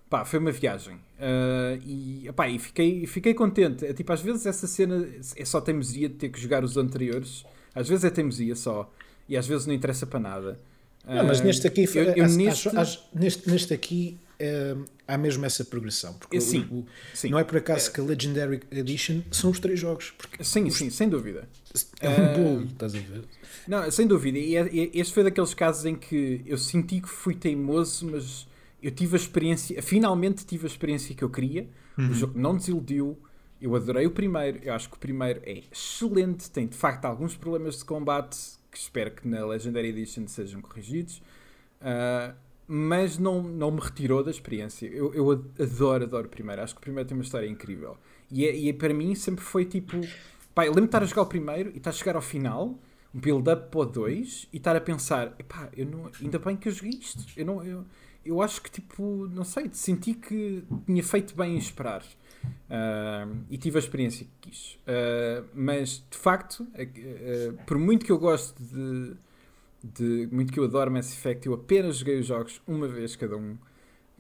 [0.09, 0.95] Pá, foi uma viagem.
[0.95, 3.85] Uh, e, epá, e fiquei, fiquei contente.
[3.85, 7.45] É, tipo, às vezes essa cena é só teimosia de ter que jogar os anteriores.
[7.73, 8.91] Às vezes é teimosia só.
[9.27, 10.59] E às vezes não interessa para nada.
[11.07, 14.75] Não, mas Uh, neste aqui, eu- eu acho- neste- acho- acho- neste, neste aqui eh,
[15.07, 16.13] há mesmo essa progressão.
[16.13, 17.29] Porque É, o- sim, o- sim.
[17.29, 20.11] não é por acaso que a Legendary Edition são os três jogos.
[20.17, 21.47] Porque Sim, sim, sem dúvida.
[21.99, 23.23] é um Eh, bolo, estás a ver?
[23.67, 24.37] Não, sem dúvida.
[24.37, 28.47] E é- e este foi daqueles casos em que eu senti que fui teimoso, mas
[28.81, 31.67] eu tive a experiência, finalmente tive a experiência que eu queria.
[31.97, 33.17] O jogo não desiludiu.
[33.61, 34.59] Eu adorei o primeiro.
[34.63, 36.49] Eu acho que o primeiro é excelente.
[36.49, 38.37] Tem de facto alguns problemas de combate
[38.71, 41.21] que espero que na Legendary Edition sejam corrigidos.
[41.79, 42.33] Ah,
[42.67, 44.87] mas não, não me retirou da experiência.
[44.87, 46.61] Eu, eu adoro, adoro o primeiro.
[46.61, 47.97] Acho que o primeiro tem uma história incrível.
[48.31, 49.99] E, é, e é- para mim sempre foi tipo.
[50.55, 52.79] Pá, eu de estar a jogar o primeiro e estar a chegar ao final,
[53.13, 56.69] um build-up para o 2 e estar a pensar: epá, eu não, ainda bem que
[56.69, 57.25] eu joguei isto.
[57.35, 57.85] Eu, não, eu,
[58.25, 62.03] eu acho que, tipo, não sei, senti que tinha feito bem em esperar.
[62.69, 64.77] Ah, e tive a experiência que quis.
[64.87, 69.15] Ah, mas, de facto, eh, por muito que eu goste de,
[69.83, 70.27] de.
[70.31, 73.57] Muito que eu adoro Mass Effect, eu apenas joguei os jogos uma vez cada um.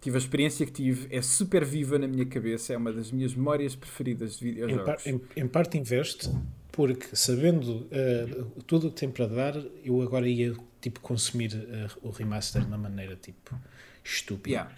[0.01, 3.33] Tive a experiência que tive, é super viva na minha cabeça, é uma das minhas
[3.33, 4.85] memórias preferidas de Em, videojogos.
[4.85, 6.29] par- em- em parte investe,
[6.73, 9.55] porque sabendo eh, tudo o que tem para dar,
[9.85, 13.55] eu agora ia tipo, consumir eh, o remaster de uma maneira tipo
[14.03, 14.49] estúpida.
[14.49, 14.71] Yeah.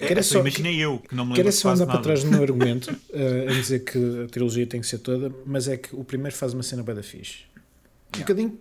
[0.00, 2.22] É, Quero só só- imaginei eu, que não me lembro Quero só andar para trás
[2.22, 5.76] do meu argumento eh, a dizer que a trilogia tem que ser toda, mas é
[5.76, 7.46] que o primeiro faz uma cena bem da fixe.
[8.14, 8.34] Um Yeah.
[8.34, 8.58] bocadinho.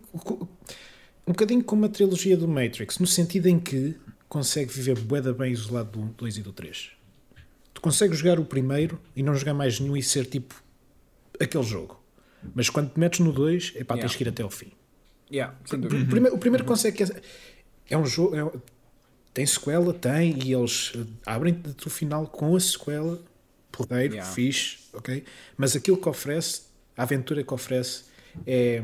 [1.28, 3.96] Um bocadinho como a trilogia do Matrix, no sentido em que
[4.30, 6.92] consegue viver bué bem isolado do 2 e do 3.
[7.74, 10.56] Tu consegues jogar o primeiro e não jogar mais nenhum e ser tipo
[11.40, 12.02] aquele jogo.
[12.56, 14.08] Mas quando te metes no 2, é pá, Yeah.
[14.10, 14.72] tens que ir até ao fim.
[15.32, 17.04] Yeah, O primeiro, o primeiro consegue.
[17.04, 17.22] É,
[17.90, 18.36] é um jogo.
[18.36, 18.52] é
[19.34, 23.22] tem sequela, tem, e eles eh, abrem-te o final com a sequela.
[23.72, 24.32] Porreiro, Yeah.
[24.34, 25.24] fixe, ok?
[25.56, 26.62] Mas aquilo que oferece,
[26.96, 28.06] a aventura que oferece,
[28.48, 28.82] é.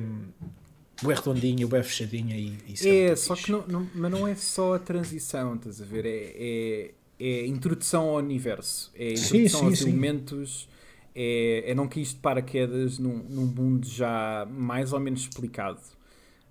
[1.02, 3.36] Bué redondinha, bué fechadinha e, e isso É, só fixe.
[3.38, 6.06] que não, não- mas não é só a transição, estás a ver?
[6.06, 9.80] É, é, é a introdução ao universo, é introdução sim, aos sim.
[9.80, 10.68] elementos,
[11.16, 15.80] é, é não que isto paraquedas num, num mundo já mais ou menos explicado.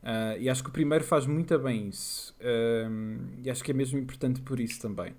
[0.02, 2.34] Ah, e acho que o primeiro faz muito bem isso.
[2.40, 5.14] Ahm, e acho que é mesmo importante por isso também.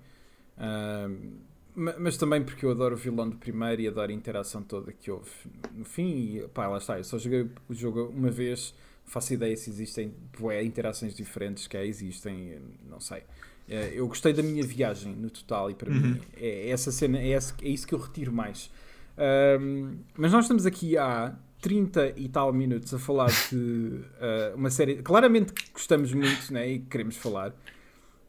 [1.74, 4.92] Ma- mas também porque eu adoro o vilão do primeiro e adoro a interação toda
[4.92, 5.30] que houve
[5.72, 6.36] no fim.
[6.38, 6.98] E pá, lá está.
[6.98, 11.76] Eu só joguei o jogo uma vez, faço ideia se existem bué, interações diferentes que
[11.76, 13.22] existem, não sei.
[13.68, 17.18] Eh, Eu gostei da minha viagem no total e para mim é, é essa cena,
[17.18, 18.70] é, esse- é isso que eu retiro mais.
[19.16, 24.70] Ahm, mas nós estamos aqui há 30 e tal minutos a falar de ah, uma
[24.70, 24.96] série.
[25.02, 27.54] Claramente que gostamos muito né, e que queremos falar,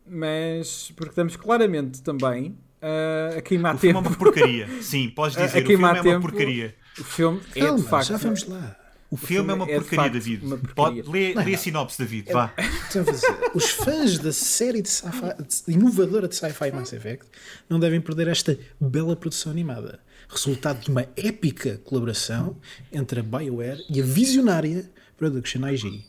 [0.07, 4.09] mas porque estamos claramente também ah, a queimar O filme é tempo.
[4.09, 4.81] uma porcaria.
[4.81, 5.57] Sim, podes A- a dizer.
[5.63, 6.21] o filme queimar é uma tempo.
[6.21, 6.75] porcaria.
[6.99, 8.07] O filme é Calma, de facto.
[8.07, 8.77] já vamos lá.
[9.15, 10.45] O filme é uma é, de porcaria, David.
[10.45, 11.03] uma porcaria.
[11.03, 11.63] Pode, lê, Não, lê a não.
[11.63, 12.31] sinopse, David.
[12.33, 12.53] Vá.
[12.89, 13.05] Então,
[13.53, 15.35] os fãs da série de sci-fi-
[15.67, 17.25] de- inovadora de sci-fi Mass Effect
[17.69, 19.99] não devem perder esta bela produção animada,
[20.29, 22.57] resultado de uma épica colaboração
[22.91, 26.03] entre a BioWare e a visionária Production IG.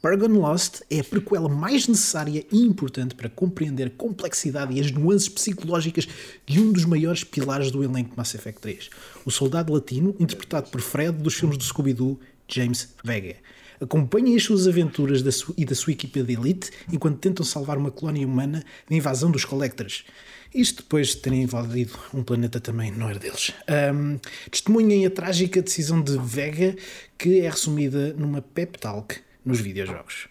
[0.00, 4.92] Paragon Lost é a prequela mais necessária e importante para compreender a complexidade e as
[4.92, 6.06] nuances psicológicas
[6.46, 8.90] de um dos maiores pilares do elenco de Mass Effect 3,
[9.24, 12.18] o soldado latino, interpretado por Fred dos filmes do Scooby-Doo,
[12.48, 13.36] James Vega.
[13.80, 17.76] Acompanhem as suas aventuras da su- e da sua equipa de elite enquanto tentam salvar
[17.78, 20.04] uma colónia humana da invasão dos Collectors.
[20.52, 23.52] Isto depois de terem invadido um planeta também não era deles.
[23.68, 24.16] Ahm,
[24.50, 26.74] testemunhem a trágica decisão de Vega,
[27.16, 30.26] que é resumida numa pep talk nos videojogos.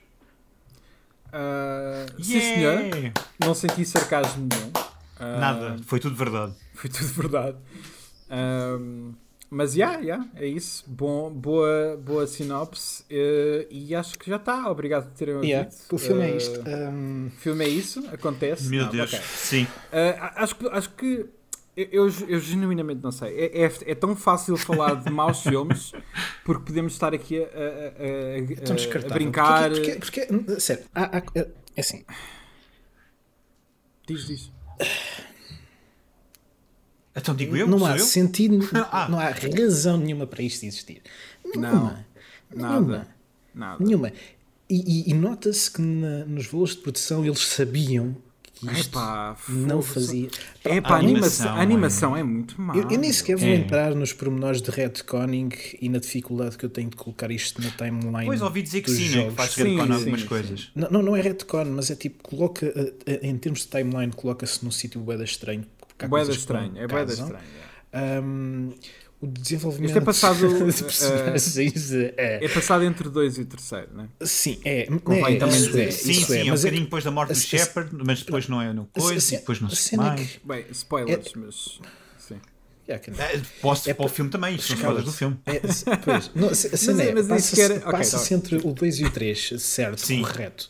[1.31, 2.91] Ah, Sim, Yeah!
[2.95, 3.11] senhor.
[3.39, 4.71] Não senti sarcasmo nenhum.
[5.19, 6.53] Ah, Nada, foi tudo verdade.
[6.73, 7.57] Foi tudo verdade.
[8.29, 9.13] Ahm,
[9.49, 10.83] mas já, yeah, yeah, é isso.
[10.87, 13.03] Bom, boa, boa sinopse.
[13.09, 14.69] eh, e acho que já está.
[14.69, 15.49] Obrigado por terem ouvido.
[15.49, 16.59] Yeah, o filme é Eh, isto.
[16.67, 18.07] Ahm, O filme é isso?
[18.11, 18.67] Acontece?
[18.69, 19.25] Meu Não, Deus, ok.
[19.25, 19.67] sim.
[19.91, 21.25] Ah, acho, que, acho que
[21.77, 23.29] eu, eu, eu genuinamente não sei.
[23.37, 25.91] É, é, é tão fácil falar de maus filmes
[26.43, 29.69] porque podemos estar aqui a, a- a- a- é a- brincar.
[29.71, 31.23] Porque, porque, porque- sério, há- há-
[31.75, 32.03] é assim.
[34.07, 34.51] Diz, diz.
[37.17, 38.05] Então digo eu, não há eu?
[38.05, 38.59] sentido,
[38.91, 39.07] Ah.
[39.09, 41.01] não há razão nenhuma para isto existir.
[41.43, 42.05] Nenhuma.
[42.53, 42.69] Nada.
[42.75, 43.07] Nenhuma.
[43.55, 43.83] Nada.
[43.83, 44.11] Nenhuma.
[44.69, 44.75] E,
[45.09, 48.15] e- e nota-se que na- nos voos de produção eles sabiam
[48.53, 50.29] que isto Epá, não fazia.
[50.65, 52.75] É pá, a animação, animação a animação é, muito má.
[52.75, 53.55] Eu, eu nem sequer vou É.
[53.55, 55.49] entrar nos pormenores de retconning
[55.79, 58.25] e na dificuldade que eu tenho de colocar isto na timeline.
[58.25, 59.09] Pois ouvi dizer que sim, né?
[59.09, 59.29] jogos.
[59.29, 60.27] que faz Sim, retcon sim, algumas sim.
[60.27, 60.71] coisas.
[60.75, 64.11] Não, não, não é retcon, mas é tipo, coloca, eh, eh, em termos de timeline,
[64.11, 65.63] coloca-se num sítio boeda estranho.
[65.97, 67.43] Porque há Boeda estranho, é boeda estranho.
[67.91, 68.19] é.
[68.21, 68.73] Um,
[69.19, 70.39] o desenvolvimento Isto é passado,
[70.83, 74.07] personagens é, É passado entre o 2 e o terceiro, né?
[74.21, 75.87] sim, é, Convém é, também isso dizer.
[75.87, 78.21] é, Sim, isso sim, é, é um mas bocadinho depois da morte do Shepard, mas
[78.21, 80.21] depois não é no coisa, a- e depois não é mais.
[80.31, 81.79] que- Bem, spoilers, mas.
[82.19, 82.39] Sim.
[82.87, 83.01] É,
[83.59, 85.37] Posso É para o filme também, isto são spoilers do filme.
[85.47, 88.35] É, se- pois, não, se- a cena é, mas isso passa-se era- ok, passa-se tá
[88.35, 90.21] entre o 2 e o 3, certo, Sim.
[90.21, 90.69] correto.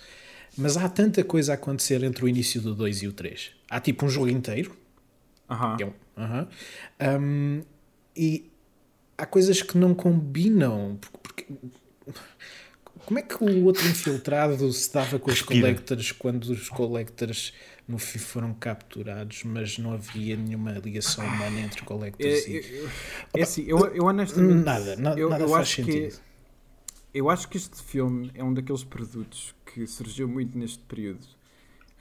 [0.57, 3.51] Mas há tanta coisa a acontecer entre o início do 2 e o 3.
[3.69, 4.75] Há tipo um jogo inteiro,
[5.50, 5.78] Aham.
[5.78, 6.48] que é um, aham,
[7.20, 7.64] um,
[8.16, 8.50] e
[9.18, 10.98] há coisas que não combinam.
[11.24, 11.45] Porque,
[12.04, 12.20] porque-
[13.06, 15.62] como é que o outro infiltrado se dava com os Respira.
[15.62, 17.54] collectors quando os collectors
[17.88, 22.56] no fim foram capturados, mas não havia nenhuma ligação humana entre collectors é, e.
[22.80, 22.89] eu-
[23.36, 24.64] é assim, eu, eu honestamente.
[24.66, 26.10] Nada, na- eu, nada eu faz acho sentido.
[26.16, 26.20] Que,
[27.14, 31.26] eu acho que este filme é um daqueles produtos que surgiu muito neste período.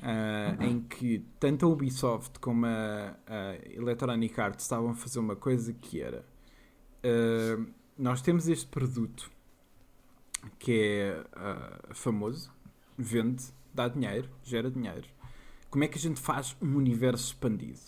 [0.02, 5.36] Ah, em que tanto a Ubisoft como a, a Electronic Arts estavam a fazer uma
[5.36, 6.24] coisa que era
[7.02, 7.64] ah,
[7.96, 9.30] nós temos este produto
[10.58, 12.52] que é ah, famoso,
[12.96, 15.08] vende, dá dinheiro, gera dinheiro.
[15.70, 17.80] Como é que a gente faz um universo expandido?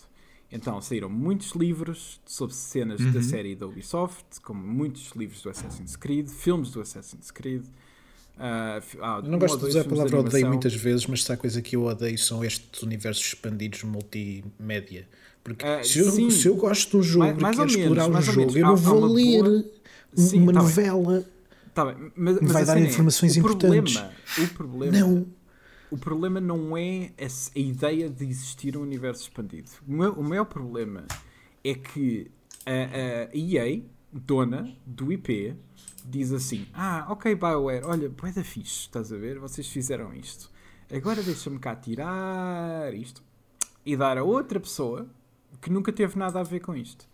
[0.51, 5.95] Então saíram muitos livros sobre cenas da série da Ubisoft, como muitos livros do Assassin's
[5.95, 7.65] Creed, filmes do Assassin's Creed.
[8.39, 11.37] Ah, ah, Eu não gosto de usar a palavra odeio muitas vezes, mas se há
[11.37, 15.07] coisa que eu odeio são estes universos expandidos multimédia.
[15.43, 16.29] Porque Ah, se, eu, sim.
[16.29, 18.57] se eu gosto de um jogo Mais- mais e quero ou menos, explorar um jogo,
[18.57, 19.65] eu não vou uma ler boa-
[20.15, 21.25] Sim, uma tá novela.
[21.73, 23.93] Tá bem, mas, Vai mas a dar cena é, informações o importantes.
[23.93, 25.27] Problema, o problema, Não.
[25.91, 29.69] o problema não é a, ideia de existir um universo expandido.
[29.87, 31.05] O, meu- o maior problema
[31.63, 32.29] é que
[32.65, 33.81] a, a EA,
[34.11, 35.53] dona do IP,
[36.09, 39.39] diz assim: Ah, ok, BioWare, olha, bué da fixe, estás a ver?
[39.39, 40.49] Vocês fizeram isto.
[40.91, 43.23] Agora deixa-me cá tirar isto
[43.85, 45.07] e dar a outra pessoa
[45.61, 47.07] que nunca teve nada a ver com isto.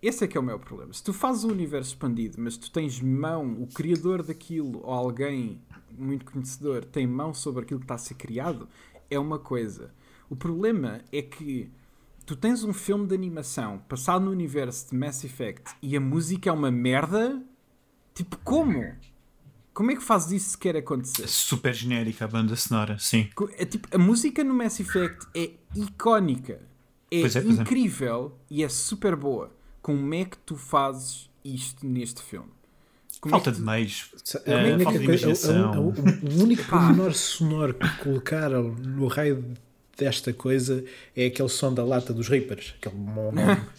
[0.00, 0.92] Esse é que é o meu problema.
[0.92, 5.60] Se tu fazes um universo expandido, mas tu tens mão, o criador daquilo ou alguém
[5.90, 8.68] muito conhecedor tem mão sobre aquilo que está a ser criado,
[9.10, 9.92] é uma coisa.
[10.28, 11.70] O problema é que
[12.26, 16.50] tu tens um filme de animação passado no universo de Mass Effect e a música
[16.50, 17.42] é uma merda.
[18.16, 18.94] Tipo, como?
[19.72, 21.28] Como é que fazes isso sequer acontecer?
[21.28, 23.28] Super genérica a banda sonora, sim.
[23.58, 26.60] É tipo, a música no Mass Effect é icónica,
[27.10, 27.62] é, Pois é, pois é.
[27.62, 29.54] incrível e é super boa.
[29.82, 32.48] Como é que tu fazes isto neste filme?
[33.20, 34.10] Como Falta é que de meios.
[34.46, 35.88] A Eh, única falta de imaginação.
[35.88, 39.44] o- único pormenor sonoro que colocaram no raio
[39.96, 40.84] desta coisa
[41.16, 42.74] é aquele som da lata dos Reapers.
[42.78, 42.94] Aquele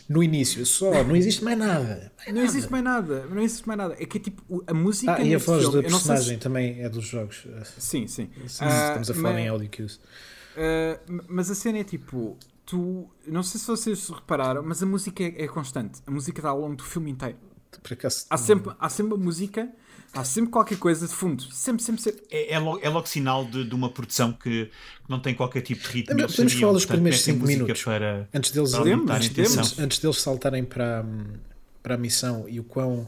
[0.09, 2.11] no início, só, não existe mais nada.
[2.17, 2.45] Mais Não nada.
[2.45, 3.95] existe mais nada, não existe mais nada.
[3.99, 6.37] É que é tipo, a música Ah, e a voz filme, da sei se- personagem
[6.39, 7.45] também é dos jogos.
[7.77, 8.29] Sim, sim.
[8.59, 9.95] Ah, Estamos a falar mas- em audio cues.
[9.95, 15.23] Uh, mas a cena é tipo, tu não sei se vocês repararam, mas a música
[15.23, 15.99] é, é constante.
[16.07, 17.37] A música está ao longo do filme inteiro.
[17.83, 19.69] Por acaso, Há sempre, há sempre uma música,
[20.13, 21.43] há sempre qualquer coisa de fundo.
[21.51, 22.23] Sempre, sempre, sempre.
[22.29, 25.61] É, é, logo, é logo sinal de, de uma produção que, que não tem qualquer
[25.61, 26.15] tipo de ritmo.
[26.15, 27.83] Mas Eles podemos falar dos primeiros metem cinco música minutos.
[27.83, 31.05] Para, antes deles, para Podemos, antes, antes deles saltarem para,
[31.83, 33.07] para a missão e o quão,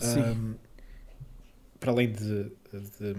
[0.00, 0.20] Sim.
[0.20, 0.54] hum,
[1.78, 2.44] para além de,
[2.98, 3.16] de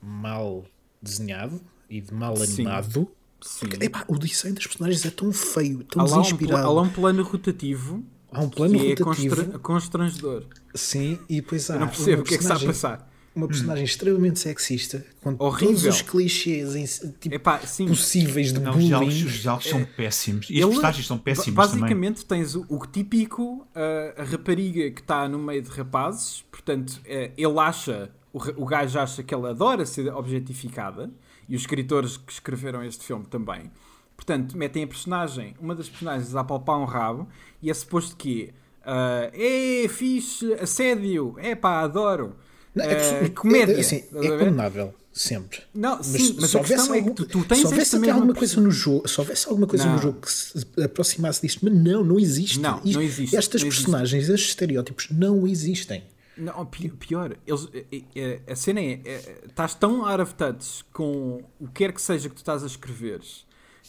[0.00, 0.64] mal
[1.00, 2.54] desenhado e de mal Sim.
[2.54, 3.08] animado,
[3.40, 3.66] sim.
[3.80, 6.66] epá, o design dos personagens é tão feio, tão Há lá, um, desinspirado.
[6.66, 8.02] há lá um plano rotativo
[8.32, 10.44] Há um plano que rotativo, é constra- constrangedor.
[10.74, 12.66] sim, e depois há Eu não percebo uma o que é que está a personagem-
[12.98, 13.12] passar.
[13.34, 15.68] Uma personagem extremamente sexista, com Horrível.
[15.74, 17.86] todos os clichês em- tipo, Epá, sim.
[17.86, 19.26] possíveis de Não, os diálogos, bullying.
[19.26, 20.50] os diálogos são péssimos.
[20.50, 21.80] E Ele- os personagens são péssimos ba- também.
[21.80, 27.00] Basicamente tens o, o típico, uh, a rapariga que está no meio de rapazes, portanto,
[27.06, 31.10] eh, ele acha, o, o gajo acha que ela adora ser objetificada,
[31.48, 33.70] e os escritores que escreveram este filme também.
[34.14, 37.26] Portanto, metem a personagem, uma das personagens a palpar um rabo,
[37.62, 38.52] e é suposto que
[38.84, 42.34] é fixe, assédio, é pá, adoro.
[42.74, 43.74] Não, é Eh, é- comédia.
[43.76, 45.60] é, assim, é condenável, sempre.
[45.74, 48.34] Não, sim, mas se a questão é que tu, tu tens se houvesse até alguma
[48.34, 49.92] coisa no jogo, se houvesse alguma coisa Não.
[49.96, 52.58] no jogo que se aproximasse disto, mas não, não existe.
[52.60, 53.84] Não, Isto- não existe, Estas não existe.
[53.84, 56.02] personagens, estes estereótipos não existem.
[56.34, 60.82] Não, pi- pior, eles, eh, eh, a cena é, eh, estás tão out of touch
[60.90, 63.20] com o que quer que seja que tu estás a escrever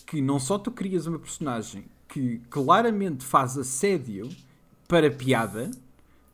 [0.05, 4.29] que não só tu crias uma personagem que claramente faz assédio
[4.87, 5.71] para piada,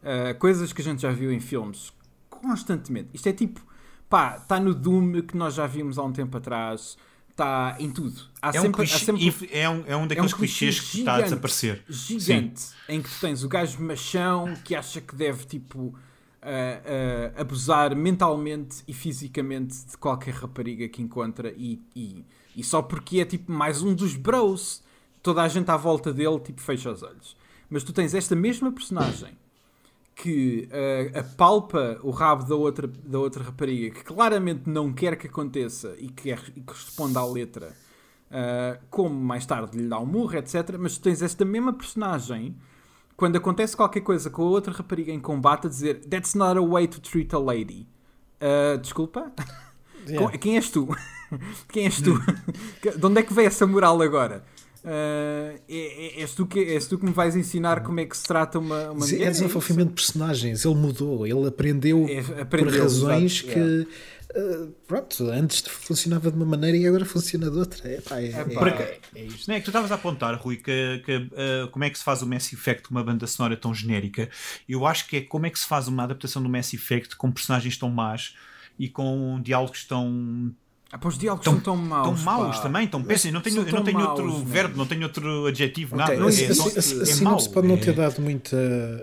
[0.04, 1.94] eh, coisas que a gente já viu em filmes
[2.30, 3.10] constantemente.
[3.14, 3.62] Isto é tipo,
[4.10, 6.98] pá, está no Doom que nós já vimos há um tempo atrás,
[7.30, 8.22] está em tudo.
[8.42, 10.66] Há É um, sempre, há clichê- sempre é um, é um é daqueles um clichê
[10.66, 11.84] clichês que está a gigante, desaparecer.
[11.88, 12.64] Gigante.
[12.90, 15.96] Em que tu tens o gajo machão que acha que deve, tipo,
[16.42, 22.82] ah, ah, abusar mentalmente e fisicamente de qualquer rapariga que encontra e, e, e só
[22.82, 24.84] porque é, tipo, mais um dos bros.
[25.22, 27.36] Toda a gente à volta dele, tipo, fecha os olhos.
[27.70, 29.38] Mas tu tens esta mesma personagem
[30.16, 35.28] que ah, apalpa o rabo da outra, da outra rapariga que claramente não quer que
[35.28, 37.74] aconteça e que, é, e que responde à letra
[38.30, 40.78] Uh, como mais tarde lhe dá um murro, etc.
[40.80, 42.56] Mas tu tens esta mesma personagem
[43.18, 46.62] quando acontece qualquer coisa com a outra rapariga em combate a dizer That's not a
[46.62, 47.88] way to treat a lady.
[48.40, 49.32] Uh, desculpa?
[50.08, 50.38] Yeah.
[50.38, 50.88] Quem és tu?
[51.70, 52.14] Quem és tu?
[52.98, 54.44] De onde é que veio essa moral agora?
[54.84, 58.16] Uh, é- é- és, tu que, és tu que me vais ensinar como é que
[58.16, 59.32] se trata uma, uma É mulher?
[59.32, 63.88] desenvolvimento de personagens, ele mudou, ele aprendeu, É, por aprendeu, razões exato, que
[64.40, 67.92] uh, pronto, antes funcionava de uma maneira e agora funciona de outra.
[67.94, 68.70] Epá, é, é, Epá.
[68.70, 69.48] é, é isto.
[69.50, 72.04] Não é que tu estavas a apontar, Rui, que, que, uh, como é que se
[72.06, 74.30] faz o Mass Effect com uma banda sonora tão genérica.
[74.68, 77.30] Eu acho que é como é que se faz uma adaptação do Mass Effect com
[77.32, 78.34] personagens tão más
[78.78, 80.56] e com diálogos tão,
[80.92, 82.04] Ah, pá, os diálogos tão, são tão maus.
[82.04, 82.64] tão maus pá.
[82.64, 83.34] também, tão péssimos.
[83.36, 84.46] Não tenho, eu não tenho maus, outro mesmo.
[84.46, 86.28] verbo, não tenho outro adjetivo, Ok, nada.
[86.30, 88.58] assim, é, assim, assim, é não se pode não É- ter dado muita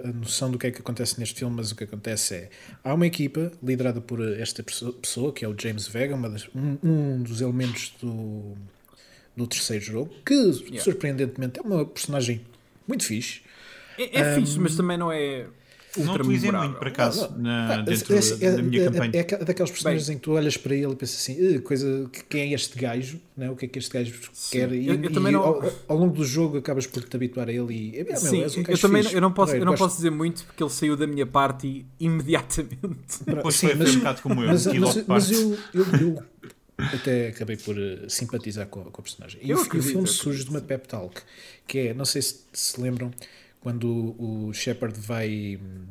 [0.05, 2.51] a noção do que é que acontece neste filme, mas o que acontece é
[2.83, 6.77] há uma equipa liderada por esta pessoa, que é o James Vega, uma das- um,
[6.83, 8.57] um dos elementos do,
[9.37, 12.41] do terceiro jogo, que surpreendentemente é uma personagem
[12.89, 13.43] muito fixe.
[13.97, 15.47] É, é fixe, mas também não é.
[16.05, 19.11] Não utilizei muito, por acaso, na, dentro é- é- da minha é- campanha.
[19.15, 22.09] É, é daqueles personagens em que tu olhas para ele e pensas assim: "Eh, coisa,
[22.13, 23.21] que- quem é este gajo?
[23.37, 23.51] Né?
[23.51, 24.13] O que é que este gajo
[24.51, 24.73] quer?
[24.73, 27.49] E, Eu- eu e também não- ao, ao longo do jogo acabas por te habituar
[27.49, 27.99] a ele e.
[28.01, 29.15] É, meu, Sim, um eu gajo também fixe.
[29.15, 29.83] eu não posso, Porreiro, eu não gosto.
[29.85, 33.25] posso dizer muito porque ele saiu da minha parte imediatamente.
[33.27, 36.23] Depois Sim, foi, foi um bocado como eu, mas, mas, mas eu, eu, eu
[36.79, 39.41] até acabei por eh, simpatizar com, com a personagem.
[39.43, 41.21] E Eu o, o filme surge de uma pep talk,
[41.67, 43.11] que é, não sei se se lembram,
[43.67, 45.87] quando o, o Shepard vai hum,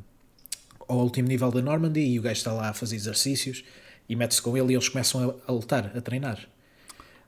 [0.88, 3.66] ao último nível da Normandy e o gajo está lá a fazer exercícios
[4.08, 6.40] e mete-se com ele e eles começam a, a lutar, a treinar.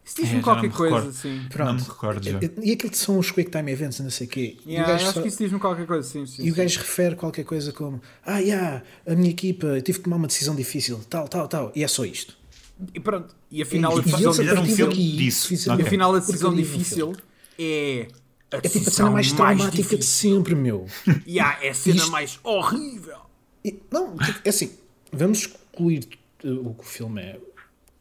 [0.06, 1.14] Isso É, diz-me já qualquer não me coisa, recordo.
[1.18, 1.42] sim.
[1.60, 2.40] Não me recordo já.
[2.64, 4.56] E, e aquilo são os quick time events, não sei o quê.
[4.66, 6.26] E o Yeah, acho só- que isso diz-me qualquer coisa, sim.
[6.26, 6.62] sim, E o sim.
[6.62, 10.28] gajo refere qualquer coisa como Ah, yeah, a minha equipa, eu tive que tomar uma
[10.28, 11.74] decisão difícil, tal, tal, tal.
[11.76, 12.38] E é só isto.
[12.94, 15.48] E pronto, e afinal E- a e decisão, eles a daqui disso.
[15.50, 17.14] fizeram- e afinal a decisão difícil
[17.60, 18.08] é
[18.52, 20.32] a É tipo a cena mais mais traumática de difícil.
[20.36, 20.86] sempre, meu.
[21.26, 23.20] E há é a cena Isto- mais horrível.
[23.66, 24.72] E- não, tipo, é assim,
[25.12, 26.08] vamos excluir
[26.44, 27.40] uh, o que o filme é.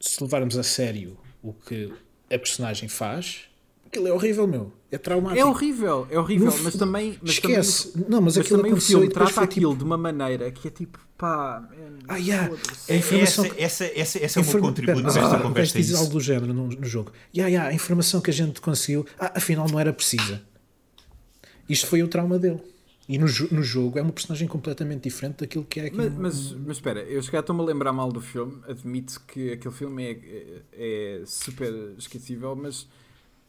[0.01, 1.93] Se levarmos a sério o que
[2.31, 3.43] a personagem faz,
[3.87, 4.73] aquilo é horrível, meu.
[4.91, 5.41] É traumático.
[5.41, 7.19] É horrível, é horrível, No mas também.
[7.21, 7.93] Mas Esquece.
[7.93, 10.51] Também, Não, mas mas aquilo também o filme trata foi tipo- aquilo de uma maneira
[10.51, 11.61] que é tipo, pá.
[11.71, 12.51] man, Ah, yeah.
[12.89, 15.41] A informação essa, que- essa, essa, esse é o meu Informa- contributo para esta ah,
[15.41, 15.77] conversa.
[15.77, 15.99] é diz isso.
[15.99, 17.13] algo do género no, no jogo.
[17.35, 20.41] Yeah, yeah, a informação que a gente conseguiu, ah, afinal não era precisa.
[21.69, 22.61] Isto foi o trauma dele.
[23.09, 25.97] E no, no jogo é uma personagem completamente diferente daquilo que é aqui.
[25.97, 29.53] Mas, no- mas, mas espera, eu chegar estou-me a lembrar mal do filme, admito que
[29.53, 30.11] aquele filme é,
[30.73, 32.87] é, é super esquecível, mas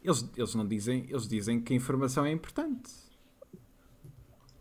[0.04, 2.90] eles, eles não dizem, eles dizem que a informação é importante.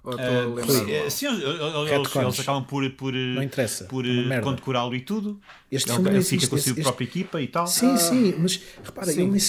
[0.04, 4.06] Ou Ah, lembrar sim, sim, eles, eles- eles acabam por, por, eh, Não interessa, por
[4.06, 5.40] é eh, condecorá-lo e tudo.
[5.70, 7.68] Este ele ele fica com a sua este- própria equipa e tal.
[7.68, 9.28] Sim, sim, mas repara, sim.
[9.30, 9.42] Ele,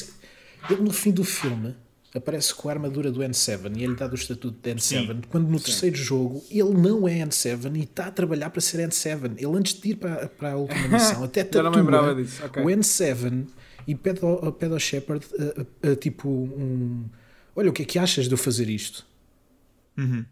[0.70, 1.76] ele no fim do filme
[2.12, 5.60] aparece com a armadura do N7 e ele dá o estatuto de N7, quando no
[5.60, 9.34] terceiro jogo ele não é N7 e está a trabalhar para ser N7.
[9.36, 12.62] Ele antes de ir para, para a última missão até tatua lembrava disso, ok.
[12.64, 13.46] o N7
[13.88, 17.06] e pede ao, pede ao Shepard uh, uh, uh, tipo um...
[17.56, 19.06] Olha, o que é que achas de eu fazer isto?
[19.96, 20.24] Uhum.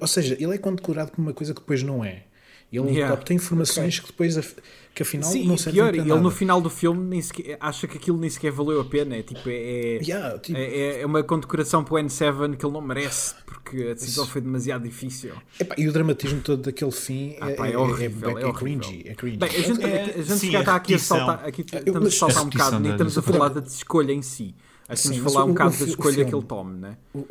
[0.00, 2.24] Ou seja, ele é condecorado por uma coisa que depois não é.
[2.72, 3.12] Ele Yeah.
[3.14, 4.54] obtém informações que depois, af-
[4.94, 6.20] que afinal Sim, não e servem pior, para ele nada.
[6.20, 9.16] no final do filme nem sequer, acha que aquilo nem sequer valeu a pena.
[9.16, 12.80] É tipo, é, Yeah, tipo, é, é uma condecoração para o N7 que ele não
[12.80, 15.32] merece, porque a decisão foi demasiado difícil.
[15.58, 18.48] Epá, e o dramatismo todo daquele fim Ah, é, pá, é é, horrível, é, é
[18.48, 19.02] é cringy.
[19.08, 19.36] É cringy.
[19.36, 22.10] Bem, a gente, É, a gente sim, já está aqui a saltar, aqui estamos a
[22.16, 24.54] saltar um bocado, nem estamos a falar da escolha em si.
[24.88, 26.96] Acho que Sim, falar um bocado da escolha filme- que ele tome, né?
[27.14, 27.26] O- o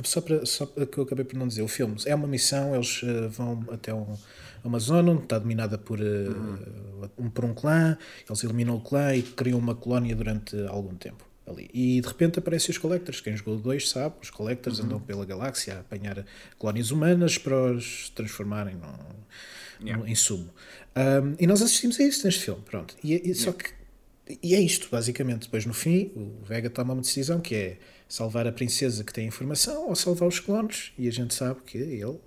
[0.00, 2.74] o- só, para, só que eu acabei por não dizer, o filme é uma missão,
[2.74, 4.16] eles eh, vão até um-
[4.64, 6.28] a uma zona onde está dominada por, eh,
[7.18, 7.96] um, por um clã,
[8.28, 11.24] eles eliminam o clã e criam uma colónia durante algum tempo.
[11.46, 11.68] Ali.
[11.74, 13.20] E de repente aparecem os Collectors.
[13.20, 16.24] Quem jogou 2 sabe, os Collectors andam pela galáxia a apanhar
[16.56, 19.14] colónias humanas para os transformarem num,
[19.84, 20.02] Yeah.
[20.02, 20.48] num- em sumo.
[20.96, 22.62] Um, e nós assistimos a isso neste filme.
[22.62, 22.94] Pronto.
[23.04, 23.70] E, e- só que
[24.42, 25.42] e é isto, basicamente.
[25.42, 27.76] Depois, no fim, o Vega toma uma decisão que é
[28.14, 30.92] salvar a princesa que tem informação ou salvar os clones.
[30.96, 32.20] E a gente sabe que ele, uh,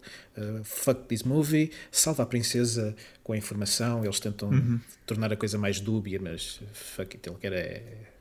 [0.64, 4.04] fuck this movie, salva a princesa com a informação.
[4.04, 4.52] Eles tentam
[5.06, 8.17] tornar a coisa mais dúbia, mas fuck it, ele quer é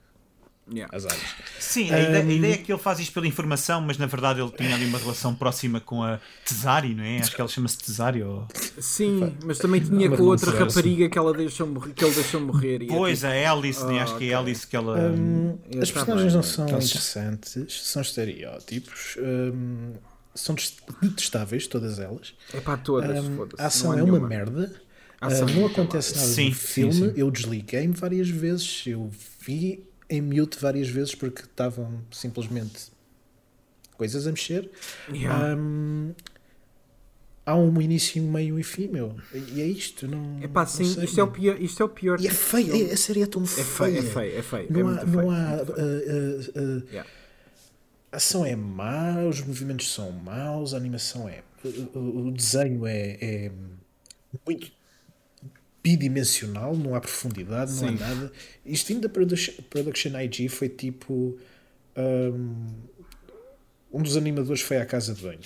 [0.73, 0.95] Yeah.
[0.97, 1.23] as áreas.
[1.61, 4.41] Sim, a, ideia, a ideia é que ele faz isto pela informação, mas na verdade
[4.41, 7.19] ele tinha ali uma relação próxima com a Tesari, não é?
[7.19, 8.23] Acho que ela chama-se Tesari.
[8.25, 8.49] Ou...
[8.81, 12.41] Sim, mas também tinha Não, com outra rapariga que, ela deixou morrer, que ele deixou
[12.41, 12.83] morrer.
[12.83, 14.01] e é Pois, tipo, a Alice, né?
[14.01, 14.39] acho que é a.
[14.41, 14.99] Alice que ela.
[14.99, 19.93] eu As tá personagens não são interessantes, são estereótipos, hum,
[20.35, 20.57] são
[21.01, 22.35] detestáveis, todas elas.
[22.53, 24.75] É para todas, Hum, a ação há é uma merda.
[25.21, 26.93] A ação não acontece nada Sim, no sim, filme.
[26.93, 27.13] sim.
[27.17, 28.83] Eu desliguei-me várias vezes.
[28.87, 29.11] Eu
[29.41, 32.91] vi em mute várias vezes porque estavam simplesmente
[33.97, 34.71] coisas a mexer.
[35.13, 35.57] Yeah.
[35.57, 36.13] Hum,
[37.45, 39.17] há um início, um meio e fim, meu.
[39.33, 40.07] E é isto.
[40.07, 42.21] Não, É pá, sim, sei, isto é, o pior, isto é o pior.
[42.21, 43.65] E é tipo feio, é- a série é tão É feia.
[43.65, 44.67] feio, é feio, é feio.
[44.73, 47.11] Não é há, não feio, há ah, ah, ah, Yeah.
[48.13, 51.43] a ação é má, os movimentos são maus, a animação é.
[51.65, 53.53] O, o- o desenho é, é
[54.47, 54.71] muito
[55.87, 57.87] bidimensional, não há profundidade, não Sim.
[57.87, 58.33] há nada.
[58.65, 61.39] Isto vindo da Production, Production IG foi tipo.
[61.97, 62.67] hum,
[63.93, 65.39] Um, dos animadores foi à casa de banho.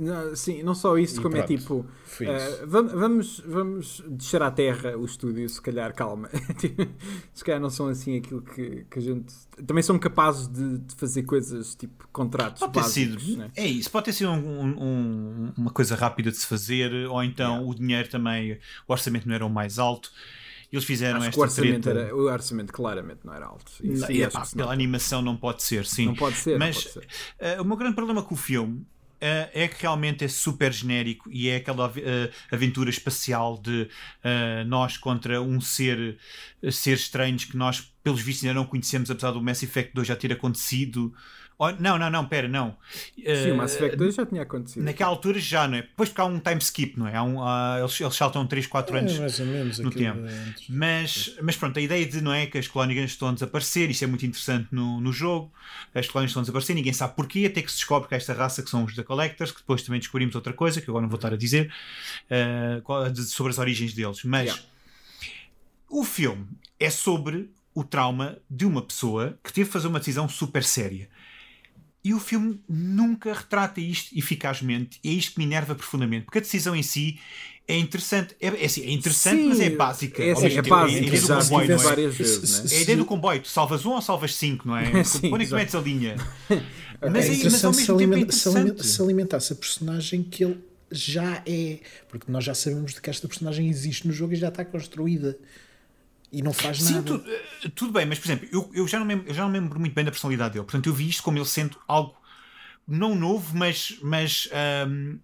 [0.00, 1.86] Não, Sim, não só isso, E como é pronto, tipo.
[2.20, 2.66] eh, isso.
[2.66, 6.28] vam- vamos, vamos descer à terra o estúdio, se calhar, calma.
[6.58, 6.86] Tipo,
[7.34, 9.34] se calhar não são assim aquilo que, que a gente.
[9.66, 13.22] Também são capazes de, de fazer coisas tipo contratos Pode ter básicos.
[13.24, 13.50] sido, né?
[13.56, 17.22] é isso, pode ter sido um- um- um- uma coisa rápida de se fazer, ou
[17.22, 20.10] então o dinheiro também, o orçamento não era o mais alto.
[20.72, 22.00] Eles fizeram Acho esta o orçamento, treta.
[22.00, 23.70] era, o orçamento claramente não era alto.
[23.82, 24.72] Isso, Não, e, que se pela nota.
[24.72, 26.06] animação não pode ser, sim.
[26.06, 27.08] Não pode ser, Mas não pode ser.
[27.38, 28.84] eh, o meu grande problema com o filme
[29.16, 31.92] Uh, é que realmente é super genérico e é aquela uh,
[32.52, 36.18] aventura espacial de uh, nós contra um ser,
[36.70, 40.14] ser estranhos que nós, pelos vistos, ainda não conhecemos, apesar do Mass Effect 2 já
[40.14, 41.14] ter acontecido.
[41.58, 42.76] Oh, não, não, não, pera, não.
[43.16, 44.84] Sim, o Mass Effect 2 já tinha acontecido.
[44.84, 45.82] Naquela altura já, não é?
[45.82, 47.16] Depois porque há um time skip, não é?
[47.16, 50.26] Há um, uh, eles, eles saltam 3, 4 anos é, mais ou menos no tempo.
[50.26, 53.88] É mas, mas pronto, a ideia de não é que as colónias estão a desaparecer,
[53.88, 55.50] isso é muito interessante no, no jogo.
[55.94, 58.62] As colónias estão a desaparecer, ninguém sabe porquê, até que se descobre que esta raça
[58.62, 61.16] que são os da Collectors, que depois também descobrimos outra coisa, que agora não vou
[61.16, 61.72] estar a dizer,
[62.30, 64.22] uh, sobre as origens deles.
[64.24, 64.62] Mas yeah.
[65.88, 66.46] o filme
[66.78, 71.08] é sobre o trauma de uma pessoa que teve de fazer uma decisão super séria
[72.06, 75.00] e o filme nunca retrata isto eficazmente.
[75.02, 76.26] E é isto que me enerva profundamente.
[76.26, 77.18] Porque a decisão em si
[77.66, 78.36] é interessante.
[78.40, 80.22] É, é, assim, é interessante, Sim, mas é básica.
[80.22, 80.70] É, assim, é básica.
[80.70, 82.04] É, a ideia do comboio, não é?
[82.04, 82.76] É?
[82.76, 83.42] a ideia do comboio.
[83.42, 85.02] Tu salvas um ou salvas cinco, não é?
[85.02, 86.14] Sim, Quando é que metes a linha?
[87.00, 88.86] mas, é aí, mas ao mesmo se tempo é interessante.
[88.86, 90.60] Se alimentasse a personagem que ele
[90.92, 91.80] já é.
[92.08, 95.36] Porque nós já sabemos de que esta personagem existe no jogo e já está construída
[96.32, 97.18] e não faz Sim, nada.
[97.18, 99.50] Tu, eh, tudo bem, mas por exemplo, eu, eu, já não me, eu já não
[99.50, 100.64] me lembro muito bem da personalidade dele.
[100.64, 102.16] Portanto, eu vi isto como ele sendo algo
[102.86, 104.48] não novo, mas, mas
[104.88, 105.18] um,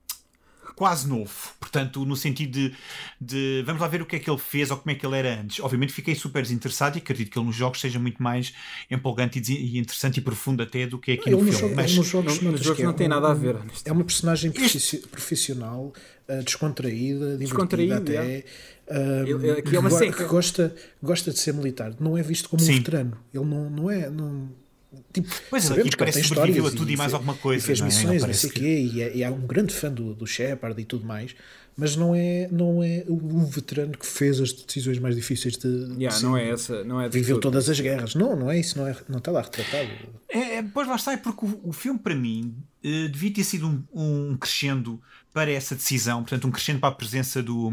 [0.74, 1.32] quase novo.
[1.60, 2.74] Portanto, no sentido de,
[3.20, 5.16] de, vamos lá ver o que é que ele fez ou como é que ele
[5.16, 5.60] era antes.
[5.60, 8.52] Obviamente fiquei super desinteressado e acredito que ele nos jogos seja muito mais
[8.90, 11.52] empolgante e interessante e profundo até do que é aqui no filme.
[11.52, 13.56] Jogo, mas nos jogos, não, nos jogos não tem nada a ver.
[13.84, 14.52] É uma personagem
[15.10, 15.92] profissional,
[16.28, 18.44] uh, descontraída, divertida até.
[18.88, 21.94] Uh, ele, aqui é uma que, que gosta, gosta de ser militar.
[22.00, 22.72] Não é visto como Sim.
[22.72, 23.18] um veterano.
[23.32, 24.10] Ele não, não é...
[24.10, 24.61] Não,
[25.12, 27.62] Tipo, pois é, aqui parece que sobreviveu a tudo e, e mais alguma coisa.
[27.62, 27.90] E fez não é?
[27.90, 28.60] missões, não, não sei o que...
[28.60, 31.34] quê, e é, e é, um grande fã do, do Shepard e tudo mais,
[31.76, 35.68] mas não é, não é o veterano que fez as decisões mais difíceis de.
[35.98, 37.52] Yeah, não é essa, não é Viveu tudo.
[37.52, 38.14] todas as guerras.
[38.14, 39.88] Não, não é isso, não, é, não está lá retratado.
[40.28, 43.44] É, é, pois lá está, é porque o, o filme, para mim, uh, devia ter
[43.44, 45.00] sido um, um crescendo
[45.32, 47.72] para essa decisão, portanto, um crescendo para a presença do,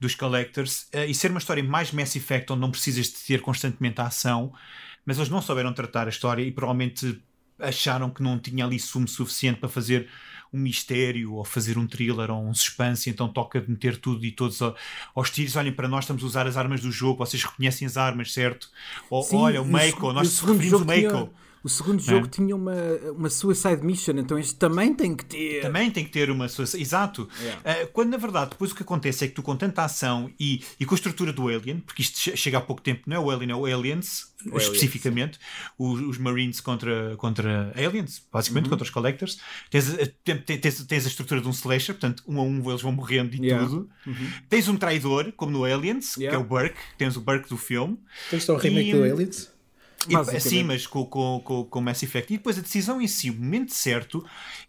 [0.00, 3.40] dos Collectors uh, e ser uma história mais Mass Effect, onde não precisas de ter
[3.40, 4.52] constantemente a ação
[5.08, 7.18] mas eles não souberam tratar a história e provavelmente
[7.58, 10.06] acharam que não tinha ali sumo suficiente para fazer
[10.52, 14.30] um mistério ou fazer um thriller ou um suspense, então toca de meter tudo e
[14.30, 14.60] todos
[15.14, 15.56] aos tiros.
[15.56, 18.68] Olhem, para nós estamos a usar as armas do jogo, vocês reconhecem as armas, certo?
[19.08, 21.32] Ou Sim, olha, o Mako, nós referimos o Mako.
[21.62, 22.28] O segundo jogo é?
[22.28, 22.74] tinha uma,
[23.16, 25.62] uma Suicide Mission, então este também tem que ter.
[25.62, 26.82] Também tem que ter uma Suicide.
[26.82, 27.28] Exato.
[27.40, 27.84] Yeah.
[27.84, 30.62] Uh, quando na verdade depois o que acontece é que tu, com tanta ação e,
[30.78, 33.30] e com a estrutura do Alien, porque isto chega há pouco tempo, não é o
[33.30, 35.38] Alien, é o Aliens, o especificamente,
[35.76, 38.70] Os, os, Marines contra, contra Aliens, basicamente, uhum.
[38.70, 39.40] contra os Collectors.
[39.68, 39.84] Tens,
[40.24, 43.46] tens, tens, a estrutura de um Slasher, portanto, um a um eles vão morrendo e
[43.46, 43.66] yeah.
[43.66, 43.90] tudo.
[44.06, 44.30] Uhum.
[44.48, 46.30] Tens um traidor, como no Aliens, yeah.
[46.30, 47.98] que é o Burke, tens o Burke do filme.
[48.30, 49.57] Tens o remake e, do Aliens?
[50.06, 52.32] E, sim, mas com, com, com, com Mass Effect.
[52.32, 54.24] E depois a decisão em si, o momento certo,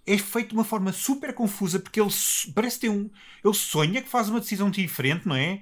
[0.05, 2.09] é feito de uma forma super confusa, porque ele
[2.55, 3.09] parece ter um.
[3.43, 5.61] Ele sonha que faz uma decisão diferente, não é?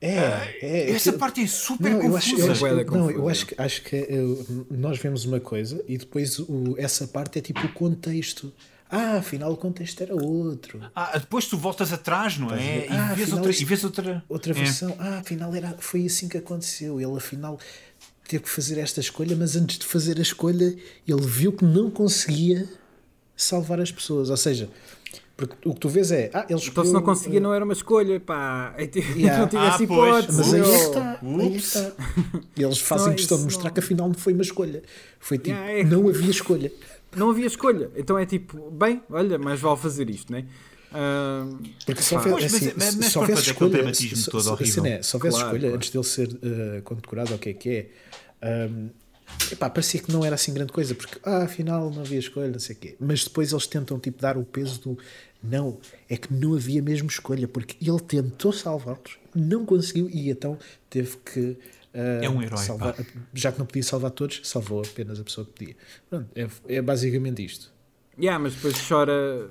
[0.00, 2.12] É, ah, é, essa que, parte é super não, confusa.
[2.12, 5.82] Eu acho, eu acho, não, eu acho que, acho que eu, nós vemos uma coisa
[5.88, 8.52] e depois o, essa parte é tipo o contexto.
[8.90, 10.80] Ah, afinal o contexto era outro.
[10.94, 12.86] Ah, depois tu voltas atrás, não é?
[12.90, 14.24] Ah, e, vês outra, e vês outra.
[14.28, 14.54] Outra é.
[14.54, 14.94] versão.
[14.98, 17.00] Ah, afinal era, foi assim que aconteceu.
[17.00, 17.58] Ele afinal
[18.28, 21.90] teve que fazer esta escolha, mas antes de fazer a escolha, ele viu que não
[21.90, 22.68] conseguia
[23.36, 24.30] salvar as pessoas.
[24.30, 24.70] Ou seja,
[25.36, 26.30] porque o que tu vês é.
[26.32, 28.74] Ah, ele escolheu, então se não conseguia, não era uma escolha, pá.
[28.78, 29.38] Yeah.
[29.40, 30.38] Não tivesse ah, hipótese.
[30.38, 31.92] Mas aí é está, aí está.
[32.56, 33.70] Eles fazem não, questão de mostrar não...
[33.72, 34.82] que afinal não foi uma escolha.
[35.18, 35.84] Foi tipo, yeah, é...
[35.84, 36.72] não havia escolha.
[37.16, 37.90] Não havia escolha.
[37.96, 40.44] Então é tipo, bem, olha, mais vale fazer isto, não é?
[40.94, 45.74] Uh, Porque só assim, se houvesse escolha, se, se, assim é, houvesse claro, escolha claro.
[45.74, 47.86] antes dele ser uh, condecorado, o que é que é,
[48.44, 48.90] um,
[49.50, 52.58] epá, parecia que não era assim grande coisa, porque ah, afinal não havia escolha, não
[52.58, 52.96] sei o quê.
[53.00, 54.98] Mas depois eles tentam tipo, dar o peso do
[55.42, 55.78] não,
[56.08, 61.16] é que não havia mesmo escolha, porque ele tentou salvá-los, não conseguiu e então teve
[61.18, 61.40] que.
[61.94, 62.58] Uh, é um herói.
[62.58, 62.96] Salvar,
[63.32, 65.76] já que não podia salvar todos, salvou apenas a pessoa que podia.
[66.08, 67.72] Pronto, é, é basicamente isto.
[68.18, 69.50] Yeah, mas depois chora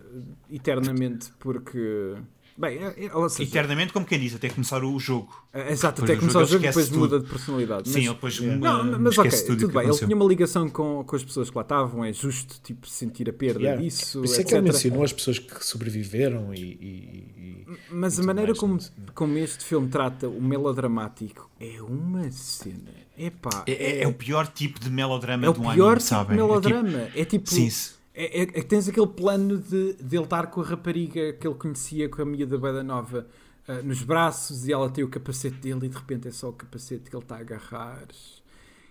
[0.50, 2.16] eternamente porque.
[2.56, 5.34] Bem, é, é, seja, eternamente, como quem diz, até começar o jogo.
[5.52, 7.00] É, exato, até começar o jogo e depois tudo.
[7.00, 7.90] muda de personalidade.
[7.90, 8.84] Sim, mas, ele depois yeah.
[8.84, 9.88] não, mas ok, tudo, bem.
[9.88, 13.28] Ele tinha uma ligação com, com as pessoas que lá estavam, é justo tipo, sentir
[13.28, 13.82] a perda yeah.
[13.82, 14.24] disso.
[14.24, 16.60] Isso é que ele mencionou as pessoas que sobreviveram e.
[16.60, 18.78] e mas e a maneira como,
[19.16, 23.04] como este filme trata o melodramático é uma cena.
[23.18, 25.76] Epá, é, é, é o pior tipo de melodrama é de um anime, É o
[25.76, 27.10] pior tipo de melodrama.
[27.16, 27.50] É tipo.
[27.50, 30.64] É tipo é, é, é, que tens aquele plano de, de ele estar com a
[30.64, 33.28] rapariga que ele conhecia, com a miúda Bada Nova,
[33.68, 36.54] uh, nos braços e ela tem o capacete dele e de repente é só o
[36.54, 38.08] capacete que ele está a agarrar.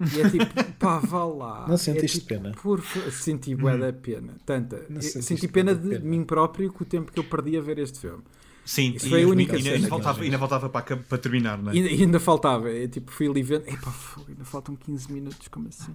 [0.00, 0.46] E é tipo,
[0.78, 1.66] pá, vá lá.
[1.68, 2.52] Não sentiste é tipo, pena?
[2.60, 4.34] Por senti bué da pena.
[4.44, 4.84] Tanta.
[5.00, 6.04] Senti pena da de pena.
[6.04, 8.24] mim próprio com o tempo que eu perdi a ver este filme.
[8.64, 11.18] Sim, Isso e, foi a única e ainda, cena ainda nós ainda voltava para, para
[11.18, 11.76] terminar, não é?
[11.76, 12.70] E ainda, ainda faltava.
[12.70, 13.68] É, tipo, fui ali vendo.
[13.68, 15.94] Epá, fogo, ainda faltam 15 minutos, como assim?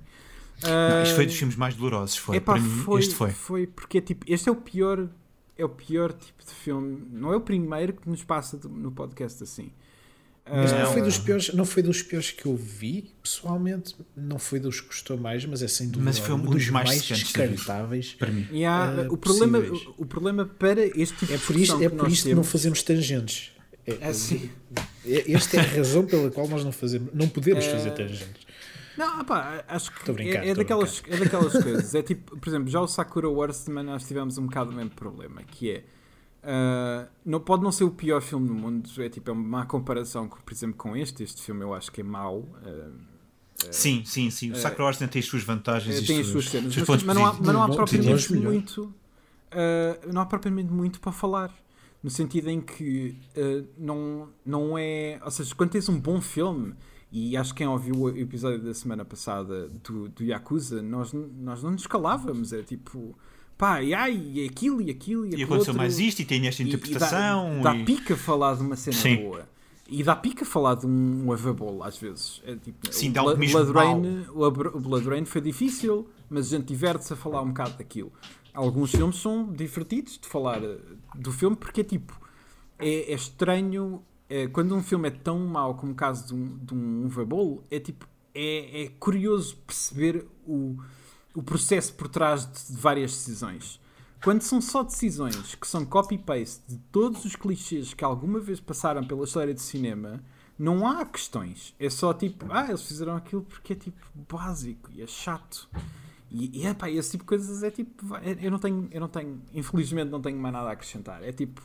[0.63, 2.37] Não, isto foi Ah, dos filmes mais dolorosos, foi.
[2.37, 3.31] Epá, para mim, foi, este foi.
[3.31, 5.07] Foi porque tipo, este é o pior,
[5.57, 7.03] é o pior tipo de filme.
[7.11, 9.71] Não é o primeiro que nos passa no podcast assim.
[10.49, 13.93] Mas não Ah, foi, dos piores, não foi dos piores que eu vi, pessoalmente.
[14.15, 16.69] Não foi dos que gostou mais, mas é sem dúvida Mas foi um dos dos
[16.69, 18.13] mais mais de descartáveis.
[18.13, 18.47] Para mim.
[18.49, 19.93] e há- ah, o, problema, possíveis.
[19.97, 22.33] o, problema para este tipo É de por isto, discussão é que por isto que
[22.35, 23.51] não fazemos tangentes.
[23.85, 24.49] É, É assim.
[25.05, 28.46] é- esta é a razão pela qual nós não fazemos, não podemos É, fazer tangentes.
[28.97, 31.93] Não, pá, acho que a brincar, é, é daquelas, é daquelas coisas.
[31.93, 34.91] É tipo, por exemplo, já o Sakura Wars também nós tivemos um bocado o mesmo
[34.91, 35.83] problema, que é
[36.49, 39.65] ah, não, pode não ser o pior filme do mundo, é tipo, é uma má
[39.65, 41.21] comparação, com, por exemplo, com este.
[41.23, 42.47] Este filme eu acho que é mau.
[42.63, 42.89] ah,
[43.71, 44.51] Sim, sim, sim.
[44.51, 47.15] O Sacro Wars tem as suas vantagens Eh, e tem as suas cenas, mas, mas
[47.17, 48.93] não há, mas não há propriamente muito.
[49.51, 51.53] ah, não há propriamente muito para falar.
[52.01, 55.19] No sentido em que ah, não, não é.
[55.25, 56.75] Ou seja, quando tens um bom filme,
[57.11, 61.63] e acho que quem ouviu o episódio da semana passada do, do Yakuza, nós, nós
[61.63, 62.51] não nos calávamos.
[62.53, 63.17] É tipo,
[63.57, 65.77] pá, e ai, e aquilo, e aquilo, e E aconteceu outro.
[65.77, 67.61] mais isto e tem esta E- e dá- interpretação.
[67.61, 69.15] dá, e- pica falar de uma cena Sim.
[69.23, 69.47] boa.
[69.89, 72.41] E dá pica falar de um, um avabolo, às vezes.
[72.45, 76.47] É tipo, Sim, o algo Bla- mesmo Rain, o o Blood Rain foi difícil, mas
[76.53, 78.11] a gente diverte-se a falar um bocado daquilo.
[78.53, 80.77] Alguns filmes são divertidos de falar eh,
[81.15, 82.19] do filme porque é tipo,
[82.77, 86.57] é, é estranho eh, quando um filme é tão mau como o caso de um,
[86.57, 90.77] de um é tipo, é, é curioso perceber o,
[91.33, 93.79] o processo por trás de várias decisões.
[94.23, 99.05] Quando são só decisões que são copy-paste de todos os clichês que alguma vez passaram
[99.05, 100.23] pela história de cinema,
[100.57, 101.75] não há questões.
[101.79, 103.99] É só tipo, ah, eles fizeram aquilo porque é tipo
[104.29, 105.69] básico e é chato.
[106.29, 108.05] E, e epá, esse tipo de coisas é tipo,
[108.41, 111.23] eu não tenho, eu não tenho, infelizmente não tenho mais nada a acrescentar.
[111.23, 111.61] É tipo,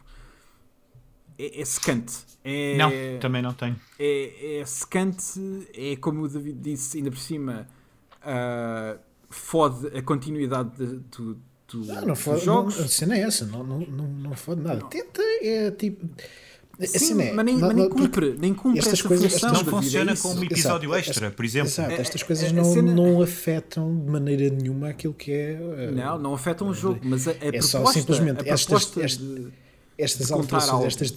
[1.38, 2.14] é, é secante.
[2.44, 3.76] É, Não, também não tenho.
[3.98, 5.40] é, é secante,
[5.76, 7.68] é como o David disse, ainda por cima,
[8.22, 8.96] ah,
[9.30, 11.34] fode a continuidade de- do,
[11.68, 12.76] do, Não, não dos fode, jogos.
[12.78, 14.84] não, a cena é essa, não, não, não, não fode nada.
[14.86, 16.06] Tenta, é tipo.
[16.84, 19.52] Sim, é, mas nem, não- mas nem não- cumpre, nem cumpre estas essa coisas- função.
[19.52, 20.22] Não é funciona isso.
[20.22, 21.68] como um Exato, episódio esta- extra, por exemplo.
[21.68, 25.30] Exato, É- estas é- coisas a não, cena- não afetam de maneira nenhuma aquilo que
[25.30, 25.60] é.
[25.60, 29.00] uh, Não, não afetam o jogo, mas a, a É só proposta, simplesmente a proposta
[29.04, 29.52] estas- de-
[30.02, 31.14] estas alterações, estas,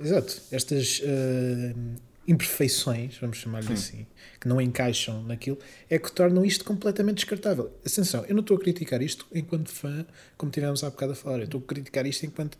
[0.00, 4.06] exato, estas uh, imperfeições, vamos chamar-lhe assim,
[4.40, 5.58] que não encaixam naquilo,
[5.88, 7.70] é que tornam isto completamente descartável.
[7.84, 10.06] Atenção, eu não estou a criticar isto enquanto fã,
[10.36, 12.56] como tivemos há bocado a falar, eu estou a criticar isto enquanto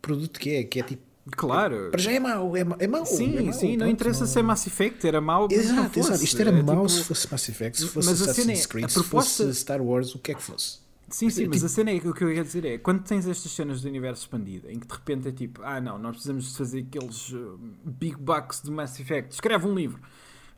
[0.00, 1.02] produto que é, que é tipo,
[1.32, 1.90] Claro.
[1.90, 3.04] para já é mau, é mau, é mau.
[3.06, 5.46] Sim, é mau, sim, não pronto, interessa se é Mass Effect, era mau.
[5.48, 6.24] não Exato, exato.
[6.24, 8.54] Isto era É mau tipo- se fosse Mass Effect, se fosse Mas a cena é,
[8.54, 10.78] Assassin's Creed, a se proposta- fosse Star Wars, o que é que fosse.
[11.10, 13.26] Sim, sim, mas tipo- a cena é o que eu ia dizer é quando tens
[13.26, 16.50] estas cenas do universo expandido em que de repente é tipo, ah não, nós precisamos
[16.52, 20.00] de fazer aqueles uh, big bucks do Mass Effect, escreve um livro.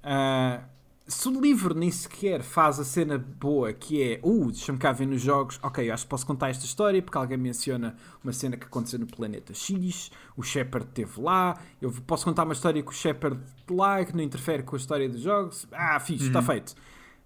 [0.02, 0.62] Ah,
[1.06, 5.06] se o livro nem sequer faz a cena boa que é, uh, deixa-me cá ver
[5.06, 8.64] nos jogos, ok, acho que posso contar esta história porque alguém menciona uma cena que
[8.66, 12.92] aconteceu no planeta X, o Shepard esteve lá, eu posso contar uma história que o
[12.92, 16.74] Shepard lá que não interfere com a história dos jogos, ah, fixe, está feito.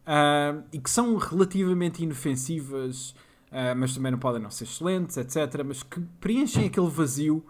[0.06, 3.14] Ah, e que são relativamente inofensivas,
[3.50, 5.64] ah, mas também não podem não ser excelentes, etc.
[5.66, 7.44] Mas que preenchem aquele vazio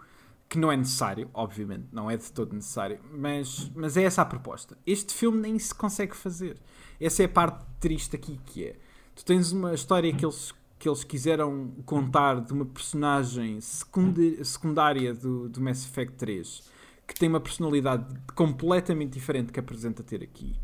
[0.49, 4.25] que não é necessário, obviamente, não é de todo necessário, mas, mas é essa a
[4.25, 4.77] proposta.
[4.85, 6.57] Este filme nem se consegue fazer.
[6.99, 8.75] Essa é a parte triste aqui que é.
[9.13, 15.49] Tu tens uma história que eles, que eles quiseram contar de uma personagem secundária do,
[15.49, 18.05] do Mass Effect 3 que tem uma personalidade
[18.35, 20.55] completamente diferente que apresenta ter aqui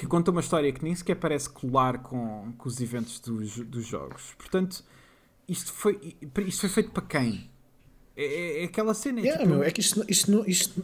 [0.00, 3.84] que conta uma história que nem sequer parece colar com, com os eventos dos, dos
[3.86, 4.34] jogos.
[4.38, 4.82] Portanto,
[5.46, 7.50] isto foi, isto foi feito para quem?
[8.16, 9.20] É, é- é aquela cena.
[9.20, 10.82] é Yeah, tipo, meu, é que isto, não- isto, não, isto,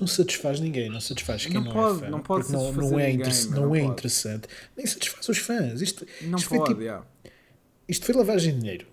[0.00, 2.10] não satisfaz ninguém, não satisfaz quem Não não, pode, é fã.
[2.10, 3.92] não pode não, não é, ninguém, não não é pode.
[3.92, 5.80] interessante, nem satisfaz os fãs.
[5.80, 7.06] Isto, não isto pode, foi, tipo, yeah.
[7.88, 8.86] isto foi lavagem de dinheiro.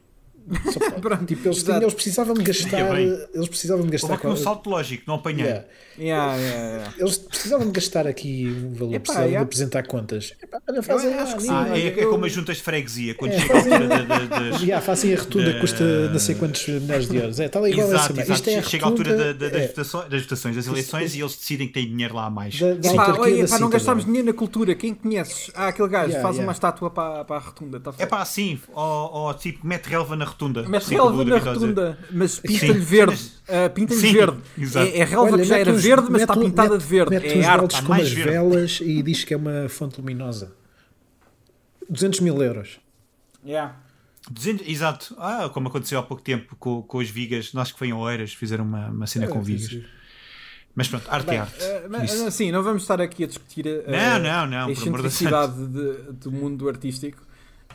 [0.72, 1.02] Só pode.
[1.02, 3.00] Pronto, tipo, eles, tinham, eles precisavam de gastar.
[3.00, 4.14] Eles precisavam de gastar.
[4.16, 5.46] aqui um salto lógico, não apanhei.
[5.46, 5.66] Yeah.
[6.00, 6.94] Yeah, yeah, yeah.
[7.00, 9.40] Eles precisavam de gastar aqui um valor, Epá, precisavam yeah.
[9.40, 10.34] de apresentar contas.
[10.42, 11.48] Epá, olha, fazem sim.
[11.50, 14.26] Ah, é, é como as juntas de freguesia, quando É, chega a altura da- da-
[14.50, 14.62] das.
[14.62, 17.40] Já, fazem a rotunda, Da- custa não sei quantos milhares de euros.
[17.40, 18.22] É, tal igual Exato, essa.
[18.22, 18.34] exato.
[18.34, 20.68] Isto é a Chega a altura da- rotunda, da- das, é, votações, das votações, das
[20.68, 22.58] eleições, e eles decidem que têm dinheiro lá a mais.
[22.60, 24.74] da, da Epá, olha, não gastámos dinheiro na cultura.
[24.76, 25.52] Quem conheces?
[25.54, 26.48] Ah, aquele gajo Yeah, faz yeah.
[26.48, 27.80] uma estátua para, para a rotunda.
[27.80, 28.84] Tá É pá, assim, ou,
[29.14, 30.68] ou tipo, mete relva na rotunda.
[30.68, 31.38] Mete Sim, relva dizer.
[31.44, 33.32] rotunda, mas pinta-lhe verde.
[33.54, 34.38] Ah, pinta-lhe verde.
[34.58, 34.88] exato.
[34.88, 37.10] É, é relva Olha, que já era verde, mas está pintada mete- de verde.
[37.12, 37.66] Mete É uns arte.
[37.74, 38.32] Está com mais umas verde.
[38.32, 40.54] velas e diz que é uma fonte luminosa.
[41.90, 42.80] 200 mil euros.
[43.46, 43.76] Yeah.
[44.30, 45.16] 200 exato.
[45.20, 47.54] Ah, como aconteceu há pouco tempo com, com as vigas.
[47.54, 49.78] Nós que foi em Oeiras, fizeram uma, uma cena com vigas.
[50.74, 51.56] Mas pronto, arte Bem, é arte.
[51.62, 52.26] ah, mas, Isso.
[52.28, 56.14] assim, não vamos estar aqui a discutir a, Não, a- não, não, a excentricidade de-
[56.14, 57.22] do mundo artístico,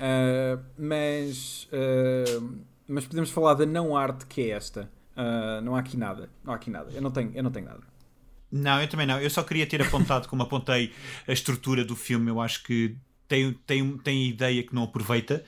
[0.01, 2.43] ah, mas, ah,
[2.89, 4.91] mas podemos falar da não arte que é esta.
[5.17, 6.31] Ah, não há aqui nada.
[6.45, 6.91] Não há aqui nada.
[6.93, 7.81] Eu não tenho, eu não tenho nada.
[8.51, 9.21] Não, eu também não.
[9.21, 10.93] Eu só queria ter apontado como apontei
[11.27, 12.31] a estrutura do filme.
[12.31, 15.45] Eu acho que tem, tem, tem ideia que não aproveita.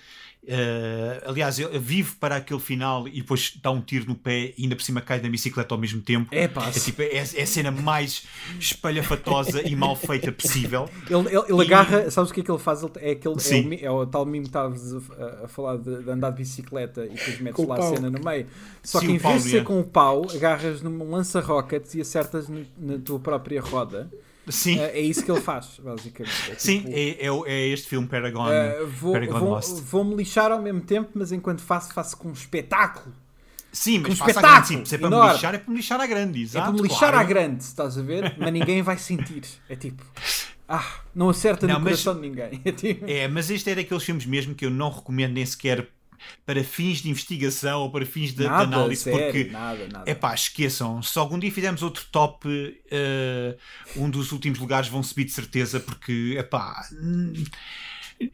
[0.46, 4.62] Eh, aliás, ele vive para aquele final e depois dá um tiro no pé e
[4.62, 6.28] ainda por cima cai da bicicleta ao mesmo tempo.
[6.34, 8.24] É pá, É, tipo, é, é a cena mais
[8.58, 10.88] espalhafatosa e mal feita possível.
[11.10, 12.82] Ele, ele, ele E- agarra, sabes o que é que ele faz?
[12.82, 16.02] Ele- é, aquele, é, o, é o tal mimo que estavas a, a falar de,
[16.02, 18.46] de andar de bicicleta e depois metes lá a cena no meio.
[18.82, 22.48] Só Sim, que em vez de ser com o pau, agarras num lança-rockets e acertas
[22.48, 24.10] na tua própria roda.
[24.52, 26.50] Sim, É, é isso que ele faz, basicamente.
[26.50, 28.46] É sim tipo, é, é, é este filme Paragon.
[28.48, 29.80] Uh, vou, Paragon vou, Lost.
[29.82, 33.14] vou-me lixar ao mesmo tempo, mas enquanto faço, faço com um espetáculo.
[33.72, 34.66] Sim, mas um espetáculo grande.
[34.68, 35.32] Sim, se é para me enorme.
[35.34, 36.38] lixar, é para me lixar à grande.
[36.38, 37.18] é Exato, para me lixar claro.
[37.18, 38.34] à grande, estás a ver?
[38.38, 39.42] Mas ninguém vai sentir.
[39.68, 40.02] É tipo,
[40.68, 42.60] ah, não acerta Não, no mas- coração de ninguém.
[42.64, 45.86] É tipo, É, mas este é daqueles filmes mesmo que eu não recomendo nem sequer
[46.46, 50.10] para fins de investigação ou para fins de, de nada, análise, sério, porque nada, nada.
[50.10, 51.02] é pá, esqueçam.
[51.02, 52.48] Se algum dia fizermos outro top,
[52.90, 53.56] eh,
[53.96, 56.82] um dos últimos lugares vão subir de certeza, porque é pá.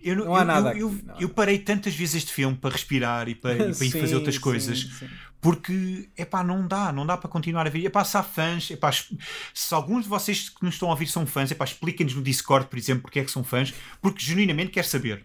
[0.03, 3.29] Eu, Não há eu- nada eu, eu, eu parei tantas vezes este filme para respirar
[3.29, 5.09] e para, e para ir Sim, fazer outras sim, coisas sim.
[5.43, 7.85] porque é pá, não dá, não dá para continuar a ver.
[7.85, 9.13] É pá, se há fãs, epá, es-
[9.53, 12.23] se alguns de vocês que nos estão a ouvir são fãs, é pá, expliquem-nos no
[12.23, 15.23] Discord, por exemplo, porque é que são fãs, porque genuinamente quer saber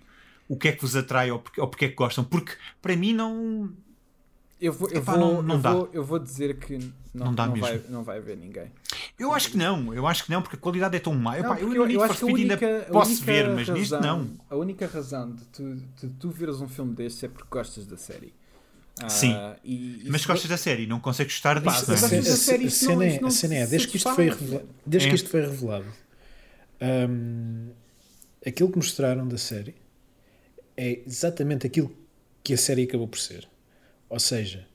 [0.50, 2.95] o que é que vos atrai ou porque, ou porque é que gostam, porque para
[2.97, 3.72] mim não.
[4.60, 5.72] Eu vou, eu, Epá, vou, não- não eu, dá.
[5.74, 6.78] vou, eu vou dizer que
[7.14, 7.68] não, Não dá não mesmo.
[7.68, 8.70] vai, não vai haver ninguém.
[9.18, 11.38] Eu acho que não, eu acho que não, porque a qualidade é tão má.
[11.38, 13.70] Não, Epá, eu no Need for que a ainda única- a posso única ver, mas
[13.70, 14.32] neste razão- não.
[14.50, 17.95] A única razão de tu, de tu veres um filme destes é porque gostas da
[17.95, 18.34] série.
[19.02, 19.34] Ah, Sim.
[19.64, 21.86] e- e Mas gostas da série, não consegues gostar disso.
[21.88, 22.22] mas não é?
[22.22, 24.70] da série, a isto não- cena é, a cena é, desde que isto foi revelado,
[24.86, 25.10] desde É.
[25.10, 25.86] que isto foi revelado,
[26.82, 27.70] hum,
[28.45, 29.76] aquilo que mostraram da série
[30.80, 31.93] é exatamente aquilo
[32.41, 33.47] que a série acabou por ser.
[34.07, 34.65] Ou seja,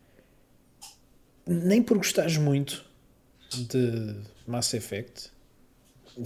[1.47, 2.85] nem por gostares muito
[3.51, 4.15] de
[4.47, 5.31] Mass Effect,
[6.17, 6.25] o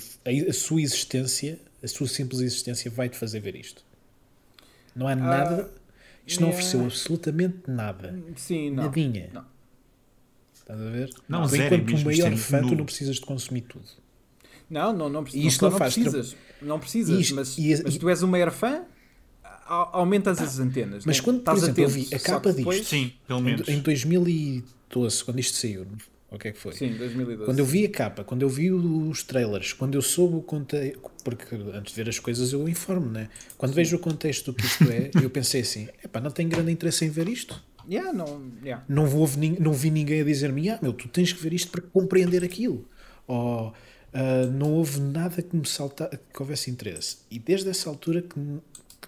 [0.48, 3.84] a, sua existência, a sua simples existência vai-te fazer ver isto.
[4.96, 5.70] Não há nada,
[6.26, 6.58] isto não yeah.
[6.58, 8.18] ofereceu absolutamente nada.
[8.36, 8.84] Sim, não.
[8.84, 9.30] Nadinha.
[9.32, 9.46] Não.
[10.54, 11.10] Estás a ver?
[11.28, 13.86] Não, zero, enquanto mesmo, o maior é fã, tu não precisas de consumir tudo.
[14.68, 15.52] Não, não, não, E precisas.
[15.52, 16.36] isto não, não não precisas.
[16.60, 18.84] Não precisas, Isto- mas, e- mas tu és um maior fã,
[19.68, 21.04] a- aumentas as antenas.
[21.04, 21.22] Mas né?
[21.24, 23.68] quando, por exemplo, eu vi a capa depois- disto, Sim, pelo em, menos.
[23.68, 25.86] em 2012, quando isto saiu,
[26.30, 26.72] ou o que é que foi?
[26.74, 27.44] Sim, 2012.
[27.46, 31.00] Quando eu vi a capa, quando eu vi os trailers, quando eu soube o contexto,
[31.24, 33.28] porque antes de ver as coisas eu informo, né?
[33.56, 36.70] Quando vejo o contexto do que isto é, eu pensei assim: epá, não tenho grande
[36.72, 37.62] interesse em ver isto.
[37.90, 38.84] Yeah, não, yeah.
[38.86, 39.26] Não, vou,
[39.58, 42.86] não vi ninguém a dizer-me: ah, meu, tu tens que ver isto para compreender aquilo.
[43.26, 43.72] Ou
[44.12, 47.18] ah, não houve nada que me salta, que houvesse interesse.
[47.30, 48.38] E desde essa altura que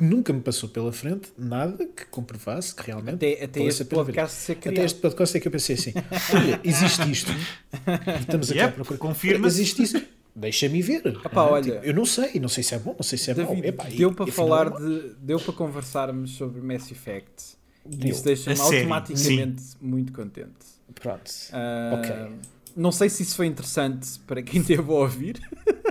[0.04, 3.14] nunca me passou pela frente nada que comprovasse que realmente.
[3.16, 5.92] Até, até este podcast ser Até este podcast é que eu pensei assim:
[6.34, 7.30] olha, existe isto.
[7.32, 8.98] E Estamos aqui Yep, a procurar.
[8.98, 9.56] confirma-se.
[9.60, 10.02] Existe isso.
[10.34, 11.04] Deixa-me ver.
[11.06, 13.30] Epá, Ah, olha- tipo, eu não sei, não sei se é bom, não sei se
[13.30, 13.46] é mau.
[13.46, 14.78] David, Epá, e- deu para e falar é mau.
[14.80, 15.14] de.
[15.20, 17.56] Deu para conversarmos sobre Mass Effect.
[17.84, 18.10] Deu.
[18.10, 20.50] Isso deixa-me automaticamente muito contente.
[20.94, 21.30] Pronto.
[21.52, 22.32] Ah, Ok.
[22.76, 25.40] Não sei se isso foi interessante para quem teve a ouvir.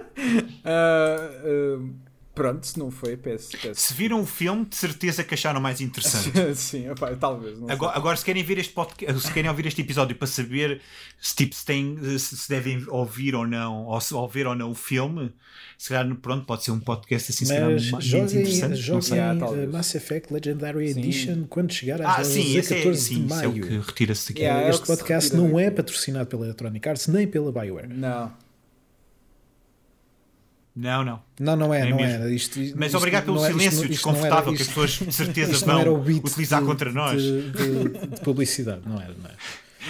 [0.66, 2.09] Ah, ah,
[2.40, 3.50] pronto, se não foi, peço.
[3.62, 3.82] peço.
[3.82, 6.32] Se viram o filme, de certeza que acharam mais interessante.
[6.56, 7.58] Sim, opá, talvez.
[7.68, 10.80] Agora, agora, se querem ver este podcast, se querem ouvir este episódio para saber
[11.20, 14.56] se, tipo, se, têm, se, se devem ouvir ou não, ou se ou ver ou
[14.56, 15.34] não o filme,
[15.78, 18.70] se calhar, pronto, pode ser um podcast assim, se calhar, Mas mais joguem, interessante.
[18.70, 19.20] não joguem sei.
[19.20, 19.70] Ah, uh, talvez.
[19.70, 21.00] Mass Effect Legendary Sim.
[21.02, 23.52] Edition quando chegar às Ah, sim, a esse é, 14 sim, de isso é o
[23.52, 23.68] maio.
[23.68, 24.42] que retira-se daqui.
[24.44, 27.52] Yeah, é o este se podcast retira não é patrocinado pela Electronic Arts nem pela
[27.52, 27.90] Bioware.
[27.90, 28.32] Não.
[30.82, 31.19] Não, não.
[31.39, 32.23] Não, não é, É não mesmo.
[32.25, 32.34] é.
[32.34, 35.11] Isto, Mas isto obrigado pelo é- isto silêncio isto era- desconfortável que as pessoas de
[35.13, 37.21] certeza era vão utilizar de- contra nós.
[37.21, 39.34] De, de- de publicidade, não era, não é?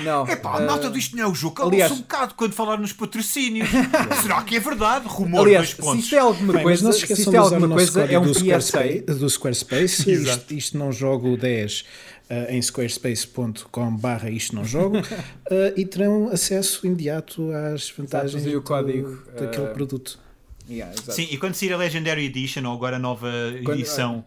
[0.03, 0.27] Não.
[0.27, 1.61] Epá, ah, a nota disto não é o jogo.
[1.63, 3.67] aliás- um bocado quando falar nos patrocínios.
[4.21, 5.07] Será que é verdade?
[5.07, 6.03] Rumor, Aliás, dois se pontos.
[6.03, 7.75] isto é alguma Bem, coisa, não se se esqueçam isto de é usar o alguma
[7.75, 8.39] nosso coisa, é código um do.
[8.39, 10.11] Squarespace, do Squarespace.
[10.11, 10.39] Exato.
[10.39, 11.81] isto, isto não jogo 10
[12.29, 15.03] uh, em squarespace.com barra isto não jogo uh,
[15.75, 20.19] e terão acesso imediato às vantagens e o do- código, daquele uh, produto.
[20.70, 20.95] Yeah.
[21.11, 23.28] Sim, e quando sair a Legendary Edition ou agora a nova
[23.63, 24.24] Quando- edição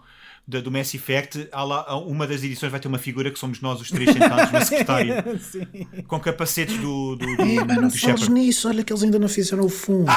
[0.47, 3.61] da- do Mass Effect, há lá, uma das edições vai ter uma figura que somos
[3.61, 5.87] nós os três sentados na secretária, Sim.
[6.09, 8.31] com capacetes do, do, do, É, do Shepard.
[8.31, 10.11] nisso, olha que eles ainda não fizeram o fundo.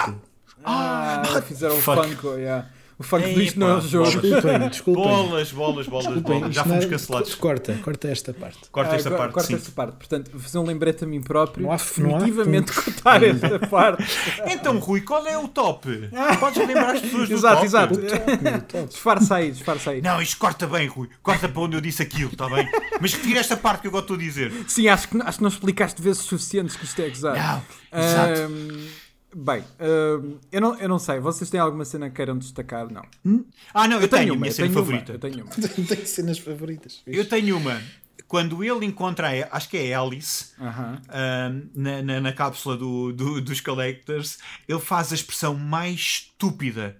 [0.63, 1.82] Ah, fizeram o.
[1.82, 2.67] Funko, yeah.
[2.97, 4.05] O Funko Ei, disto não é um jogo.
[4.21, 5.03] Desculpem, desculpem.
[5.03, 6.55] Bolas, bolas, bolas, Desculpem, bolas.
[6.55, 7.35] Já isto não fomos é- cancelados.
[7.35, 8.59] Corta, corta esta parte.
[8.71, 9.55] Corta Ah, esta agora- parte, corta sim.
[9.55, 9.95] esta parte.
[9.97, 11.63] Portanto, vou fazer um lembrete a mim próprio.
[11.65, 14.05] Não há- não há definitivamente cortar esta parte.
[14.47, 16.09] Então, Rui, qual é o top?
[16.39, 17.65] Podes lembrar as pessoas do Exato, top?
[17.65, 17.93] exato.
[17.95, 18.87] O top, meu, o top.
[18.87, 20.01] Disfarça aí, disfarça aí.
[20.01, 21.09] Não, isto corta bem, Rui.
[21.21, 22.65] Corta para onde eu disse aquilo, está bem?
[23.01, 24.53] Mas retira esta parte que eu agora estou a dizer.
[24.69, 27.37] Sim, acho que, acho que não explicaste vezes suficientes que isto é gozado.
[27.37, 28.41] Não, exato.
[28.41, 28.87] Ahm,
[29.36, 31.19] bem, ahm, eu, não, eu não sei.
[31.19, 32.88] Vocês têm alguma cena que queiram destacar?
[32.91, 33.03] Não.
[33.73, 35.11] Ah, não, eu, tenho, a uma, minha eu cena tenho uma, favorita.
[35.13, 35.51] eu tenho uma.
[35.88, 37.01] Tenho cenas favoritas.
[37.05, 37.81] Eu tenho uma.
[38.27, 41.01] Quando ele encontra, a, acho que é a Alice, Aham.
[41.09, 46.97] ahm, na, na, na cápsula do, do- dos Collectors, ele faz a expressão mais estúpida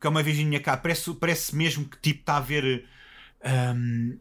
[0.00, 0.76] que é uma vez vinha cá.
[0.76, 2.86] Parece, parece mesmo que tipo está a ver.
[3.42, 4.16] ahm,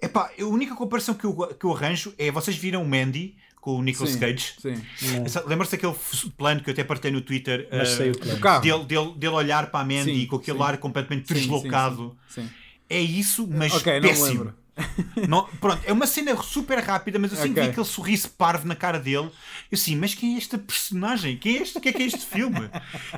[0.00, 3.76] epá, a única comparação que eu, que eu arranjo é vocês viram o Mandy com
[3.78, 4.52] o Nicolas Sim, Cage.
[4.60, 4.74] Sim.
[5.00, 5.24] Não.
[5.24, 5.94] Essa- Lembra-se daquele
[6.36, 8.60] plano que eu até partei no Twitter Mas ah, sei o carro.
[8.62, 10.64] dele, dele, dele olhar para a Mandy Sim, com aquele sim.
[10.64, 12.14] ar completamente deslocado?
[12.28, 12.50] Sim, sim.
[12.90, 14.28] É isso, mas Ok, não me péssimo.
[14.28, 14.54] lembro.
[15.28, 17.62] Não- pronto, é uma cena super rápida, mas assim que Ok.
[17.62, 19.30] vi aquele sorriso parvo na cara dele, eu
[19.72, 21.38] assim, mas quem é esta personagem?
[21.38, 21.78] Quem é este?
[21.78, 22.68] O que é que é este filme?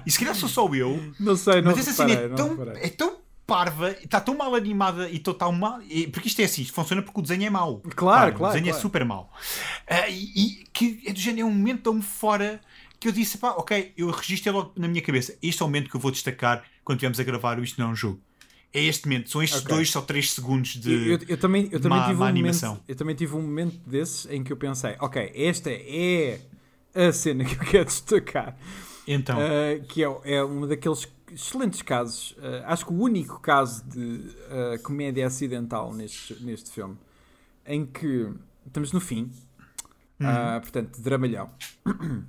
[0.04, 2.36] E se calhar sou só eu, Não sei, não mas essa cena reparei, é não
[2.36, 2.82] tão, reparei.
[2.84, 3.16] é tão
[3.46, 5.80] parva, está tão mal animada e tão, tão mal.
[5.88, 7.80] e- Porque isto é assim, isto funciona porque o desenho é mau.
[7.94, 8.82] Claro, claro, O desenho é claro.
[8.82, 9.32] super mau.
[9.86, 12.60] Ah, e, e que é do género, é um momento tão fora
[12.98, 15.36] que eu disse, pá, ok, eu registro logo na minha cabeça.
[15.42, 17.88] Este é o momento que eu vou destacar quando estivermos a gravar o Isto Não
[17.88, 18.20] é um Jogo.
[18.74, 19.74] É este momento, são estes Ok.
[19.74, 20.92] dois ou três segundos de.
[20.92, 22.68] Eu, eu- eu também, eu também má- tive má um animação.
[22.70, 26.40] momento, eu também tive um momento desses em que eu pensei, ok, esta é
[26.94, 28.56] a cena que eu quero destacar,
[29.06, 33.84] Então, Uh, que é, é um daqueles excelentes casos, uh, acho que o único caso
[33.84, 33.98] de
[34.78, 36.96] uh, comédia acidental neste, neste filme,
[37.66, 38.32] em que
[38.66, 39.30] estamos no fim,
[40.20, 41.50] uh, portanto, de dramalhão,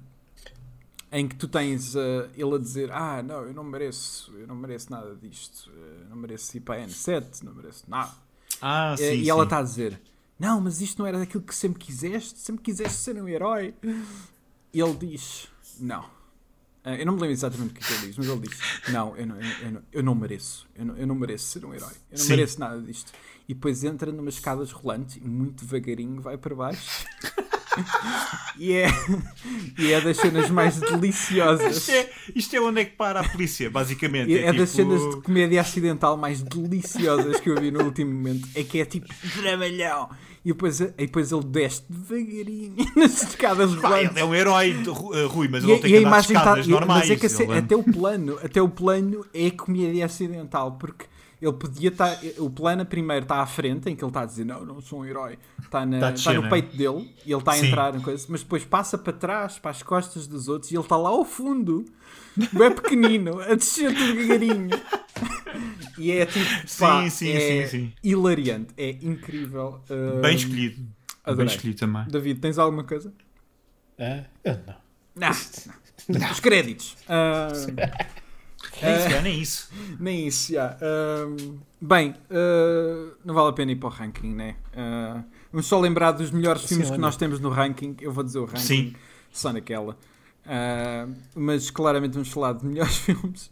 [1.12, 4.56] em que tu tens uh, ele a dizer, ah, não, eu não mereço, eu não
[4.56, 8.12] mereço nada disto, eu não mereço ir para a N7, não mereço nada.
[8.62, 9.46] ah, E- sim, e ela sim.
[9.46, 10.02] está a dizer:
[10.40, 13.74] Não, mas isto não era daquilo que sempre quiseste, sempre quiseste ser um herói.
[14.74, 15.48] E ele diz:
[15.80, 16.17] Não.
[16.88, 18.58] Ah, Eu não me lembro exatamente o que é que ele diz, mas ele diz:
[18.94, 20.66] Não, eu não, eu, eu não, eu não mereço.
[20.74, 21.92] Eu não, eu não mereço ser um herói.
[22.10, 22.30] Eu não Sim.
[22.30, 23.12] mereço nada disto.
[23.50, 27.06] E depois entra numas escadas rolantes e muito devagarinho vai para baixo.
[28.58, 28.88] e, é,
[29.78, 31.78] e é das cenas mais deliciosas.
[31.78, 34.36] Isto é, isto é onde é que para a polícia, basicamente.
[34.36, 38.12] É, é das tipo- cenas de comédia acidental mais deliciosas que eu vi no último
[38.14, 38.48] momento.
[38.56, 40.10] É que é tipo dramalhão.
[40.46, 45.28] E depois, e depois ele desce devagarinho nas escadas Pá, ele é um herói, uh,
[45.28, 46.34] Rui, mas E, ele tem que andar está.
[46.34, 47.10] escadas normais.
[47.10, 51.06] Mas é que anda- até o plano, até o plano é comédia acidental, porque
[51.42, 52.18] ele podia estar.
[52.40, 55.02] O plano primeiro está à frente, em que ele está a dizer não, não sou
[55.02, 55.38] um herói.
[55.62, 57.68] Está, na, Está está no peito dele e ele está a Sim.
[57.68, 60.84] entrar em coisa, mas depois passa para trás, para as costas dos outros, e ele
[60.84, 61.86] está lá ao fundo,
[62.54, 64.70] bem pequenino, a descer devagarinho.
[65.98, 66.46] E é tipo,
[66.80, 67.94] pá, Sim, sim, é sim, sim.
[68.04, 69.82] hilariante, é incrível.
[69.90, 70.86] Uh, Bem escolhido.
[71.24, 71.46] adorei.
[71.46, 72.06] Bem escolhido também.
[72.08, 73.12] David, tens alguma coisa?
[74.00, 74.76] Ah, eu não.
[75.16, 75.30] Não,
[76.20, 76.32] não.
[76.32, 76.96] Os créditos.
[78.82, 79.72] Ah, É isso, cara, nem isso.
[80.00, 80.78] nem isso, já.
[81.82, 84.56] Bem, ah, não vale a pena ir para o ranking, né?
[84.76, 87.96] Ah, vamos só lembrar dos melhores Sim, filmes que nós temos no ranking.
[88.02, 88.96] Eu vou dizer o ranking Sim.
[89.32, 89.98] só naquela.
[90.46, 93.50] Ah, mas claramente vamos falar de melhores filmes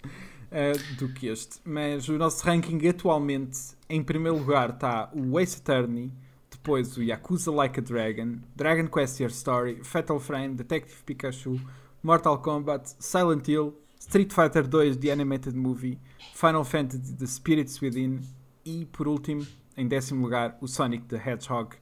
[0.98, 1.58] do que este.
[1.66, 3.60] Mas o nosso ranking atualmente,
[3.90, 6.12] em primeiro lugar, está o Ace Attorney.
[6.50, 11.60] Depois o Yakuza Like a Dragon, Dragon Quest Your Story, Fatal Frame, Detective Pikachu,
[12.02, 13.76] Mortal Kombat, Silent Hill,
[14.08, 16.00] Street Fighter 2 The Animated Movie,
[16.34, 18.22] Final Fantasy The Spirits Within
[18.66, 19.46] e, por último,
[19.76, 21.76] em décimo lugar, o Sonic the Hedgehog.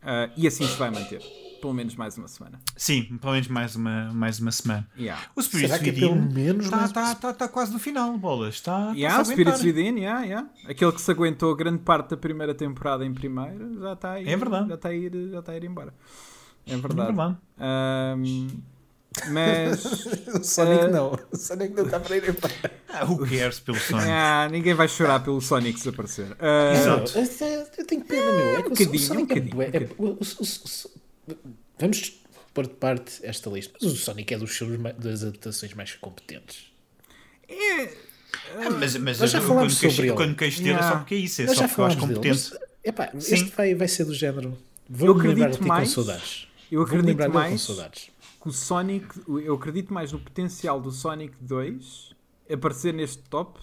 [0.00, 1.20] Ah, e assim se vai manter,
[1.60, 2.60] pelo menos mais uma semana.
[2.76, 4.88] Sim, pelo menos mais uma, mais uma semana.
[4.96, 5.20] Yeah.
[5.34, 7.80] O Spirit Será que é pelo Within menos está mais tá, tá, tá quase no
[7.80, 8.54] final, bolas.
[8.54, 9.62] Está Yeah, o está-se a Spirits.
[9.64, 10.48] Within, yeah, yeah.
[10.68, 14.28] aquele que se aguentou grande parte da primeira temporada em primeiro, já está a ir,
[14.28, 14.68] É verdade.
[14.68, 15.92] Já está a ir, já está a ir embora.
[16.64, 17.08] É É verdade.
[17.08, 17.38] verdade.
[19.30, 19.84] Mas
[20.34, 20.88] O Sonic Ah.
[20.88, 21.18] não.
[21.32, 22.54] O Sonic não está para ir embora.
[22.88, 24.08] Ah, who cares pelo Sonic?
[24.10, 26.36] ah, ninguém vai chorar pelo Sonic desaparecer.
[26.38, 27.18] Ah, Exato.
[27.18, 28.46] Eu, eu tenho pena, meu.
[28.58, 30.12] É bocadinho, Sonic um é bocadinho, um
[31.32, 31.36] é-
[31.78, 32.20] Vamos
[32.54, 33.72] pôr de parte esta lista.
[33.80, 36.66] Mas o Sonic é dos filmes das adaptações mais competentes.
[37.50, 40.16] Ah, mas mas Nós já falámos quando queixo- sobre ele.
[40.16, 40.92] Quando queixo dele é Yeah.
[40.92, 42.30] só porque é isso, é Nós só porque eu acho falámos dele.
[42.34, 42.60] competente.
[42.84, 44.48] Mas, epá, este vai, vai ser do género.
[44.50, 46.48] Eu Vou-me lembrar de ti com mais- saudades.
[46.70, 48.10] eu acredito lembrar dele com mais saudades.
[48.48, 49.06] Que o Sonic,
[49.44, 52.14] eu acredito mais no potencial do Sonic 2
[52.52, 53.60] aparecer neste top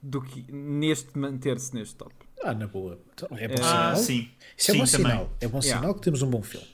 [0.00, 2.14] do que neste manter-se neste top.
[2.42, 2.98] Ah, na boa.
[3.14, 3.96] Então, É bom Ah, sinal.
[3.96, 4.28] sim.
[4.56, 5.10] Isso é sim, bom também.
[5.10, 5.30] sinal.
[5.40, 5.80] É bom Yeah.
[5.80, 6.66] sinal que temos um bom filme.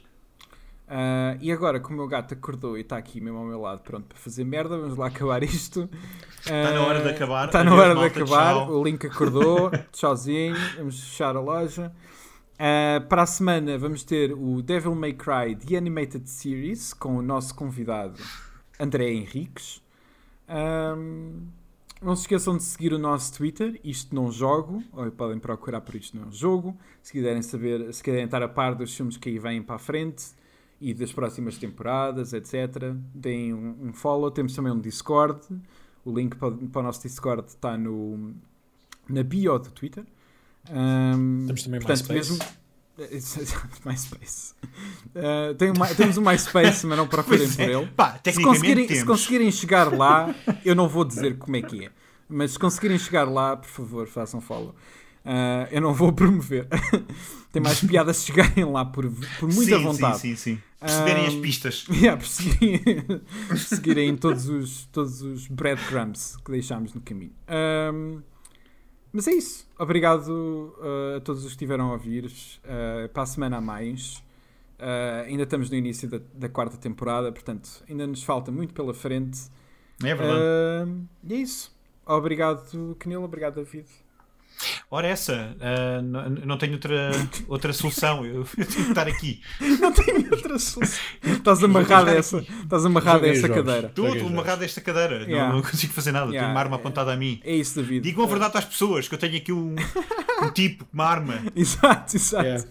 [0.86, 3.80] Ah, e agora, como o meu gato acordou e está aqui mesmo ao meu lado,
[3.80, 5.88] pronto para fazer merda, vamos lá acabar isto.
[6.40, 7.46] Está na hora de acabar.
[7.46, 8.54] Está na hora de acabar.
[8.66, 8.70] tchau.
[8.78, 9.70] O Link acordou.
[9.90, 10.54] Tchauzinho.
[10.76, 11.90] Vamos fechar a loja.
[12.66, 17.20] Ah, para a semana vamos ter o Devil May Cry The Animated Series com o
[17.20, 18.18] nosso convidado
[18.80, 19.82] André Henriques.
[20.48, 21.42] Ahm,
[22.00, 25.94] não se esqueçam de seguir o nosso Twitter, isto não jogo, ou podem procurar por
[25.94, 26.74] isto não jogo.
[27.02, 29.78] Se quiserem saber, se quiserem estar a par dos filmes que aí vêm para a
[29.78, 30.28] frente
[30.80, 34.30] e das próximas temporadas, etc., deem um, um follow.
[34.30, 35.38] Temos também um Discord.
[36.02, 38.32] O link para, para o nosso Discord está no,
[39.06, 40.06] na bio do Twitter.
[40.66, 42.14] Temos também portanto, MySpace.
[42.32, 42.38] mesmo.
[43.84, 44.54] MySpace.
[45.16, 47.64] Ah, tem um My- temos um MySpace, mas não procurem por é.
[47.72, 47.86] ele.
[47.88, 50.34] Pá, Se conseguirem, se conseguirem chegar lá,
[50.64, 51.90] eu não vou dizer como é que é,
[52.28, 54.74] mas se conseguirem chegar lá, por favor, façam follow.
[55.24, 56.68] Ah, eu não vou promover.
[57.50, 59.08] Tem mais piada se chegarem lá por,
[59.38, 60.18] por muita sim, vontade.
[60.20, 60.62] Sim, sim, sim.
[60.80, 61.86] Perceberem as Ahm, pistas.
[61.90, 63.04] Yeah, por seguirem,
[63.48, 67.32] por seguirem todos os, todos os breadcrumbs que deixámos no caminho.
[67.48, 68.20] Ahm,
[69.14, 69.64] mas é isso.
[69.78, 72.24] Obrigado uh, a todos os que estiveram a ouvir.
[72.26, 74.16] Uh, para a semana a mais.
[74.76, 78.92] Uh, ainda estamos no início da, da quarta temporada, portanto, ainda nos falta muito pela
[78.92, 79.40] frente.
[80.02, 80.90] É verdade.
[81.22, 81.72] E é isso.
[82.04, 83.22] Obrigado, Canelo.
[83.22, 83.86] Obrigado, David.
[84.90, 87.10] Ora, essa, ah, não, não tenho outra,
[87.48, 88.24] outra solução.
[88.24, 89.40] Eu, eu tenho que estar aqui.
[89.80, 90.98] Não tenho outra solução.
[91.22, 93.56] Estás amarrado a essa, estás amarrado a essa jogos.
[93.56, 93.86] cadeira.
[93.88, 95.18] Estou amarrado a esta cadeira.
[95.20, 95.52] Não- Yeah.
[95.52, 96.26] Não, consigo fazer nada.
[96.26, 96.40] Yeah.
[96.40, 97.40] Tenho uma arma apontada a mim.
[97.44, 98.02] É isso, David.
[98.02, 99.74] Digam a verdade às pessoas que eu tenho aqui um,
[100.42, 101.42] um tipo, uma arma.
[101.56, 102.44] Exato, exato.
[102.44, 102.64] Yeah.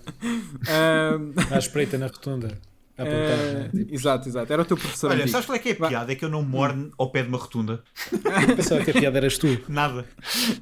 [0.69, 2.57] Ahm, À espreita na rotunda.
[2.97, 3.69] A apontar, eh, né?
[3.73, 4.53] Tipo, exato, exato.
[4.53, 5.31] Era o teu professor Olha, antigo.
[5.31, 6.11] sabes qual é que é a piada?
[6.11, 7.83] É que eu não moro ao pé de uma rotunda.
[8.55, 9.47] Pensava que a piada eras tu.
[9.67, 10.05] Nada.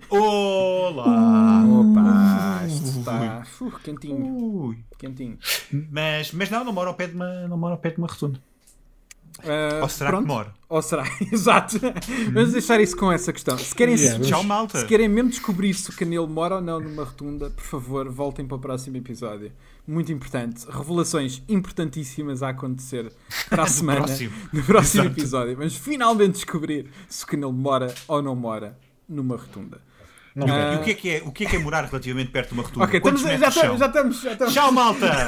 [0.10, 1.64] Olá!
[1.66, 4.78] Opa, isto está uh, quentinho, Ui.
[4.98, 5.38] quentinho.
[5.92, 8.08] Mas, mas não, não moro ao pé de uma, não moro ao pé de uma
[8.08, 8.40] rotunda.
[9.46, 10.22] Ah, Ou será pronto.
[10.24, 10.52] que moro?
[10.70, 11.04] Ou será?
[11.32, 11.80] Exato.
[12.34, 13.58] Vamos deixar isso com essa questão.
[13.58, 14.80] Se querem, Yeah, se, Tchau, malta.
[14.80, 18.46] se querem mesmo descobrir se o Canelo mora ou não numa rotunda, por favor, voltem
[18.48, 19.52] para o próximo episódio.
[19.88, 20.66] Muito importante.
[20.70, 23.12] Revelações importantíssimas a acontecer
[23.50, 24.02] para a semana.
[24.06, 24.32] próximo.
[24.54, 25.20] No próximo Exato.
[25.20, 25.58] episódio.
[25.58, 28.78] Vamos finalmente descobrir se o Canelo mora ou não mora
[29.10, 29.82] numa rotunda.
[30.34, 30.76] Não Ah.
[30.76, 32.54] E o que, é que é, o que é que é morar relativamente perto de
[32.54, 32.86] uma rotunda?
[32.86, 34.22] Ok, estamos, já, já estamos.
[34.22, 34.54] Já estamos.
[34.54, 35.28] Tchau, malta!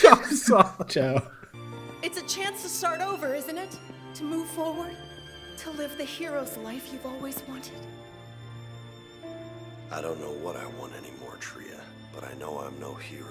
[0.00, 0.76] Tchau, pessoal.
[0.88, 1.41] Tchau.
[2.02, 3.78] It's a chance to start over, isn't it?
[4.14, 4.96] To move forward,
[5.58, 7.78] to live the hero's life you've always wanted.
[9.92, 11.80] I don't know what I want anymore, Tria,
[12.12, 13.22] but I know I'm no hero.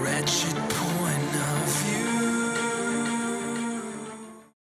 [0.00, 0.59] Wretched.